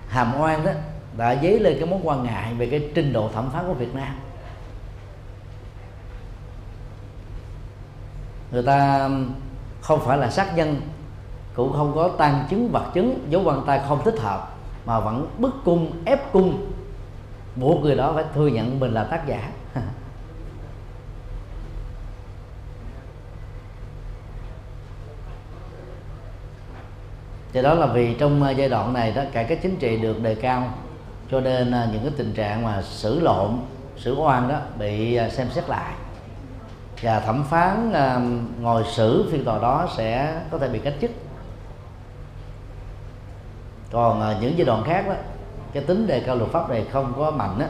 hàm 0.08 0.42
oan 0.42 0.66
đó 0.66 0.72
đã 1.18 1.36
dấy 1.36 1.60
lên 1.60 1.78
cái 1.80 1.88
mối 1.90 2.00
quan 2.04 2.24
ngại 2.24 2.54
về 2.54 2.68
cái 2.68 2.90
trình 2.96 3.14
độ 3.14 3.30
thẩm 3.34 3.50
phán 3.50 3.68
của 3.68 3.74
Việt 3.74 3.96
Nam. 3.96 4.16
Người 8.52 8.64
ta 8.64 9.10
không 9.82 10.00
phải 10.06 10.18
là 10.18 10.30
sát 10.30 10.56
nhân, 10.56 10.82
cũng 11.54 11.74
không 11.74 11.92
có 11.96 12.08
tăng 12.18 12.46
chứng 12.50 12.70
vật 12.72 12.86
chứng, 12.94 13.28
dấu 13.30 13.42
vân 13.42 13.56
tay 13.66 13.82
không 13.88 14.04
thích 14.04 14.20
hợp, 14.20 14.56
mà 14.86 15.00
vẫn 15.00 15.28
bức 15.38 15.54
cung, 15.66 15.92
ép 16.06 16.32
cung, 16.32 16.72
buộc 17.56 17.82
người 17.82 17.96
đó 17.96 18.12
phải 18.16 18.24
thừa 18.34 18.48
nhận 18.48 18.80
mình 18.80 18.94
là 18.94 19.04
tác 19.04 19.28
giả. 19.28 19.52
Thì 27.54 27.62
đó 27.62 27.74
là 27.74 27.86
vì 27.86 28.14
trong 28.14 28.54
giai 28.58 28.70
đoạn 28.70 28.94
này 28.94 29.12
đó 29.12 29.24
cả 29.32 29.44
cái 29.44 29.58
chính 29.62 29.76
trị 29.76 29.98
được 29.98 30.24
đề 30.24 30.36
cao 30.36 30.74
cho 31.32 31.40
nên 31.40 31.72
à, 31.72 31.88
những 31.92 32.02
cái 32.02 32.12
tình 32.18 32.34
trạng 32.34 32.64
mà 32.64 32.82
xử 32.82 33.20
lộn, 33.20 33.60
xử 33.98 34.16
oan 34.16 34.48
đó 34.48 34.60
bị 34.80 35.16
à, 35.16 35.30
xem 35.30 35.48
xét 35.50 35.70
lại. 35.70 35.94
Và 37.02 37.20
thẩm 37.20 37.44
phán 37.44 37.94
à, 37.94 38.22
ngồi 38.62 38.84
xử 38.92 39.30
phiên 39.32 39.46
tòa 39.46 39.60
đó 39.60 39.88
sẽ 39.98 40.42
có 40.52 40.58
thể 40.58 40.70
bị 40.70 40.80
cách 40.80 40.94
chức. 41.02 41.12
Còn 43.92 44.42
những 44.42 44.58
giai 44.58 44.66
đoạn 44.66 44.84
khác 44.84 45.08
đó, 45.08 45.14
cái 45.74 45.84
tính 45.84 46.08
đề 46.08 46.20
cao 46.20 46.36
luật 46.36 46.52
pháp 46.52 46.70
này 46.70 46.86
không 46.92 47.14
có 47.18 47.32
mạnh 47.32 47.60
á, 47.60 47.68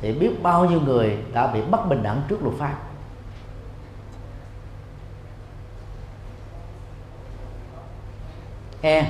thì 0.00 0.12
biết 0.12 0.42
bao 0.42 0.64
nhiêu 0.64 0.80
người 0.80 1.18
đã 1.32 1.46
bị 1.46 1.60
bất 1.70 1.88
bình 1.88 2.02
đẳng 2.02 2.22
trước 2.28 2.42
luật 2.42 2.54
pháp. 2.58 2.74
E. 8.80 9.06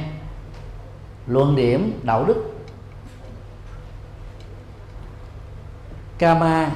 Luận 1.26 1.56
điểm 1.56 2.00
đạo 2.02 2.24
đức. 2.24 2.53
Kama 6.24 6.70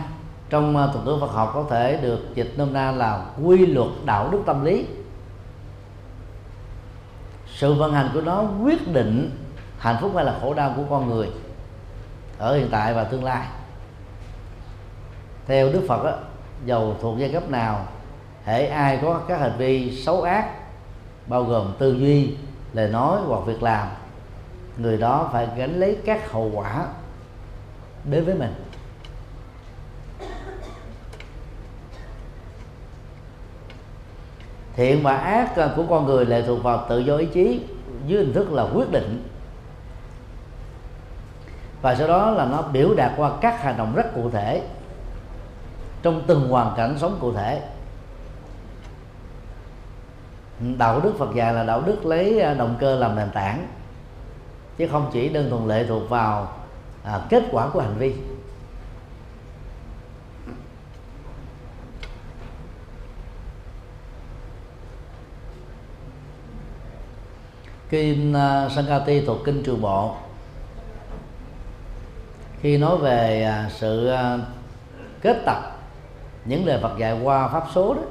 trong 0.51 0.77
ờ, 0.77 0.91
thuật 0.93 1.05
ngữ 1.05 1.17
Phật 1.21 1.33
học 1.33 1.51
có 1.55 1.65
thể 1.71 1.97
được 2.03 2.35
dịch 2.35 2.55
nôm 2.57 2.73
na 2.73 2.93
là 2.93 3.25
quy 3.45 3.67
luật 3.67 3.89
đạo 4.05 4.29
đức 4.31 4.43
tâm 4.47 4.65
lý. 4.65 4.87
Sự 7.47 7.75
vận 7.75 7.93
hành 7.93 8.11
của 8.15 8.21
nó 8.21 8.45
quyết 8.63 8.93
định 8.93 9.31
hạnh 9.79 9.97
phúc 10.01 10.13
hay 10.17 10.25
là 10.25 10.39
khổ 10.41 10.55
đau 10.55 10.73
của 10.77 10.83
con 10.91 11.09
người 11.09 11.29
ở 12.39 12.57
hiện 12.57 12.69
tại 12.71 12.95
và 12.95 13.05
tương 13.05 13.25
lai. 13.25 13.47
Theo 15.47 15.73
Đức 15.73 15.83
Phật 15.89 16.05
á, 16.05 16.13
giàu 16.65 16.97
thuộc 17.01 17.19
giai 17.19 17.33
cấp 17.33 17.51
nào 17.51 17.87
hệ 18.45 18.67
ai 18.67 18.99
có 19.03 19.21
các 19.29 19.41
hành 19.41 19.59
vi 19.59 20.03
xấu 20.03 20.23
ác 20.23 20.51
bao 21.27 21.45
gồm 21.45 21.73
tư 21.79 21.93
duy 21.93 22.35
lời 22.73 22.89
nói 22.89 23.21
hoặc 23.27 23.41
việc 23.47 23.63
làm 23.63 23.89
người 24.77 24.97
đó 24.97 25.31
phải 25.33 25.49
gánh 25.57 25.81
lấy 25.81 25.99
các 26.05 26.33
hậu 26.33 26.51
quả 26.55 26.87
đến 28.05 28.25
với 28.25 28.35
mình. 28.35 28.68
Thiện 34.79 35.03
và 35.03 35.17
ác 35.17 35.57
à, 35.57 35.71
của 35.77 35.85
con 35.91 36.07
người 36.07 36.27
lệ 36.27 36.43
thuộc 36.47 36.63
vào 36.63 36.87
tự 36.89 36.99
do 36.99 37.17
ý 37.17 37.27
chí 37.27 37.61
dưới 38.07 38.25
hình 38.25 38.33
thức 38.33 38.53
là 38.53 38.67
quyết 38.75 38.91
định. 38.91 39.29
Và 41.83 41.95
sau 41.95 42.09
đó 42.09 42.31
là 42.31 42.45
nó 42.45 42.63
biểu 42.63 42.95
đạt 42.95 43.13
qua 43.17 43.31
các 43.41 43.63
hành 43.63 43.77
động 43.79 43.95
rất 43.95 44.15
cụ 44.15 44.31
thể 44.31 44.63
trong 46.03 46.23
từng 46.27 46.49
hoàn 46.49 46.75
cảnh 46.77 46.95
sống 46.99 47.19
cụ 47.21 47.33
thể. 47.33 47.63
Đạo 50.79 51.01
đức 51.01 51.13
Phật 51.19 51.35
dạy 51.35 51.55
là 51.55 51.65
đạo 51.65 51.83
đức 51.87 52.07
lấy 52.07 52.41
à, 52.41 52.55
động 52.55 52.77
cơ 52.81 52.97
làm 52.97 53.17
nền 53.17 53.31
tảng 53.31 53.67
chứ 54.77 54.89
không 54.93 55.11
chỉ 55.13 55.29
đơn 55.29 55.51
thuần 55.51 55.69
lệ 55.69 55.87
thuộc 55.89 56.11
vào 56.11 56.53
à, 57.05 57.21
kết 57.29 57.43
quả 57.51 57.69
của 57.69 57.81
hành 57.81 57.99
vi. 57.99 58.15
Kinh 67.91 68.33
à, 68.33 68.69
Sankati 68.69 69.27
thuộc 69.27 69.39
kinh 69.45 69.63
trường 69.63 69.81
bộ. 69.81 70.15
Khi 72.61 72.79
nói 72.79 72.99
về 72.99 73.43
à, 73.43 73.71
sự 73.71 74.09
à, 74.09 74.39
kết 75.21 75.37
tập 75.47 75.77
những 76.45 76.67
lời 76.67 76.79
Phật 76.83 76.99
dạy 76.99 77.21
qua 77.23 77.49
pháp 77.49 77.65
số 77.75 77.95
đó, 77.95 78.03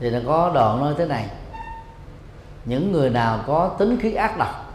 thì 0.00 0.10
nó 0.10 0.18
có 0.26 0.50
đoạn 0.54 0.80
nói 0.80 0.94
thế 0.98 1.06
này. 1.06 1.26
Những 2.64 2.92
người 2.92 3.10
nào 3.10 3.40
có 3.46 3.68
tính 3.78 3.98
khí 4.02 4.14
ác 4.14 4.38
độc 4.38 4.74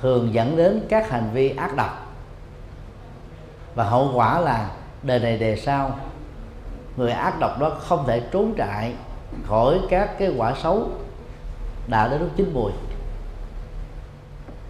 thường 0.00 0.34
dẫn 0.34 0.56
đến 0.56 0.86
các 0.88 1.10
hành 1.10 1.30
vi 1.32 1.48
ác 1.56 1.76
độc. 1.76 2.14
Và 3.74 3.84
hậu 3.84 4.10
quả 4.14 4.40
là 4.40 4.70
đời 5.02 5.18
này 5.18 5.38
đề 5.38 5.56
sau, 5.56 5.98
người 6.96 7.10
ác 7.10 7.40
độc 7.40 7.60
đó 7.60 7.70
không 7.80 8.04
thể 8.06 8.22
trốn 8.30 8.54
trại 8.58 8.94
khỏi 9.46 9.80
các 9.90 10.18
cái 10.18 10.34
quả 10.36 10.54
xấu 10.62 10.88
đã 11.86 12.08
đến 12.08 12.20
lúc 12.20 12.30
chín 12.36 12.50
mùi. 12.54 12.72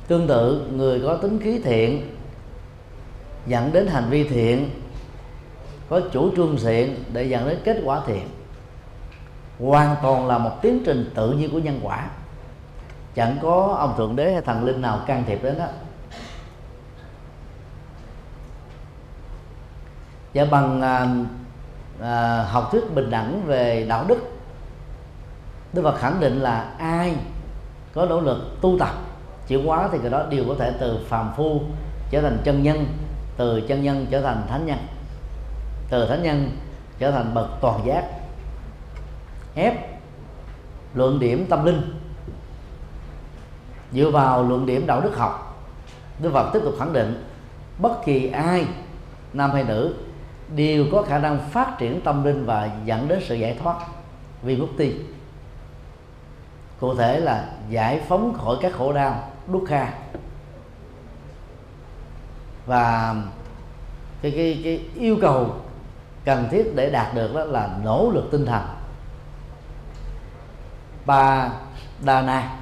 Tương 0.08 0.26
tự 0.26 0.66
người 0.72 1.00
có 1.00 1.16
tính 1.16 1.40
khí 1.42 1.60
thiện 1.64 2.16
dẫn 3.46 3.72
đến 3.72 3.86
hành 3.86 4.10
vi 4.10 4.24
thiện 4.24 4.70
có 5.88 6.00
chủ 6.12 6.36
trương 6.36 6.56
thiện 6.56 7.04
để 7.12 7.24
dẫn 7.24 7.48
đến 7.48 7.58
kết 7.64 7.80
quả 7.84 8.00
thiện. 8.06 8.28
Hoàn 9.60 9.96
toàn 10.02 10.26
là 10.26 10.38
một 10.38 10.62
tiến 10.62 10.82
trình 10.86 11.10
tự 11.14 11.32
nhiên 11.32 11.50
của 11.50 11.58
nhân 11.58 11.80
quả. 11.82 12.08
Chẳng 13.14 13.36
có 13.42 13.76
ông 13.78 13.94
thượng 13.96 14.16
đế 14.16 14.32
hay 14.32 14.42
thần 14.42 14.64
linh 14.64 14.80
nào 14.80 15.00
can 15.06 15.24
thiệp 15.26 15.42
đến 15.42 15.58
đó. 15.58 15.66
Và 20.34 20.44
bằng 20.44 20.82
à, 20.82 21.08
à, 22.00 22.42
học 22.42 22.68
thuyết 22.72 22.94
bình 22.94 23.10
đẳng 23.10 23.42
về 23.46 23.86
đạo 23.88 24.04
đức 24.08 24.18
Đức 25.74 25.82
Phật 25.82 25.98
khẳng 25.98 26.20
định 26.20 26.40
là 26.40 26.74
ai 26.78 27.16
có 27.94 28.06
nỗ 28.06 28.20
lực 28.20 28.38
tu 28.60 28.78
tập, 28.78 28.94
chuyển 29.48 29.66
hóa 29.66 29.88
thì 29.92 29.98
người 29.98 30.10
đó 30.10 30.22
đều 30.30 30.44
có 30.48 30.54
thể 30.58 30.72
từ 30.80 30.98
phàm 31.08 31.32
phu 31.36 31.60
trở 32.10 32.22
thành 32.22 32.38
chân 32.44 32.62
nhân, 32.62 32.86
từ 33.36 33.60
chân 33.60 33.82
nhân 33.82 34.06
trở 34.10 34.20
thành 34.20 34.42
thánh 34.48 34.66
nhân, 34.66 34.78
từ 35.90 36.06
thánh 36.06 36.22
nhân 36.22 36.50
trở 36.98 37.10
thành 37.10 37.34
bậc 37.34 37.46
toàn 37.60 37.80
giác. 37.86 38.04
Ép 39.54 39.74
luận 40.94 41.18
điểm 41.18 41.46
tâm 41.50 41.64
linh. 41.64 42.00
Dựa 43.92 44.10
vào 44.10 44.42
luận 44.42 44.66
điểm 44.66 44.86
đạo 44.86 45.00
đức 45.00 45.16
học, 45.16 45.64
Đức 46.22 46.30
Phật 46.32 46.50
tiếp 46.52 46.60
tục 46.64 46.74
khẳng 46.78 46.92
định, 46.92 47.28
bất 47.78 48.04
kỳ 48.04 48.28
ai, 48.28 48.66
nam 49.32 49.50
hay 49.50 49.64
nữ, 49.64 49.94
đều 50.56 50.84
có 50.92 51.02
khả 51.02 51.18
năng 51.18 51.38
phát 51.50 51.78
triển 51.78 52.00
tâm 52.00 52.24
linh 52.24 52.46
và 52.46 52.70
dẫn 52.84 53.08
đến 53.08 53.20
sự 53.26 53.34
giải 53.34 53.58
thoát. 53.62 53.76
Vì 54.42 54.56
mục 54.56 54.68
ti 54.78 54.94
cụ 56.84 56.94
thể 56.94 57.20
là 57.20 57.48
giải 57.68 58.00
phóng 58.08 58.34
khỏi 58.34 58.56
các 58.60 58.72
khổ 58.72 58.92
đau 58.92 59.32
dukkha 59.52 59.94
và 62.66 63.14
cái, 64.22 64.32
cái, 64.36 64.60
cái 64.64 64.80
yêu 64.94 65.16
cầu 65.20 65.54
cần 66.24 66.48
thiết 66.50 66.72
để 66.74 66.90
đạt 66.90 67.14
được 67.14 67.34
đó 67.34 67.44
là 67.44 67.78
nỗ 67.84 68.10
lực 68.14 68.24
tinh 68.30 68.46
thần. 68.46 68.62
Ba 71.06 71.50
đa 72.00 72.22
na 72.22 72.56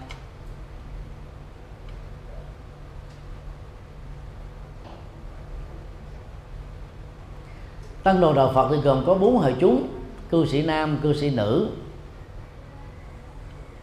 tăng 8.02 8.20
đồ 8.20 8.32
đạo 8.32 8.50
phật 8.54 8.68
thì 8.70 8.76
gồm 8.76 9.04
có 9.06 9.14
bốn 9.14 9.38
hội 9.38 9.56
chúng 9.60 9.88
cư 10.30 10.46
sĩ 10.46 10.62
nam 10.62 10.98
cư 11.02 11.14
sĩ 11.14 11.30
nữ 11.30 11.68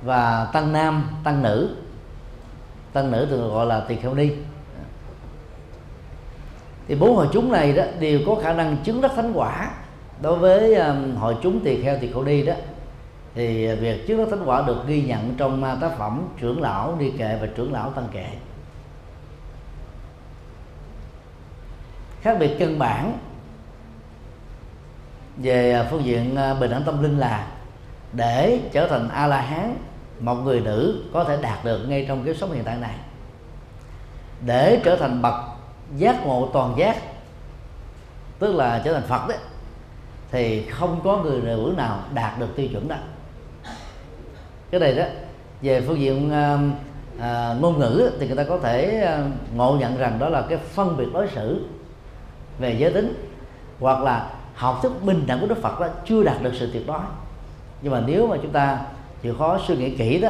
và 0.01 0.47
tăng 0.53 0.73
nam 0.73 1.09
tăng 1.23 1.41
nữ. 1.43 1.75
Tăng 2.93 3.11
nữ 3.11 3.27
thường 3.29 3.53
gọi 3.53 3.65
là 3.65 3.79
tỳ 3.79 3.95
kheo 3.95 4.13
ni. 4.13 4.29
Thì 6.87 6.95
bốn 6.95 7.15
hội 7.15 7.27
chúng 7.33 7.51
này 7.51 7.73
đó 7.73 7.83
đều 7.99 8.19
có 8.25 8.35
khả 8.35 8.53
năng 8.53 8.77
chứng 8.77 9.01
đắc 9.01 9.11
thánh 9.15 9.33
quả. 9.33 9.71
Đối 10.21 10.37
với 10.37 10.75
um, 10.75 11.15
hội 11.15 11.35
chúng 11.43 11.59
tỳ 11.59 11.83
kheo 11.83 11.97
tỳ 11.99 12.11
kheo 12.13 12.23
ni 12.23 12.45
đó 12.45 12.53
thì 13.35 13.75
việc 13.75 14.07
chứng 14.07 14.17
đắc 14.17 14.27
thánh 14.29 14.45
quả 14.45 14.63
được 14.67 14.87
ghi 14.87 15.01
nhận 15.01 15.35
trong 15.37 15.63
uh, 15.73 15.81
tác 15.81 15.97
phẩm 15.97 16.27
trưởng 16.39 16.61
lão 16.61 16.95
đi 16.99 17.11
kệ 17.17 17.37
và 17.41 17.47
trưởng 17.55 17.73
lão 17.73 17.91
tăng 17.91 18.07
kệ. 18.11 18.27
Khác 22.21 22.37
biệt 22.39 22.55
căn 22.59 22.79
bản 22.79 23.17
về 25.37 25.81
uh, 25.81 25.87
phương 25.91 26.03
diện 26.03 26.37
uh, 26.51 26.59
bình 26.59 26.71
đẳng 26.71 26.83
tâm 26.83 27.03
linh 27.03 27.17
là 27.17 27.47
để 28.13 28.59
trở 28.71 28.87
thành 28.87 29.09
a 29.09 29.27
la 29.27 29.41
hán 29.41 29.75
một 30.19 30.35
người 30.35 30.59
nữ 30.59 31.03
có 31.13 31.23
thể 31.23 31.37
đạt 31.41 31.65
được 31.65 31.85
ngay 31.87 32.05
trong 32.07 32.23
kiếp 32.23 32.35
sống 32.37 32.51
hiện 32.51 32.63
tại 32.63 32.77
này. 32.77 32.95
Để 34.45 34.81
trở 34.83 34.95
thành 34.95 35.21
bậc 35.21 35.35
giác 35.97 36.25
ngộ 36.25 36.49
toàn 36.53 36.73
giác 36.77 36.95
tức 38.39 38.55
là 38.55 38.81
trở 38.85 38.93
thành 38.93 39.03
phật 39.03 39.27
đấy 39.27 39.37
thì 40.31 40.65
không 40.65 41.01
có 41.03 41.17
người 41.17 41.41
nữ 41.41 41.73
nào 41.77 41.99
đạt 42.13 42.39
được 42.39 42.55
tiêu 42.55 42.67
chuẩn 42.71 42.87
đó. 42.87 42.95
Cái 44.71 44.79
này 44.79 44.95
đó 44.95 45.03
về 45.61 45.81
phương 45.81 45.99
diện 45.99 46.27
uh, 46.27 46.59
uh, 47.17 47.61
ngôn 47.61 47.79
ngữ 47.79 48.11
thì 48.19 48.27
người 48.27 48.35
ta 48.35 48.43
có 48.43 48.59
thể 48.59 49.07
uh, 49.19 49.55
ngộ 49.55 49.77
nhận 49.79 49.97
rằng 49.97 50.19
đó 50.19 50.29
là 50.29 50.41
cái 50.49 50.57
phân 50.57 50.97
biệt 50.97 51.07
đối 51.13 51.27
xử 51.27 51.65
về 52.59 52.75
giới 52.79 52.93
tính 52.93 53.29
hoặc 53.79 54.01
là 54.01 54.29
học 54.55 54.79
thức 54.83 55.03
bình 55.03 55.23
đẳng 55.27 55.41
của 55.41 55.47
đức 55.47 55.61
phật 55.61 55.79
đó 55.79 55.87
chưa 56.05 56.23
đạt 56.23 56.41
được 56.41 56.51
sự 56.59 56.69
tuyệt 56.73 56.87
đối. 56.87 56.99
Nhưng 57.81 57.93
mà 57.93 58.01
nếu 58.05 58.27
mà 58.27 58.37
chúng 58.41 58.51
ta 58.51 58.79
chịu 59.21 59.35
khó 59.37 59.59
suy 59.67 59.77
nghĩ 59.77 59.89
kỹ 59.89 60.19
đó, 60.19 60.29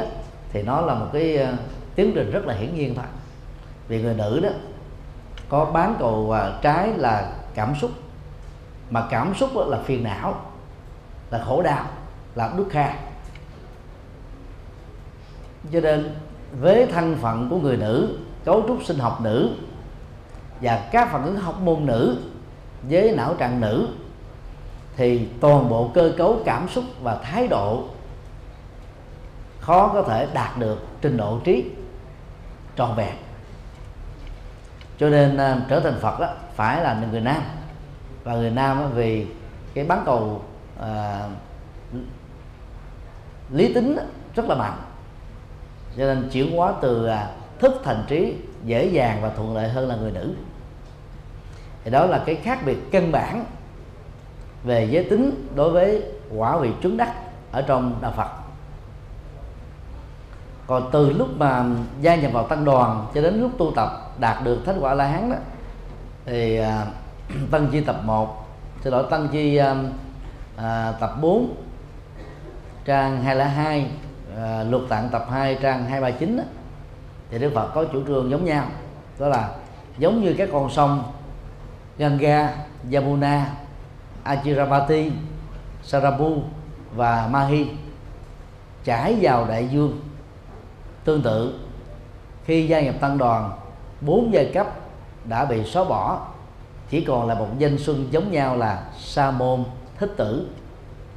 thì 0.53 0.63
nó 0.63 0.81
là 0.81 0.93
một 0.93 1.07
cái 1.13 1.37
ờ, 1.37 1.53
tiến 1.95 2.11
trình 2.15 2.31
rất 2.31 2.45
là 2.45 2.53
hiển 2.53 2.75
nhiên 2.75 2.95
thôi. 2.95 3.05
Vì 3.87 4.01
người 4.01 4.13
nữ 4.13 4.39
đó, 4.39 4.49
có 5.49 5.65
bán 5.65 5.95
cầu 5.99 6.31
ờ, 6.31 6.59
trái 6.61 6.89
là 6.97 7.31
cảm 7.55 7.75
xúc, 7.81 7.91
mà 8.89 9.07
cảm 9.09 9.35
xúc 9.35 9.49
là 9.67 9.77
phiền 9.77 10.03
não, 10.03 10.41
là 11.31 11.43
khổ 11.45 11.61
đau, 11.61 11.85
là 12.35 12.53
đức 12.57 12.65
kha. 12.69 12.93
Cho 15.71 15.79
nên, 15.79 16.15
với 16.59 16.85
thân 16.85 17.17
phận 17.21 17.49
của 17.49 17.57
người 17.57 17.77
nữ, 17.77 18.17
cấu 18.45 18.63
trúc 18.67 18.83
sinh 18.83 18.99
học 18.99 19.21
nữ, 19.21 19.49
và 20.61 20.87
các 20.91 21.11
phản 21.11 21.25
ứng 21.25 21.35
học 21.35 21.59
môn 21.61 21.85
nữ 21.85 22.17
với 22.89 23.15
não 23.15 23.33
trạng 23.33 23.61
nữ, 23.61 23.87
thì 24.97 25.27
toàn 25.39 25.69
bộ 25.69 25.91
cơ 25.93 26.13
cấu 26.17 26.39
cảm 26.45 26.69
xúc 26.69 26.83
và 27.01 27.15
thái 27.15 27.47
độ 27.47 27.83
khó 29.69 29.91
có 29.93 30.01
thể 30.01 30.27
đạt 30.33 30.57
được 30.57 30.87
trình 31.01 31.17
độ 31.17 31.39
trí 31.43 31.65
tròn 32.75 32.95
vẹn. 32.95 33.15
Cho 34.97 35.09
nên 35.09 35.35
uh, 35.35 35.67
trở 35.69 35.79
thành 35.79 35.99
phật 36.01 36.19
đó, 36.19 36.27
phải 36.55 36.83
là 36.83 37.05
người 37.11 37.21
nam. 37.21 37.41
Và 38.23 38.33
người 38.33 38.49
nam 38.49 38.79
đó, 38.79 38.85
vì 38.85 39.27
cái 39.73 39.85
bán 39.85 40.03
cầu 40.05 40.41
uh, 40.79 40.85
lý 43.51 43.73
tính 43.73 43.95
đó, 43.95 44.03
rất 44.35 44.45
là 44.45 44.55
mạnh. 44.55 44.77
Cho 45.97 46.03
nên 46.05 46.29
chuyển 46.31 46.57
hóa 46.57 46.73
từ 46.81 47.09
uh, 47.09 47.13
thức 47.59 47.81
thành 47.83 48.03
trí 48.07 48.35
dễ 48.65 48.85
dàng 48.85 49.21
và 49.21 49.29
thuận 49.29 49.55
lợi 49.55 49.69
hơn 49.69 49.87
là 49.87 49.95
người 49.95 50.11
nữ. 50.11 50.33
Thì 51.83 51.91
đó 51.91 52.05
là 52.05 52.23
cái 52.25 52.35
khác 52.35 52.59
biệt 52.65 52.77
căn 52.91 53.11
bản 53.11 53.45
về 54.63 54.87
giới 54.91 55.03
tính 55.03 55.47
đối 55.55 55.71
với 55.71 56.03
quả 56.35 56.57
vị 56.57 56.71
trứng 56.83 56.97
đắc 56.97 57.13
ở 57.51 57.61
trong 57.61 57.95
đạo 58.01 58.13
Phật 58.17 58.38
còn 60.69 60.89
từ 60.91 61.13
lúc 61.13 61.29
mà 61.37 61.65
gia 62.01 62.15
nhập 62.15 62.31
vào 62.33 62.47
tăng 62.47 62.65
đoàn 62.65 63.07
cho 63.13 63.21
đến 63.21 63.41
lúc 63.41 63.51
tu 63.57 63.71
tập 63.75 64.11
đạt 64.19 64.43
được 64.43 64.61
thánh 64.65 64.79
quả 64.79 64.93
la 64.93 65.07
hán 65.07 65.29
đó 65.29 65.35
thì 66.25 66.57
à, 66.57 66.85
tăng 67.51 67.67
chi 67.71 67.81
tập 67.81 68.01
1 68.03 68.45
xin 68.83 68.93
lỗi 68.93 69.05
tăng 69.09 69.27
chi 69.27 69.55
à, 69.55 69.75
à, 70.57 70.93
tập 70.99 71.17
4 71.21 71.55
trang 72.85 73.23
202 73.23 73.91
à, 74.37 74.63
luật 74.69 74.83
tạng 74.89 75.09
tập 75.09 75.25
2 75.31 75.55
trang 75.61 75.85
239 75.85 76.37
đó, 76.37 76.43
thì 77.31 77.39
Đức 77.39 77.51
Phật 77.55 77.71
có 77.73 77.85
chủ 77.93 78.03
trương 78.07 78.31
giống 78.31 78.45
nhau 78.45 78.65
đó 79.19 79.27
là 79.27 79.49
giống 79.97 80.21
như 80.21 80.35
các 80.37 80.49
con 80.51 80.69
sông 80.69 81.03
Ganga, 81.97 82.53
Yamuna, 82.93 83.45
Achiravati, 84.23 85.11
Sarabu 85.83 86.41
và 86.95 87.27
Mahi 87.31 87.67
chảy 88.83 89.15
vào 89.21 89.45
đại 89.49 89.67
dương 89.67 89.99
tương 91.03 91.21
tự. 91.21 91.59
Khi 92.45 92.67
gia 92.67 92.81
nhập 92.81 92.95
tăng 92.99 93.17
đoàn, 93.17 93.51
bốn 94.01 94.33
giai 94.33 94.51
cấp 94.53 94.67
đã 95.25 95.45
bị 95.45 95.63
xóa 95.63 95.83
bỏ. 95.83 96.27
Chỉ 96.89 97.01
còn 97.01 97.27
là 97.27 97.35
một 97.35 97.47
danh 97.57 97.77
xuân 97.77 98.07
giống 98.11 98.31
nhau 98.31 98.57
là 98.57 98.83
sa 98.99 99.31
môn 99.31 99.63
thích 99.97 100.13
tử. 100.17 100.47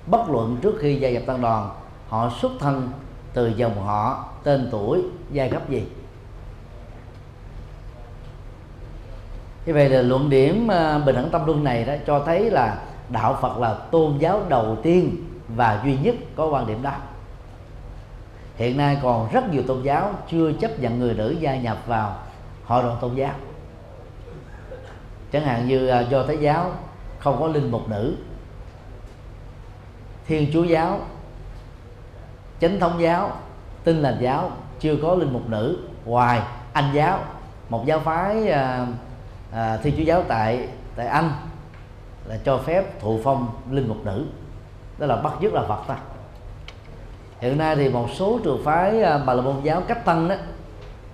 Bất 0.06 0.30
luận 0.30 0.56
trước 0.62 0.74
khi 0.80 0.96
gia 0.96 1.10
nhập 1.10 1.22
tăng 1.26 1.40
đoàn, 1.40 1.70
họ 2.08 2.30
xuất 2.40 2.52
thân 2.60 2.90
từ 3.34 3.52
dòng 3.56 3.84
họ 3.84 4.24
tên 4.44 4.68
tuổi 4.70 5.02
giai 5.32 5.48
cấp 5.48 5.68
gì? 5.68 5.86
Như 9.66 9.74
vậy 9.74 9.88
là 9.88 10.02
luận 10.02 10.30
điểm 10.30 10.68
à, 10.70 10.98
bình 10.98 11.16
đẳng 11.16 11.30
tâm 11.30 11.46
luân 11.46 11.64
này 11.64 11.84
đó 11.84 11.94
cho 12.06 12.22
thấy 12.26 12.50
là 12.50 12.78
đạo 13.08 13.38
phật 13.40 13.58
là 13.58 13.74
tôn 13.74 14.18
giáo 14.18 14.42
đầu 14.48 14.76
tiên 14.82 15.24
và 15.48 15.80
duy 15.84 15.96
nhất 16.02 16.14
có 16.36 16.46
quan 16.46 16.66
điểm 16.66 16.82
đó 16.82 16.92
hiện 18.62 18.76
nay 18.76 18.98
còn 19.02 19.28
rất 19.32 19.48
nhiều 19.50 19.62
tôn 19.66 19.82
giáo 19.82 20.14
chưa 20.30 20.52
chấp 20.52 20.78
nhận 20.78 20.98
người 20.98 21.14
nữ 21.14 21.36
gia 21.40 21.56
nhập 21.56 21.78
vào 21.86 22.16
hội 22.64 22.82
đoàn 22.82 22.96
tôn 23.00 23.14
giáo. 23.14 23.34
Chẳng 25.32 25.44
hạn 25.44 25.68
như 25.68 25.88
à, 25.88 26.00
do 26.00 26.26
thái 26.26 26.38
giáo 26.38 26.70
không 27.18 27.40
có 27.40 27.46
linh 27.46 27.70
mục 27.70 27.88
nữ. 27.88 28.16
Thiên 30.26 30.50
chúa 30.52 30.64
giáo 30.64 31.00
chánh 32.60 32.80
thống 32.80 33.00
giáo 33.00 33.32
Tin 33.84 34.02
lành 34.02 34.16
giáo 34.20 34.50
chưa 34.80 34.96
có 35.02 35.14
linh 35.14 35.32
mục 35.32 35.48
nữ. 35.48 35.78
Ngoài 36.04 36.42
anh 36.72 36.90
giáo 36.94 37.18
một 37.68 37.86
giáo 37.86 38.00
phái 38.00 38.48
à, 38.48 38.86
à, 39.52 39.76
thiên 39.76 39.94
chúa 39.96 40.02
giáo 40.02 40.22
tại 40.28 40.68
tại 40.96 41.06
anh 41.06 41.32
là 42.26 42.38
cho 42.44 42.58
phép 42.58 43.00
thụ 43.00 43.20
phong 43.24 43.48
linh 43.70 43.88
mục 43.88 44.04
nữ. 44.04 44.26
Đó 44.98 45.06
là 45.06 45.16
bắt 45.16 45.32
dứt 45.40 45.52
là 45.52 45.62
phật 45.62 45.82
ta 45.88 45.96
hiện 47.42 47.58
nay 47.58 47.76
thì 47.76 47.88
một 47.88 48.08
số 48.14 48.40
trường 48.44 48.64
phái 48.64 49.02
à, 49.02 49.18
bà 49.18 49.34
la 49.34 49.42
môn 49.42 49.56
giáo 49.62 49.80
cách 49.80 50.04
tân 50.04 50.28
đó 50.28 50.34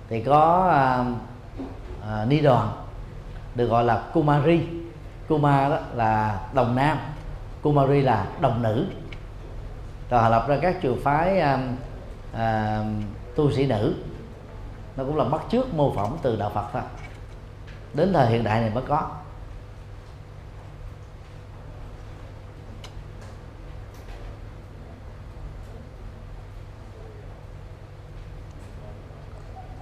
thì 0.09 0.21
có 0.21 0.69
à, 0.71 1.05
à, 2.09 2.25
ni 2.25 2.39
đoàn 2.39 2.71
được 3.55 3.67
gọi 3.67 3.83
là 3.83 4.03
kumari. 4.13 4.61
Kuma 5.29 5.69
đó 5.69 5.77
là 5.95 6.39
đồng 6.53 6.75
nam 6.75 6.97
kumari 7.61 8.01
là 8.01 8.25
đồng 8.41 8.61
nữ. 8.61 8.85
Rồi 10.09 10.21
họ 10.21 10.29
lập 10.29 10.45
ra 10.47 10.57
các 10.61 10.81
trường 10.81 10.99
phái 11.03 11.39
à, 11.39 11.59
à, 12.33 12.79
tu 13.35 13.51
sĩ 13.51 13.67
nữ. 13.67 13.95
Nó 14.97 15.03
cũng 15.03 15.17
là 15.17 15.23
bắt 15.23 15.41
chước 15.51 15.73
mô 15.73 15.93
phỏng 15.93 16.17
từ 16.21 16.35
đạo 16.35 16.51
phật 16.53 16.65
thôi. 16.73 16.81
Đến 17.93 18.13
thời 18.13 18.27
hiện 18.27 18.43
đại 18.43 18.61
này 18.61 18.71
mới 18.73 18.83
có. 18.87 19.07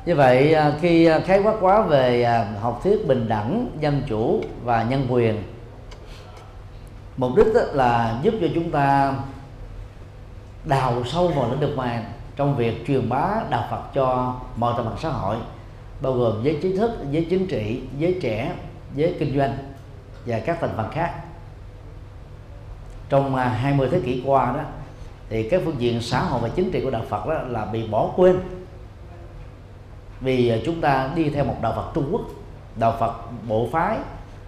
Như 0.07 0.15
vậy 0.15 0.53
à, 0.53 0.73
khi 0.81 1.05
à, 1.05 1.19
khái 1.19 1.41
quát 1.43 1.55
quá 1.61 1.81
về 1.81 2.23
à, 2.23 2.47
học 2.61 2.79
thuyết 2.83 3.07
bình 3.07 3.27
đẳng 3.27 3.67
dân 3.79 4.01
chủ 4.07 4.41
và 4.63 4.83
nhân 4.83 5.07
quyền 5.09 5.43
mục 7.17 7.31
đích 7.35 7.47
là 7.71 8.19
giúp 8.23 8.33
cho 8.41 8.47
chúng 8.55 8.71
ta 8.71 9.15
đào 10.65 11.03
sâu 11.05 11.27
vào 11.27 11.49
lĩnh 11.49 11.59
vực 11.59 11.77
này 11.77 12.03
trong 12.35 12.55
việc 12.55 12.87
truyền 12.87 13.09
bá 13.09 13.29
đạo 13.49 13.67
Phật 13.71 13.81
cho 13.93 14.35
mọi 14.55 14.73
tầng 14.77 14.85
lớp 14.85 14.95
xã 15.01 15.09
hội 15.09 15.35
bao 16.01 16.13
gồm 16.13 16.43
giới 16.43 16.59
trí 16.61 16.77
thức, 16.77 16.91
giới 17.11 17.27
chính 17.29 17.47
trị, 17.47 17.81
giới 17.97 18.19
trẻ, 18.21 18.51
giới 18.95 19.15
kinh 19.19 19.37
doanh 19.37 19.57
và 20.25 20.39
các 20.39 20.57
thành 20.61 20.73
phần 20.77 20.91
khác. 20.91 21.11
Trong 23.09 23.35
20 23.35 23.89
thế 23.91 23.99
kỷ 24.05 24.23
qua 24.25 24.53
đó 24.57 24.61
thì 25.29 25.49
các 25.49 25.61
phương 25.65 25.79
diện 25.79 26.01
xã 26.01 26.19
hội 26.19 26.39
và 26.43 26.49
chính 26.49 26.71
trị 26.71 26.81
của 26.83 26.91
đạo 26.91 27.03
Phật 27.09 27.27
đó 27.27 27.33
là 27.33 27.65
bị 27.65 27.87
bỏ 27.87 28.11
quên 28.15 28.39
vì 30.21 30.49
à, 30.49 30.57
chúng 30.65 30.81
ta 30.81 31.09
đi 31.15 31.29
theo 31.29 31.45
một 31.45 31.55
đạo 31.61 31.73
Phật 31.75 31.91
Trung 31.93 32.09
Quốc, 32.11 32.21
đạo 32.75 32.95
Phật 32.99 33.13
bộ 33.47 33.67
phái, 33.71 33.97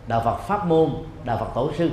đạo 0.07 0.21
Phật 0.25 0.37
pháp 0.37 0.65
môn, 0.65 0.89
đạo 1.23 1.37
Phật 1.37 1.49
tổ 1.55 1.71
sư. 1.77 1.89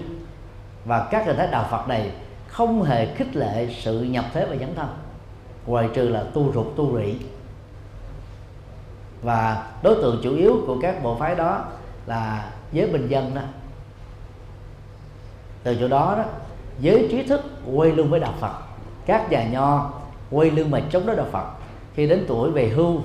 Và 0.85 1.09
các 1.11 1.27
hình 1.27 1.36
thái 1.36 1.47
đạo 1.47 1.66
Phật 1.70 1.89
này 1.89 2.11
không 2.48 2.82
hề 2.82 3.15
khích 3.15 3.36
lệ 3.36 3.69
sự 3.81 4.03
nhập 4.03 4.24
thế 4.32 4.47
và 4.51 4.57
dấn 4.57 4.74
thân, 4.74 4.89
ngoài 5.66 5.89
trừ 5.94 6.09
là 6.09 6.24
tu 6.35 6.53
rụt 6.53 6.66
tu 6.77 6.98
rị. 6.98 7.15
Và 9.23 9.66
đối 9.82 9.94
tượng 9.94 10.20
chủ 10.23 10.35
yếu 10.35 10.57
của 10.66 10.77
các 10.82 11.03
bộ 11.03 11.16
phái 11.16 11.35
đó 11.35 11.65
là 12.07 12.51
giới 12.73 12.89
bình 12.89 13.09
dân 13.09 13.35
đó. 13.35 13.43
Từ 15.62 15.77
chỗ 15.81 15.89
đó 15.89 16.15
đó, 16.19 16.24
giới 16.81 17.09
trí 17.11 17.23
thức 17.23 17.44
quay 17.74 17.93
lưng 17.93 18.11
với 18.11 18.20
đạo 18.20 18.32
Phật. 18.40 18.53
Các 19.07 19.31
nhà 19.31 19.44
nho 19.44 19.90
quay 20.31 20.51
lưng 20.51 20.70
mà 20.70 20.81
chống 20.90 21.07
đối 21.07 21.16
đạo 21.16 21.27
Phật. 21.32 21.47
Khi 21.94 22.07
đến 22.07 22.24
tuổi 22.28 22.51
về 22.51 22.69
hưu 22.69 23.01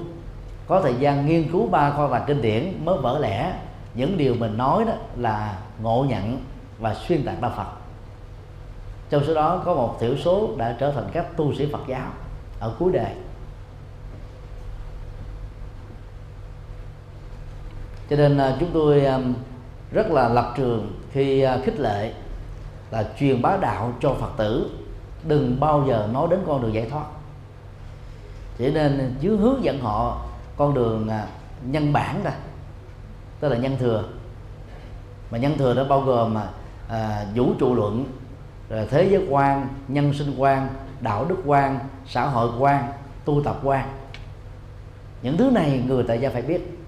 có 0.67 0.81
thời 0.81 0.95
gian 0.95 1.25
nghiên 1.25 1.51
cứu 1.51 1.67
ba 1.67 1.91
kho 1.91 2.07
tàng 2.07 2.23
kinh 2.27 2.41
điển 2.41 2.85
mới 2.85 2.97
vỡ 2.97 3.19
lẽ. 3.19 3.53
Những 3.93 4.17
điều 4.17 4.35
mình 4.35 4.57
nói 4.57 4.85
đó 4.85 4.93
là 5.15 5.57
ngộ 5.81 6.05
nhận 6.09 6.37
và 6.79 6.93
xuyên 6.93 7.25
tạc 7.25 7.41
đạo 7.41 7.51
Phật. 7.57 7.67
Trong 9.09 9.23
số 9.27 9.33
đó 9.33 9.61
có 9.65 9.73
một 9.73 9.97
thiểu 9.99 10.17
số 10.17 10.49
đã 10.57 10.75
trở 10.79 10.91
thành 10.91 11.09
các 11.13 11.37
tu 11.37 11.53
sĩ 11.53 11.71
Phật 11.71 11.81
giáo 11.87 12.07
ở 12.59 12.75
cuối 12.79 12.91
đời. 12.91 13.11
Cho 18.09 18.15
nên 18.15 18.37
à, 18.37 18.55
chúng 18.59 18.69
tôi 18.73 19.05
à, 19.05 19.19
rất 19.91 20.11
là 20.11 20.29
lập 20.29 20.53
trường 20.57 20.91
khi 21.11 21.41
à, 21.41 21.57
khích 21.63 21.79
lệ 21.79 22.13
là 22.91 23.09
truyền 23.19 23.41
bá 23.41 23.57
đạo 23.57 23.93
cho 24.01 24.13
Phật 24.13 24.31
tử. 24.37 24.71
Đừng 25.23 25.59
bao 25.59 25.85
giờ 25.87 26.09
nói 26.13 26.27
đến 26.29 26.39
con 26.47 26.61
đường 26.61 26.73
giải 26.73 26.89
thoát. 26.89 27.05
Chỉ 28.57 28.71
nên 28.71 29.15
chứ 29.21 29.37
hướng 29.37 29.63
dẫn 29.63 29.79
họ 29.79 30.25
con 30.61 30.73
đường 30.73 31.07
à, 31.09 31.27
nhân 31.61 31.93
bản 31.93 32.23
đó 32.23 32.31
tức 33.39 33.49
là 33.49 33.57
nhân 33.57 33.77
thừa. 33.79 34.03
Mà 35.31 35.37
nhân 35.37 35.57
thừa 35.57 35.73
nó 35.73 35.83
bao 35.83 36.01
gồm 36.01 36.33
mà 36.33 36.49
à, 36.87 37.25
vũ 37.35 37.53
trụ 37.59 37.75
luận 37.75 38.05
rồi 38.69 38.87
thế 38.89 39.07
giới 39.11 39.27
quan 39.29 39.67
nhân 39.87 40.13
sinh 40.13 40.35
quan 40.37 40.67
đạo 40.99 41.25
đức 41.25 41.37
quan 41.45 41.79
xã 42.07 42.25
hội 42.25 42.49
quan 42.59 42.91
tu 43.25 43.43
tập 43.43 43.59
quan. 43.63 43.89
Những 45.21 45.37
thứ 45.37 45.51
này 45.51 45.83
người 45.87 46.03
tại 46.07 46.21
gia 46.21 46.29
phải 46.29 46.41
biết. 46.41 46.79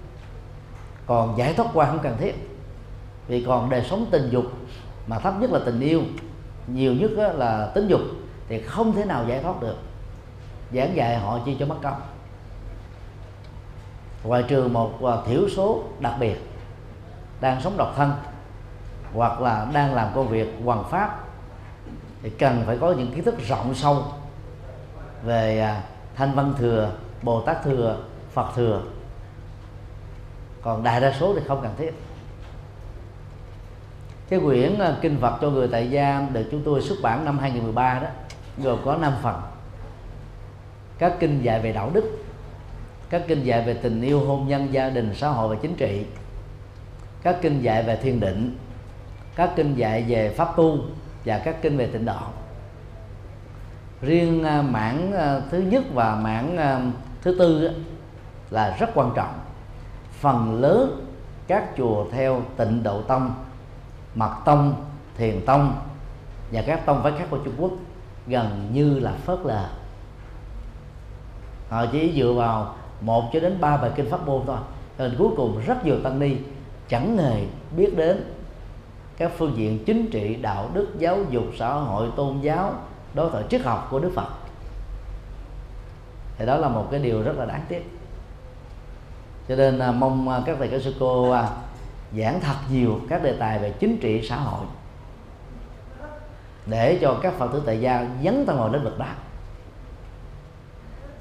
Còn 1.06 1.38
giải 1.38 1.54
thoát 1.54 1.66
quan 1.74 1.88
không 1.90 2.02
cần 2.02 2.16
thiết. 2.18 2.60
Vì 3.28 3.44
còn 3.44 3.70
đời 3.70 3.84
sống 3.90 4.06
tình 4.10 4.28
dục 4.30 4.44
mà 5.06 5.18
thấp 5.18 5.34
nhất 5.40 5.50
là 5.50 5.60
tình 5.66 5.80
yêu 5.80 6.02
nhiều 6.66 6.94
nhất 6.94 7.10
là 7.34 7.70
tính 7.74 7.88
dục 7.88 8.00
thì 8.48 8.60
không 8.60 8.92
thể 8.92 9.04
nào 9.04 9.24
giải 9.28 9.42
thoát 9.42 9.60
được. 9.60 9.76
Giảng 10.72 10.96
dạy 10.96 11.18
họ 11.18 11.38
chi 11.46 11.56
cho 11.58 11.66
mất 11.66 11.76
công 11.82 12.13
ngoại 14.24 14.42
trừ 14.48 14.68
một 14.68 15.04
à, 15.04 15.16
thiểu 15.26 15.48
số 15.48 15.82
đặc 16.00 16.14
biệt 16.20 16.36
đang 17.40 17.60
sống 17.60 17.76
độc 17.76 17.92
thân 17.96 18.12
hoặc 19.14 19.40
là 19.40 19.66
đang 19.72 19.94
làm 19.94 20.08
công 20.14 20.28
việc 20.28 20.48
hoàng 20.64 20.84
pháp, 20.90 21.24
thì 22.22 22.30
cần 22.30 22.62
phải 22.66 22.78
có 22.78 22.92
những 22.92 23.12
kiến 23.14 23.24
thức 23.24 23.34
rộng 23.48 23.74
sâu 23.74 24.04
về 25.24 25.60
à, 25.60 25.82
thanh 26.14 26.34
văn 26.34 26.54
thừa, 26.58 26.90
bồ 27.22 27.40
tát 27.40 27.62
thừa, 27.64 27.98
phật 28.32 28.46
thừa. 28.56 28.82
Còn 30.62 30.82
đại 30.82 31.00
đa 31.00 31.12
số 31.12 31.34
thì 31.34 31.40
không 31.46 31.60
cần 31.62 31.74
thiết. 31.78 31.90
Cái 34.28 34.40
quyển 34.40 34.78
à, 34.78 34.96
kinh 35.00 35.20
Phật 35.20 35.38
cho 35.40 35.50
người 35.50 35.68
tại 35.68 35.90
gia 35.90 36.28
được 36.32 36.48
chúng 36.50 36.62
tôi 36.64 36.82
xuất 36.82 36.96
bản 37.02 37.24
năm 37.24 37.38
2013 37.38 37.98
đó, 37.98 38.08
gồm 38.58 38.78
có 38.84 38.96
5 38.96 39.12
phần. 39.22 39.42
Các 40.98 41.12
kinh 41.20 41.42
dạy 41.42 41.60
về 41.60 41.72
đạo 41.72 41.90
đức 41.94 42.24
các 43.14 43.22
kinh 43.28 43.42
dạy 43.42 43.62
về 43.62 43.74
tình 43.74 44.02
yêu 44.02 44.20
hôn 44.20 44.48
nhân 44.48 44.72
gia 44.72 44.90
đình, 44.90 45.14
xã 45.14 45.28
hội 45.28 45.56
và 45.56 45.62
chính 45.62 45.74
trị. 45.74 46.06
Các 47.22 47.36
kinh 47.42 47.62
dạy 47.62 47.82
về 47.82 47.96
thiền 47.96 48.20
định. 48.20 48.56
Các 49.36 49.50
kinh 49.56 49.74
dạy 49.74 50.04
về 50.08 50.34
pháp 50.36 50.56
tu 50.56 50.78
và 51.24 51.38
các 51.38 51.62
kinh 51.62 51.76
về 51.76 51.86
tịnh 51.86 52.04
độ. 52.04 52.20
Riêng 54.02 54.44
à, 54.44 54.62
mảng 54.62 55.12
à, 55.12 55.40
thứ 55.50 55.58
nhất 55.58 55.84
và 55.92 56.16
mảng 56.16 56.56
à, 56.56 56.80
thứ 57.22 57.36
tư 57.38 57.70
là 58.50 58.76
rất 58.78 58.90
quan 58.94 59.12
trọng. 59.16 59.38
Phần 60.12 60.60
lớn 60.60 61.06
các 61.46 61.64
chùa 61.76 62.06
theo 62.12 62.42
tịnh 62.56 62.82
độ 62.82 63.02
tông, 63.02 63.34
mật 64.14 64.36
tông, 64.44 64.84
thiền 65.16 65.44
tông 65.46 65.74
và 66.52 66.62
các 66.66 66.86
tông 66.86 67.02
phái 67.02 67.12
khác 67.18 67.26
của 67.30 67.38
trung 67.44 67.54
quốc 67.58 67.72
gần 68.26 68.70
như 68.72 68.98
là 68.98 69.12
phớt 69.12 69.38
lờ. 69.44 69.68
Họ 71.68 71.86
chỉ 71.92 72.12
dựa 72.16 72.32
vào 72.32 72.74
một 73.00 73.30
cho 73.32 73.40
đến 73.40 73.60
ba 73.60 73.76
bài 73.76 73.90
kinh 73.96 74.10
pháp 74.10 74.26
môn 74.26 74.42
thôi. 74.46 74.58
Nên 74.98 75.14
cuối 75.18 75.28
cùng 75.36 75.60
rất 75.66 75.84
nhiều 75.84 75.96
tăng 76.02 76.18
ni 76.18 76.36
chẳng 76.88 77.18
hề 77.18 77.44
biết 77.76 77.96
đến 77.96 78.32
các 79.16 79.32
phương 79.38 79.56
diện 79.56 79.84
chính 79.84 80.10
trị 80.10 80.34
đạo 80.34 80.70
đức 80.74 80.88
giáo 80.98 81.18
dục 81.30 81.44
xã 81.58 81.72
hội 81.72 82.08
tôn 82.16 82.40
giáo 82.40 82.72
đối 83.14 83.30
thoại 83.30 83.44
triết 83.50 83.62
học 83.62 83.88
của 83.90 83.98
đức 83.98 84.12
phật. 84.14 84.28
Thì 86.38 86.46
đó 86.46 86.56
là 86.56 86.68
một 86.68 86.88
cái 86.90 87.00
điều 87.00 87.22
rất 87.22 87.36
là 87.38 87.44
đáng 87.44 87.64
tiếc. 87.68 87.90
Cho 89.48 89.56
nên 89.56 89.78
à, 89.78 89.92
mong 89.92 90.28
à, 90.28 90.40
các 90.46 90.56
thầy 90.58 90.68
các 90.68 90.82
sư 90.82 90.94
cô 91.00 91.30
à, 91.30 91.48
giảng 92.18 92.40
thật 92.40 92.56
nhiều 92.72 93.00
các 93.08 93.22
đề 93.22 93.32
tài 93.32 93.58
về 93.58 93.70
chính 93.70 93.98
trị 93.98 94.28
xã 94.28 94.36
hội 94.36 94.66
để 96.66 96.98
cho 97.00 97.18
các 97.22 97.32
phật 97.38 97.52
tử 97.52 97.62
tại 97.66 97.80
gia 97.80 98.06
dấn 98.24 98.46
thân 98.46 98.58
vào 98.58 98.72
lĩnh 98.72 98.84
vực 98.84 98.98
đó 98.98 99.06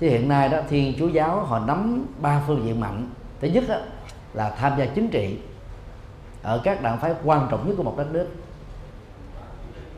thì 0.03 0.09
hiện 0.09 0.27
nay 0.29 0.49
đó 0.49 0.57
thiên 0.69 0.93
chúa 0.99 1.07
giáo 1.07 1.39
họ 1.39 1.59
nắm 1.59 2.05
ba 2.21 2.41
phương 2.47 2.65
diện 2.65 2.79
mạnh. 2.79 3.09
Thứ 3.41 3.47
nhất 3.47 3.63
đó, 3.67 3.75
là 4.33 4.49
tham 4.49 4.73
gia 4.77 4.85
chính 4.85 5.09
trị 5.09 5.37
ở 6.41 6.61
các 6.63 6.81
đảng 6.81 6.97
phái 6.97 7.13
quan 7.23 7.47
trọng 7.51 7.67
nhất 7.67 7.73
của 7.77 7.83
một 7.83 7.97
đất 7.97 8.07
nước. 8.11 8.27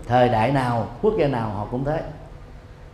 Thời 0.08 0.30
đại 0.30 0.52
nào 0.52 0.88
quốc 1.02 1.14
gia 1.20 1.28
nào 1.28 1.50
họ 1.50 1.68
cũng 1.72 1.86
thế. 1.86 2.04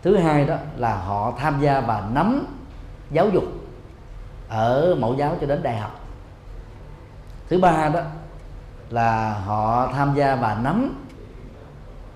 Thứ 0.01 0.17
hai 0.17 0.45
đó 0.45 0.55
là 0.77 0.97
họ 0.97 1.33
tham 1.37 1.61
gia 1.61 1.81
và 1.81 2.03
nắm 2.13 2.45
giáo 3.11 3.29
dục 3.29 3.43
ở 4.49 4.95
mẫu 4.99 5.15
giáo 5.15 5.35
cho 5.41 5.47
đến 5.47 5.63
đại 5.63 5.77
học. 5.77 5.99
Thứ 7.49 7.59
ba 7.59 7.89
đó 7.89 8.01
là 8.89 9.33
họ 9.33 9.91
tham 9.93 10.13
gia 10.15 10.35
và 10.35 10.59
nắm 10.63 11.05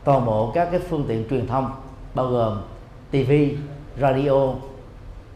toàn 0.04 0.26
bộ 0.26 0.52
các 0.56 0.68
cái 0.72 0.80
phương 0.90 1.06
tiện 1.08 1.30
truyền 1.30 1.48
thông 1.48 1.72
bao 2.14 2.28
gồm 2.28 2.62
TV, 3.12 3.32
radio, 4.02 4.54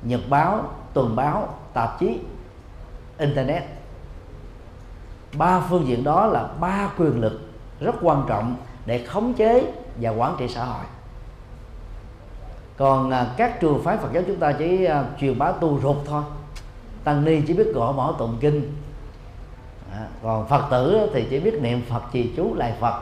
nhật 0.01 0.21
báo, 0.29 0.63
tuần 0.93 1.15
báo, 1.15 1.55
tạp 1.73 1.99
chí, 1.99 2.19
internet. 3.17 3.63
Ba 5.37 5.59
phương 5.69 5.87
diện 5.87 6.03
đó 6.03 6.25
là 6.25 6.49
ba 6.59 6.89
quyền 6.97 7.21
lực 7.21 7.41
rất 7.79 7.95
quan 8.01 8.25
trọng 8.27 8.55
để 8.85 9.05
khống 9.05 9.33
chế 9.33 9.73
và 10.01 10.09
quản 10.09 10.35
trị 10.39 10.47
xã 10.47 10.65
hội. 10.65 10.85
Còn 12.77 13.11
à, 13.11 13.27
các 13.37 13.59
trường 13.59 13.83
phái 13.83 13.97
Phật 13.97 14.09
giáo 14.13 14.23
chúng 14.27 14.39
ta 14.39 14.51
chỉ 14.51 14.85
à, 14.85 15.03
truyền 15.19 15.39
bá 15.39 15.51
tu 15.51 15.79
rụt 15.79 15.97
thôi. 16.05 16.23
Tăng 17.03 17.25
ni 17.25 17.41
chỉ 17.47 17.53
biết 17.53 17.67
gõ 17.75 17.91
mỏ 17.91 18.15
tụng 18.17 18.37
kinh. 18.39 18.73
À, 19.91 20.07
còn 20.23 20.47
Phật 20.47 20.67
tử 20.71 21.09
thì 21.13 21.27
chỉ 21.29 21.39
biết 21.39 21.59
niệm 21.61 21.81
Phật 21.89 22.01
trì 22.11 22.33
chú 22.37 22.55
lại 22.55 22.73
Phật 22.79 23.01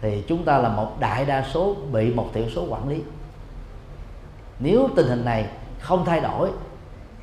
thì 0.00 0.24
chúng 0.28 0.44
ta 0.44 0.58
là 0.58 0.68
một 0.68 1.00
đại 1.00 1.24
đa 1.24 1.44
số 1.52 1.74
bị 1.92 2.14
một 2.14 2.30
thiểu 2.34 2.44
số 2.54 2.66
quản 2.68 2.88
lý 2.88 3.02
nếu 4.58 4.88
tình 4.96 5.06
hình 5.06 5.24
này 5.24 5.46
không 5.82 6.04
thay 6.04 6.20
đổi 6.20 6.50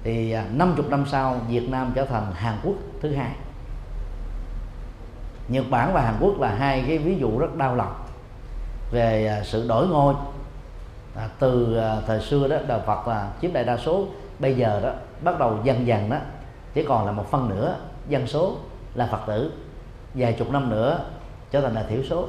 thì 0.03 0.31
à, 0.31 0.45
50 0.53 0.85
năm 0.89 1.05
sau 1.11 1.41
Việt 1.47 1.69
Nam 1.69 1.91
trở 1.95 2.05
thành 2.05 2.31
Hàn 2.33 2.57
Quốc 2.63 2.75
thứ 3.01 3.15
hai. 3.15 3.31
Nhật 5.47 5.65
Bản 5.69 5.93
và 5.93 6.01
Hàn 6.01 6.15
Quốc 6.19 6.39
là 6.39 6.55
hai 6.55 6.83
cái 6.87 6.97
ví 6.97 7.17
dụ 7.17 7.39
rất 7.39 7.55
đau 7.55 7.75
lòng 7.75 7.93
về 8.91 9.27
à, 9.27 9.43
sự 9.43 9.67
đổi 9.67 9.87
ngôi 9.87 10.13
à, 11.15 11.29
từ 11.39 11.77
à, 11.77 11.97
thời 12.07 12.21
xưa 12.21 12.47
đó 12.47 12.57
đạo 12.67 12.81
Phật 12.85 13.07
là 13.07 13.31
chiếm 13.41 13.53
đại 13.53 13.63
đa 13.63 13.77
số. 13.77 14.05
Bây 14.39 14.55
giờ 14.55 14.79
đó 14.83 14.91
bắt 15.23 15.39
đầu 15.39 15.57
dần 15.63 15.87
dần 15.87 16.09
đó 16.09 16.17
chỉ 16.73 16.83
còn 16.83 17.05
là 17.05 17.11
một 17.11 17.31
phân 17.31 17.49
nửa 17.49 17.75
dân 18.07 18.27
số 18.27 18.55
là 18.95 19.07
Phật 19.07 19.21
tử 19.27 19.51
vài 20.13 20.33
chục 20.33 20.51
năm 20.51 20.69
nữa 20.69 20.99
trở 21.51 21.61
thành 21.61 21.73
là 21.73 21.83
thiểu 21.83 22.03
số. 22.03 22.27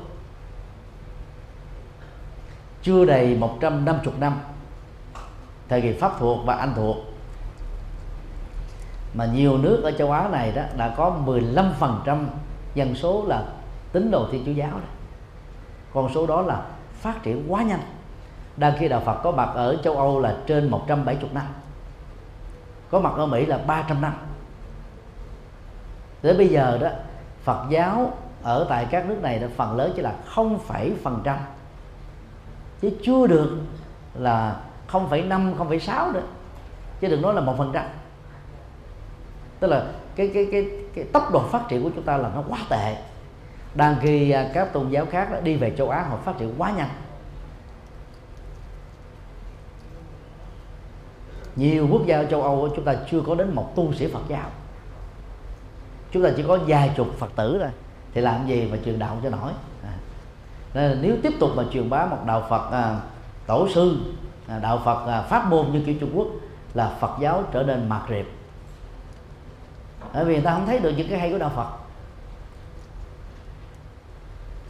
Chưa 2.82 3.05
đầy 3.05 3.36
150 3.36 4.15
năm 4.20 4.40
thời 5.70 5.80
kỳ 5.80 5.92
pháp 5.92 6.12
thuộc 6.18 6.47
và 6.47 6.55
anh 6.55 6.72
thuộc. 6.76 6.97
Mà 9.14 9.26
nhiều 9.26 9.59
nước 9.59 9.80
ở 9.82 9.90
châu 9.90 10.12
Á 10.12 10.28
này 10.28 10.52
đó 10.52 10.62
đã 10.76 10.94
có 10.97 11.16
15% 11.26 12.24
dân 12.74 12.94
số 12.94 13.24
là 13.26 13.44
tín 13.92 14.10
đồ 14.10 14.26
thiên 14.32 14.44
chúa 14.47 14.52
giáo 14.52 14.70
này. 14.70 14.88
con 15.94 16.12
số 16.14 16.26
đó 16.26 16.42
là 16.42 16.62
phát 16.94 17.22
triển 17.22 17.52
quá 17.52 17.62
nhanh. 17.62 17.80
Đang 18.56 18.72
khi 18.78 18.88
đạo 18.88 19.02
Phật 19.05 19.20
có 19.22 19.30
mặt 19.30 19.51
ở 19.55 19.76
châu 19.84 19.97
Âu 19.97 20.20
là 20.20 20.36
trên 20.47 20.68
170 20.68 21.30
năm. 21.32 21.47
Có 22.90 23.01
mặt 23.01 23.12
ở 23.16 23.26
Mỹ 23.26 23.47
là 23.47 23.59
300 23.59 24.01
năm. 24.01 24.12
Tới 26.22 26.34
bây 26.36 26.48
giờ 26.48 26.78
đó 26.80 26.88
Phật 27.42 27.64
giáo 27.70 28.12
ở 28.42 28.66
tại 28.68 28.86
các 28.90 29.09
nước 29.09 29.22
này 29.22 29.40
là 29.40 29.48
phần 29.56 29.76
lớn 29.76 29.92
chỉ 29.97 30.02
là 30.02 30.14
0,phần 30.34 31.20
trăm. 31.24 31.38
Chứ 32.80 32.90
chưa 33.02 33.26
được 33.26 33.59
là 34.14 34.56
0,5 34.92 35.56
0,6 35.56 36.12
nữa. 36.12 36.22
Chứ 37.00 37.08
đừng 37.08 37.22
nói 37.22 37.34
là 37.34 37.40
một 37.40 37.54
phần 37.58 37.70
trăm. 37.72 37.84
Tức 39.60 39.68
là 39.68 39.86
cái 40.16 40.30
cái 40.34 40.48
cái 40.52 40.70
cái 40.94 41.04
tốc 41.12 41.32
độ 41.32 41.40
phát 41.48 41.68
triển 41.68 41.82
của 41.82 41.90
chúng 41.94 42.04
ta 42.04 42.16
là 42.16 42.30
nó 42.34 42.42
quá 42.48 42.58
tệ. 42.70 42.96
Đang 43.74 43.96
khi 44.00 44.30
à, 44.30 44.50
các 44.54 44.72
tôn 44.72 44.88
giáo 44.88 45.06
khác 45.10 45.44
đi 45.44 45.56
về 45.56 45.74
châu 45.78 45.90
Á 45.90 46.02
họ 46.02 46.16
phát 46.16 46.38
triển 46.38 46.54
quá 46.58 46.70
nhanh. 46.70 46.90
Nhiều 51.56 51.88
quốc 51.90 52.06
gia 52.06 52.16
ở 52.16 52.24
châu 52.24 52.42
Âu 52.42 52.68
chúng 52.76 52.84
ta 52.84 52.94
chưa 53.10 53.20
có 53.26 53.34
đến 53.34 53.54
một 53.54 53.76
tu 53.76 53.92
sĩ 53.92 54.06
Phật 54.06 54.22
giáo. 54.28 54.50
Chúng 56.12 56.22
ta 56.22 56.30
chỉ 56.36 56.44
có 56.48 56.58
vài 56.66 56.90
chục 56.96 57.06
Phật 57.18 57.30
tử 57.36 57.58
thôi. 57.60 57.70
Thì 58.14 58.20
làm 58.20 58.46
gì 58.46 58.68
mà 58.70 58.78
truyền 58.84 58.98
đạo 58.98 59.16
cho 59.22 59.30
nổi? 59.30 59.52
À. 59.84 59.94
nên 60.74 60.90
là 60.90 60.96
nếu 61.00 61.16
tiếp 61.22 61.32
tục 61.40 61.50
mà 61.56 61.64
truyền 61.72 61.90
bá 61.90 62.06
một 62.06 62.18
đạo 62.26 62.46
Phật 62.50 62.70
à, 62.70 63.00
tổ 63.46 63.68
sư 63.74 63.96
À, 64.51 64.59
đạo 64.59 64.81
Phật 64.85 65.06
à, 65.06 65.22
pháp 65.22 65.47
môn 65.47 65.66
như 65.72 65.82
kiểu 65.86 65.94
Trung 66.01 66.10
Quốc 66.14 66.27
là 66.74 66.97
Phật 67.01 67.10
giáo 67.20 67.44
trở 67.52 67.62
nên 67.62 67.89
mạt 67.89 68.02
riệp 68.09 68.27
bởi 70.14 70.24
vì 70.24 70.35
người 70.35 70.43
ta 70.43 70.52
không 70.52 70.66
thấy 70.66 70.78
được 70.78 70.94
những 70.97 71.09
cái 71.09 71.18
hay 71.18 71.31
của 71.31 71.39
đạo 71.39 71.52
Phật. 71.56 71.68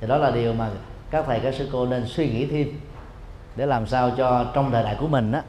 Thì 0.01 0.07
đó 0.07 0.17
là 0.17 0.31
điều 0.31 0.53
mà 0.53 0.71
các 1.11 1.25
thầy, 1.27 1.41
các 1.41 1.55
sư 1.55 1.69
cô 1.73 1.87
nên 1.87 2.07
suy 2.07 2.31
nghĩ 2.31 2.47
thêm 2.47 2.81
để 3.57 3.67
làm 3.67 3.87
sao 3.87 4.11
cho 4.17 4.47
trong 4.55 4.71
thời 4.71 4.83
đại 4.83 4.97
của 5.01 5.09
mình 5.09 5.33
á, 5.33 5.43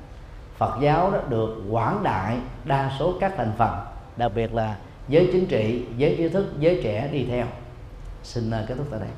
Phật 0.58 0.78
giáo 0.82 1.12
đó 1.12 1.20
được 1.30 1.64
quảng 1.70 2.04
đại 2.04 2.38
đa 2.66 2.92
số 3.00 3.14
các 3.20 3.34
thành 3.38 3.52
phần, 3.58 3.80
đặc 4.18 4.32
biệt 4.36 4.54
là 4.54 4.76
giới 5.08 5.30
chính 5.34 5.46
trị, 5.46 5.86
giới 5.98 6.16
trí 6.18 6.30
thức, 6.30 6.54
giới 6.60 6.82
trẻ 6.84 7.10
đi 7.12 7.26
theo. 7.30 7.46
Xin 8.24 8.52
à, 8.52 8.64
kết 8.68 8.76
thúc 8.78 8.88
tại 8.92 9.00
đây. 9.00 9.10